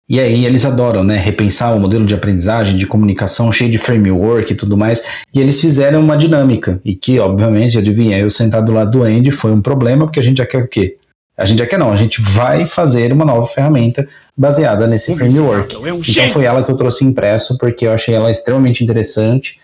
E 0.09 0.21
aí 0.21 0.45
eles 0.45 0.67
adoram, 0.67 1.03
né? 1.03 1.17
Repensar 1.17 1.75
o 1.75 1.81
modelo 1.81 2.05
de 2.05 2.13
aprendizagem, 2.15 2.77
de 2.77 2.87
comunicação, 2.87 3.51
cheio 3.51 3.71
de 3.71 3.79
framework 3.79 4.53
e 4.53 4.57
tudo 4.57 4.77
mais. 4.77 5.03
E 5.35 5.41
eles 5.41 5.59
fizeram 5.61 6.01
uma 6.01 6.17
dinâmica. 6.17 6.79
E 6.85 6.95
que, 6.95 7.19
obviamente, 7.19 7.79
adivinha, 7.79 8.19
eu 8.19 8.29
sentado 8.29 8.67
do 8.67 8.73
lado 8.73 8.91
do 8.91 9.03
Andy 9.03 9.31
foi 9.31 9.51
um 9.51 9.63
problema, 9.63 10.05
porque 10.05 10.21
a 10.21 10.23
gente 10.23 10.39
já 10.39 10.47
quer 10.47 10.59
o 10.59 10.69
quê? 10.69 10.97
A 11.39 11.47
gente 11.47 11.59
já 11.59 11.67
quer 11.67 11.79
não, 11.79 11.91
a 11.91 11.97
gente 11.97 12.21
vai 12.21 12.67
fazer 12.67 13.13
uma 13.13 13.25
nova 13.25 13.47
ferramenta 13.47 14.07
baseada 14.37 14.87
nesse 14.87 15.11
framework. 15.17 15.75
Então 16.11 16.31
foi 16.33 16.45
ela 16.45 16.63
que 16.63 16.71
eu 16.71 16.77
trouxe 16.77 17.05
impresso, 17.05 17.57
porque 17.59 17.87
eu 17.87 17.93
achei 17.93 18.15
ela 18.15 18.31
extremamente 18.31 18.85
interessante. 18.85 19.59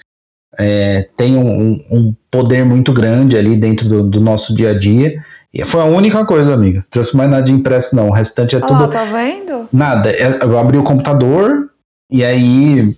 É, 0.58 1.06
tem 1.16 1.36
um, 1.36 1.48
um- 1.60 1.84
um 1.90 2.14
poder 2.30 2.64
muito 2.64 2.92
grande 2.92 3.36
ali 3.36 3.56
dentro 3.56 3.88
do, 3.88 4.02
do 4.02 4.20
nosso 4.20 4.54
dia 4.54 4.70
a 4.70 4.78
dia. 4.78 5.22
E 5.52 5.64
foi 5.64 5.80
a 5.80 5.84
única 5.84 6.24
coisa, 6.24 6.54
amiga. 6.54 6.84
Trouxe 6.90 7.16
mais 7.16 7.28
nada 7.28 7.42
de 7.42 7.52
impresso, 7.52 7.96
não. 7.96 8.08
O 8.08 8.12
restante 8.12 8.54
é 8.54 8.60
tudo 8.60 8.72
lá, 8.82 8.88
tá 8.88 9.04
vendo? 9.04 9.68
Nada. 9.72 10.10
É, 10.10 10.38
Eu 10.44 10.56
abri 10.58 10.78
o 10.78 10.84
computador 10.84 11.70
e 12.10 12.24
aí 12.24 12.96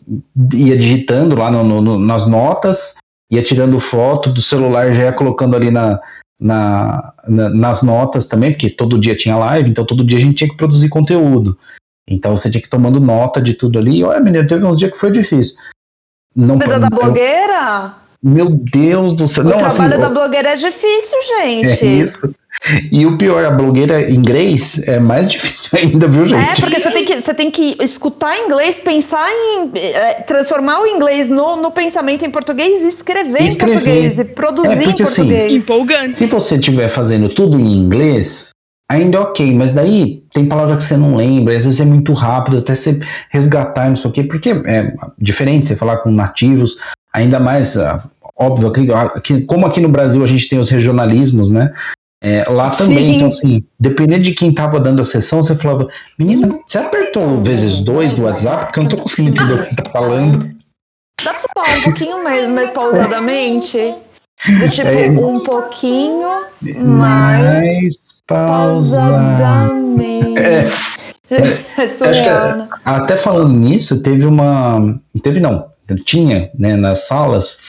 ia 0.52 0.76
digitando 0.76 1.34
lá 1.36 1.50
no- 1.50 1.80
no- 1.80 1.98
nas 1.98 2.26
notas, 2.26 2.94
ia 3.30 3.42
tirando 3.42 3.80
foto 3.80 4.30
do 4.30 4.42
celular, 4.42 4.92
já 4.92 5.04
ia 5.04 5.12
colocando 5.12 5.56
ali 5.56 5.70
na, 5.70 5.98
na- 6.38 7.14
na- 7.26 7.48
nas 7.50 7.82
notas 7.82 8.26
também, 8.26 8.50
porque 8.52 8.68
todo 8.68 8.98
dia 9.00 9.16
tinha 9.16 9.36
live, 9.36 9.70
então 9.70 9.86
todo 9.86 10.04
dia 10.04 10.18
a 10.18 10.20
gente 10.20 10.34
tinha 10.34 10.50
que 10.50 10.56
produzir 10.56 10.88
conteúdo. 10.90 11.56
Então 12.06 12.36
você 12.36 12.50
tinha 12.50 12.60
que 12.60 12.66
ir 12.66 12.70
tomando 12.70 13.00
nota 13.00 13.40
de 13.40 13.54
tudo 13.54 13.78
ali. 13.78 13.98
E, 14.00 14.04
Olha, 14.04 14.20
menino, 14.20 14.46
teve 14.46 14.64
uns 14.66 14.78
dias 14.78 14.90
que 14.90 14.98
foi 14.98 15.10
difícil. 15.10 15.56
Não, 16.36 16.58
Vida 16.58 16.78
da 16.78 16.88
eu- 16.88 16.90
blogueira? 16.90 17.94
meu 18.22 18.50
Deus 18.50 19.14
do 19.14 19.26
céu. 19.26 19.44
O 19.44 19.48
Não, 19.48 19.56
trabalho 19.56 19.92
assim, 19.94 20.00
da 20.00 20.10
blogueira 20.10 20.50
é 20.50 20.56
difícil, 20.56 21.18
gente. 21.38 21.84
é 21.84 21.86
isso. 21.86 22.34
E 22.92 23.04
o 23.06 23.16
pior, 23.18 23.44
a 23.44 23.50
blogueira 23.50 24.08
em 24.10 24.14
inglês 24.14 24.80
é 24.86 25.00
mais 25.00 25.26
difícil 25.30 25.70
ainda, 25.78 26.06
viu, 26.06 26.24
É, 26.24 26.28
gente? 26.28 26.60
porque 26.60 26.78
você 26.78 26.90
tem 26.90 27.04
que, 27.04 27.20
você 27.20 27.34
tem 27.34 27.50
que 27.50 27.76
escutar 27.80 28.36
inglês, 28.38 28.78
pensar 28.78 29.26
em 29.30 29.70
eh, 29.74 30.14
transformar 30.26 30.80
o 30.80 30.86
inglês 30.86 31.28
no, 31.30 31.56
no 31.56 31.70
pensamento 31.70 32.24
em 32.24 32.31
português 32.31 32.83
e 32.83 32.88
escrever, 32.88 33.42
Escrever. 33.42 33.72
em 33.72 33.74
português 33.79 34.18
e 34.18 34.24
produzir 34.24 34.68
É, 34.68 34.85
porque, 34.85 35.02
em 35.02 35.06
assim, 35.06 35.22
português. 35.22 35.52
Empolgante. 35.54 36.18
Se 36.18 36.27
você 36.27 36.54
estiver 36.56 36.88
fazendo 36.88 37.29
tudo 37.35 37.58
em 37.58 37.72
inglês, 37.72 38.50
ainda 38.90 39.20
ok, 39.22 39.54
mas 39.56 39.72
daí 39.72 40.22
tem 40.33 40.46
palavra 40.46 40.77
que 40.77 40.85
você 40.85 40.96
não 40.96 41.16
lembra, 41.16 41.56
às 41.56 41.64
vezes 41.64 41.81
é 41.81 41.85
muito 41.85 42.12
rápido, 42.12 42.58
até 42.58 42.74
você 42.74 43.00
resgatar, 43.31 43.88
não 43.88 43.96
sei 43.96 44.10
o 44.10 44.12
quê, 44.12 44.22
porque 44.22 44.50
é 44.50 44.92
diferente 45.18 45.66
você 45.66 45.74
falar 45.74 45.96
com 45.98 46.10
nativos, 46.10 46.77
ainda 47.12 47.40
mais, 47.40 47.77
ah, 47.79 48.02
óbvio, 48.38 48.70
que, 48.70 48.90
aqui- 48.92 49.40
como 49.42 49.66
aqui 49.66 49.81
no 49.81 49.88
Brasil 49.88 50.22
a 50.22 50.27
gente 50.27 50.48
tem 50.48 50.58
os 50.58 50.68
regionalismos, 50.70 51.50
né? 51.50 51.72
É, 52.25 52.44
lá 52.48 52.70
também, 52.70 52.98
Sim. 52.98 53.14
então 53.16 53.29
assim, 53.29 53.64
dependendo 53.81 54.23
de 54.23 54.33
quem 54.33 54.54
tava 54.54 54.79
dando 54.79 55.02
a 55.02 55.04
sessão, 55.04 55.42
você 55.42 55.56
falava, 55.56 55.88
menina, 56.16 56.56
você 56.64 56.79
apertou 56.79 57.42
vezes 57.42 57.81
dois 57.81 58.14
do 58.14 58.23
WhatsApp? 58.23 58.66
Porque 58.66 58.79
eu 58.79 58.85
não 58.85 58.90
tô 58.90 58.96
conseguindo 58.96 59.31
entender 59.31 59.54
o 59.54 59.58
que 59.58 59.64
você 59.64 59.75
tá 59.75 59.90
falando. 59.90 60.48
Dá 61.25 61.33
pra 61.33 61.40
você 61.40 61.48
falar 61.52 61.79
um 61.79 61.83
pouquinho 61.83 62.23
mais, 62.23 62.48
mais 62.48 62.70
pausadamente? 62.70 63.77
Do 64.60 64.68
tipo, 64.70 64.87
É. 64.88 65.10
um 65.10 65.40
pouquinho 65.40 66.29
mais 66.79 68.23
pausadamente. 68.27 70.38
É. 70.38 70.68
É 71.31 71.85
Acho 71.85 71.87
que, 71.87 71.88
surreal, 71.88 72.56
né? 72.58 72.68
até 72.85 73.16
falando 73.16 73.54
nisso, 73.54 74.02
teve 74.02 74.27
uma. 74.27 74.98
Teve 75.23 75.40
não. 75.40 75.70
tinha 76.04 76.50
né, 76.58 76.77
nas 76.77 77.06
salas, 77.06 77.60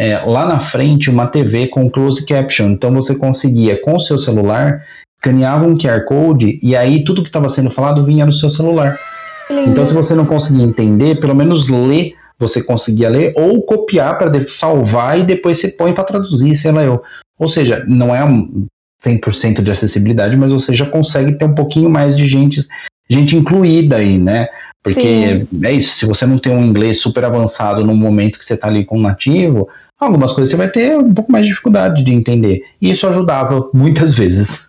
é, 0.00 0.16
lá 0.24 0.46
na 0.46 0.58
frente 0.58 1.10
uma 1.10 1.26
TV 1.26 1.66
com 1.66 1.90
close 1.90 2.24
caption. 2.24 2.70
Então 2.70 2.90
você 2.90 3.14
conseguia, 3.14 3.78
com 3.82 3.96
o 3.96 4.00
seu 4.00 4.16
celular, 4.16 4.82
escaneava 5.18 5.66
um 5.66 5.76
QR 5.76 6.06
Code 6.06 6.58
e 6.62 6.74
aí 6.74 7.04
tudo 7.04 7.22
que 7.22 7.28
estava 7.28 7.50
sendo 7.50 7.70
falado 7.70 8.02
vinha 8.02 8.24
no 8.24 8.32
seu 8.32 8.48
celular. 8.48 8.98
Então, 9.50 9.84
se 9.84 9.92
você 9.92 10.14
não 10.14 10.24
conseguia 10.24 10.64
entender, 10.64 11.20
pelo 11.20 11.34
menos 11.34 11.68
ler, 11.68 12.14
você 12.38 12.62
conseguia 12.62 13.10
ler, 13.10 13.34
ou 13.36 13.60
copiar 13.62 14.16
para 14.16 14.30
salvar 14.48 15.18
e 15.18 15.24
depois 15.24 15.58
você 15.58 15.68
põe 15.68 15.92
para 15.92 16.04
traduzir, 16.04 16.54
sei 16.54 16.72
lá 16.72 16.82
eu. 16.82 17.02
Ou 17.38 17.48
seja, 17.48 17.84
não 17.86 18.14
é 18.14 18.20
100% 19.04 19.60
de 19.60 19.70
acessibilidade, 19.70 20.36
mas 20.36 20.52
você 20.52 20.72
já 20.72 20.86
consegue 20.86 21.32
ter 21.32 21.44
um 21.44 21.54
pouquinho 21.54 21.90
mais 21.90 22.16
de 22.16 22.24
gente, 22.24 22.64
gente 23.10 23.36
incluída 23.36 23.96
aí, 23.96 24.16
né? 24.16 24.46
Porque 24.82 25.00
Sim. 25.00 25.48
é 25.62 25.72
isso, 25.72 25.94
se 25.94 26.06
você 26.06 26.24
não 26.24 26.38
tem 26.38 26.54
um 26.54 26.64
inglês 26.64 27.00
super 27.00 27.24
avançado 27.24 27.84
no 27.84 27.94
momento 27.94 28.38
que 28.38 28.46
você 28.46 28.54
está 28.54 28.66
ali 28.66 28.84
com 28.84 28.96
um 28.98 29.02
nativo, 29.02 29.68
algumas 29.98 30.32
coisas 30.32 30.50
você 30.50 30.56
vai 30.56 30.68
ter 30.68 30.96
um 30.96 31.12
pouco 31.12 31.30
mais 31.30 31.44
de 31.44 31.50
dificuldade 31.50 32.02
de 32.02 32.14
entender. 32.14 32.64
E 32.80 32.90
isso 32.90 33.06
ajudava 33.06 33.68
muitas 33.74 34.14
vezes. 34.14 34.68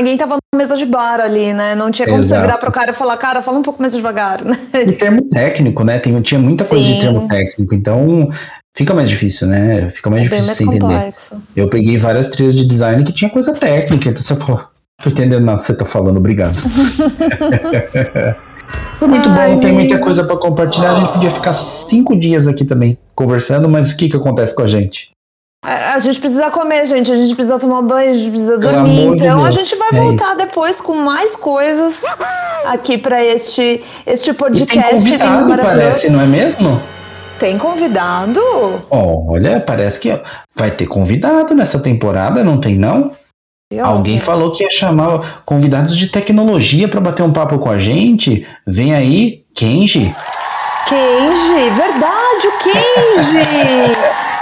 Ninguém 0.00 0.16
tava 0.16 0.36
na 0.52 0.58
mesa 0.58 0.76
de 0.76 0.84
bar 0.84 1.20
ali, 1.20 1.52
né? 1.52 1.76
Não 1.76 1.90
tinha 1.92 2.06
como 2.06 2.18
Exato. 2.18 2.40
você 2.40 2.46
virar 2.46 2.58
pro 2.58 2.72
cara 2.72 2.90
e 2.90 2.94
falar, 2.94 3.16
cara, 3.16 3.40
fala 3.40 3.58
um 3.58 3.62
pouco 3.62 3.80
mais 3.80 3.92
devagar, 3.92 4.44
né? 4.44 4.56
E 4.74 4.92
termo 4.92 5.22
técnico, 5.22 5.84
né? 5.84 6.00
Tem, 6.00 6.20
tinha 6.20 6.40
muita 6.40 6.64
coisa 6.64 6.84
Sim. 6.84 6.94
de 6.94 7.00
termo 7.00 7.28
técnico, 7.28 7.74
então 7.74 8.30
fica 8.76 8.92
mais 8.92 9.08
difícil, 9.08 9.46
né? 9.46 9.88
Fica 9.90 10.10
mais 10.10 10.22
é 10.22 10.28
difícil 10.28 10.66
mais 10.66 10.76
entender. 10.76 10.94
Complexo. 10.94 11.36
Eu 11.54 11.68
peguei 11.68 11.96
várias 11.96 12.26
trilhas 12.28 12.56
de 12.56 12.66
design 12.66 13.04
que 13.04 13.12
tinha 13.12 13.30
coisa 13.30 13.52
técnica, 13.52 14.08
então 14.08 14.20
você 14.20 14.34
falou, 14.34 14.64
tô 15.00 15.10
entendendo 15.10 15.44
nada 15.44 15.58
que 15.58 15.64
você 15.64 15.74
tá 15.74 15.84
falando, 15.84 16.16
obrigado. 16.16 16.56
Foi 18.98 19.06
muito 19.06 19.28
Ai, 19.28 19.54
bom, 19.54 19.60
tem 19.60 19.72
muita 19.72 19.98
coisa 19.98 20.24
para 20.24 20.36
compartilhar. 20.36 20.92
A 20.92 21.00
gente 21.00 21.12
podia 21.12 21.30
ficar 21.30 21.52
cinco 21.52 22.16
dias 22.16 22.48
aqui 22.48 22.64
também 22.64 22.98
conversando, 23.14 23.68
mas 23.68 23.92
o 23.92 23.96
que, 23.96 24.08
que 24.08 24.16
acontece 24.16 24.54
com 24.54 24.62
a 24.62 24.66
gente? 24.66 25.10
A, 25.64 25.94
a 25.94 25.98
gente 25.98 26.20
precisa 26.20 26.50
comer, 26.50 26.86
gente. 26.86 27.10
A 27.10 27.16
gente 27.16 27.34
precisa 27.34 27.58
tomar 27.58 27.82
banho, 27.82 28.10
a 28.10 28.14
gente 28.14 28.30
precisa 28.30 28.58
dormir. 28.58 29.06
Então 29.06 29.42
de 29.42 29.48
a 29.48 29.50
gente 29.50 29.74
vai 29.76 29.88
é 29.92 29.92
voltar 29.92 30.28
isso. 30.28 30.36
depois 30.36 30.80
com 30.80 30.94
mais 30.94 31.36
coisas 31.36 32.02
aqui 32.66 32.98
para 32.98 33.24
este, 33.24 33.82
este 34.06 34.32
podcast. 34.32 35.06
E 35.06 35.18
tem 35.18 35.28
convidado, 35.28 35.62
parece, 35.62 36.10
não 36.10 36.20
é 36.20 36.26
mesmo? 36.26 36.80
Tem 37.38 37.56
convidado? 37.56 38.40
Olha, 38.90 39.60
parece 39.60 40.00
que 40.00 40.20
vai 40.56 40.72
ter 40.72 40.86
convidado 40.86 41.54
nessa 41.54 41.78
temporada, 41.78 42.42
não 42.42 42.60
tem 42.60 42.76
não? 42.76 43.12
Alguém 43.82 44.18
falou 44.18 44.52
que 44.52 44.64
ia 44.64 44.70
chamar 44.70 45.42
convidados 45.44 45.94
de 45.94 46.08
tecnologia 46.08 46.88
para 46.88 47.02
bater 47.02 47.22
um 47.22 47.32
papo 47.32 47.58
com 47.58 47.70
a 47.70 47.76
gente. 47.76 48.46
Vem 48.66 48.94
aí, 48.94 49.44
Kenji. 49.54 50.14
Kenji, 50.86 51.70
verdade, 51.76 52.46
o 52.46 52.58
Kenji! 52.58 53.44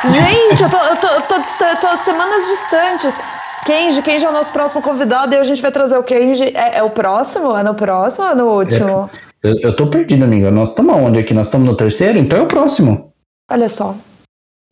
gente, 0.15 0.63
eu 0.63 0.71
tô, 0.71 0.77
eu 0.77 0.97
tô, 0.97 1.07
eu 1.09 1.23
tô, 1.23 1.35
tô, 1.81 1.97
semanas 2.05 2.47
distantes. 2.47 3.17
Kenji, 3.65 4.01
Kenji 4.01 4.25
é 4.25 4.29
o 4.29 4.33
nosso 4.33 4.53
próximo 4.53 4.81
convidado 4.81 5.35
e 5.35 5.39
a 5.39 5.43
gente 5.43 5.61
vai 5.61 5.73
trazer 5.73 5.99
o 5.99 6.05
Kenji. 6.05 6.45
É, 6.55 6.79
é 6.79 6.83
o 6.85 6.91
próximo? 6.91 7.57
É 7.57 7.65
no 7.65 7.75
próximo 7.75 8.27
ou 8.27 8.31
é 8.31 8.35
no 8.37 8.45
último? 8.45 9.11
É, 9.43 9.49
eu, 9.49 9.57
eu 9.61 9.77
tô 9.77 9.89
perdido, 9.89 10.23
amiga. 10.23 10.53
Nós 10.53 10.69
estamos 10.69 10.95
onde 10.95 11.19
aqui? 11.19 11.35
Nós 11.35 11.47
estamos 11.47 11.67
no 11.67 11.77
terceiro? 11.77 12.17
Então 12.17 12.39
é 12.39 12.43
o 12.43 12.47
próximo. 12.47 13.13
Olha 13.51 13.69
só. 13.69 13.97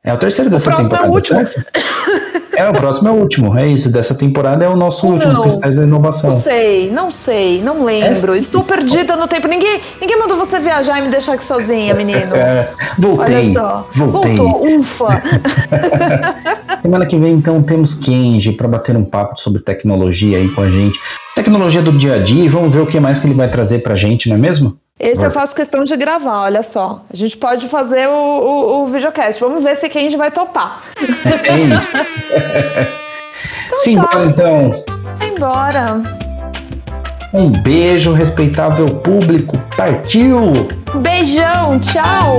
É 0.05 0.13
o 0.13 0.19
terceiro 0.19 0.49
dessa 0.49 0.73
o 0.73 0.77
temporada, 0.77 1.07
é 1.07 1.11
o 1.11 1.13
último. 1.13 1.39
certo? 1.41 1.65
É, 2.57 2.69
o 2.69 2.73
próximo 2.73 3.09
é 3.09 3.13
o 3.13 3.15
último, 3.15 3.57
é 3.59 3.67
isso. 3.67 3.91
Dessa 3.91 4.15
temporada 4.15 4.65
é 4.65 4.69
o 4.69 4.77
nosso 4.77 5.07
último 5.07 5.33
não, 5.33 5.43
Cristais 5.43 5.77
da 5.77 5.83
Inovação. 5.83 6.31
Não 6.31 6.37
sei, 6.37 6.91
não 6.91 7.11
sei, 7.11 7.63
não 7.63 7.85
lembro. 7.85 8.35
É, 8.35 8.39
Estou 8.39 8.63
perdida 8.63 9.17
no 9.17 9.27
tempo. 9.27 9.49
Ninguém, 9.49 9.81
ninguém 10.01 10.19
mandou 10.19 10.37
você 10.37 10.59
viajar 10.59 10.99
e 10.99 11.03
me 11.03 11.09
deixar 11.09 11.35
aqui 11.35 11.45
sozinha, 11.45 11.95
menino. 11.95 12.35
É, 12.45 12.69
voltei. 12.99 13.37
Olha 13.37 13.53
só. 13.53 13.89
Voltei. 13.95 14.37
Voltou, 14.37 14.79
ufa. 14.79 15.23
Semana 16.83 17.07
que 17.07 17.17
vem, 17.17 17.33
então, 17.33 17.63
temos 17.63 17.95
Kenji 17.95 18.53
para 18.53 18.69
bater 18.69 18.97
um 18.97 19.05
papo 19.05 19.41
sobre 19.41 19.63
tecnologia 19.63 20.37
aí 20.37 20.49
com 20.49 20.61
a 20.61 20.69
gente. 20.69 20.99
Tecnologia 21.35 21.81
do 21.81 21.93
dia 21.93 22.15
a 22.15 22.19
dia 22.19 22.45
e 22.45 22.49
vamos 22.49 22.73
ver 22.73 22.81
o 22.81 22.87
que 22.87 23.01
mais 23.01 23.19
que 23.19 23.27
ele 23.27 23.35
vai 23.35 23.49
trazer 23.49 23.79
pra 23.79 23.97
gente, 23.97 24.29
não 24.29 24.37
é 24.37 24.39
mesmo? 24.39 24.77
Esse 24.99 25.17
Vai. 25.17 25.27
eu 25.27 25.31
faço 25.33 25.57
questão 25.57 25.83
de 25.83 25.97
gravar, 25.97 26.43
olha 26.43 26.63
só. 26.63 27.05
A 27.13 27.17
gente 27.17 27.37
pode 27.37 27.69
fazer 27.69 28.09
o, 28.09 28.13
o, 28.13 28.83
o 28.83 28.87
videocast. 28.87 29.41
Vamos 29.41 29.63
ver 29.63 29.77
se 29.77 29.89
quem 29.89 30.07
a 30.07 30.09
gente 30.09 30.17
vai 30.17 30.31
topar. 30.31 30.81
É 31.43 31.59
isso. 31.59 31.91
então, 33.67 33.79
Simbora, 33.81 34.09
tá. 34.11 34.25
então. 34.25 34.85
Embora. 35.21 36.01
Um 37.33 37.51
beijo, 37.51 38.13
respeitável 38.13 38.87
público. 39.01 39.59
Partiu! 39.77 40.69
Beijão, 40.95 41.81
tchau! 41.81 42.37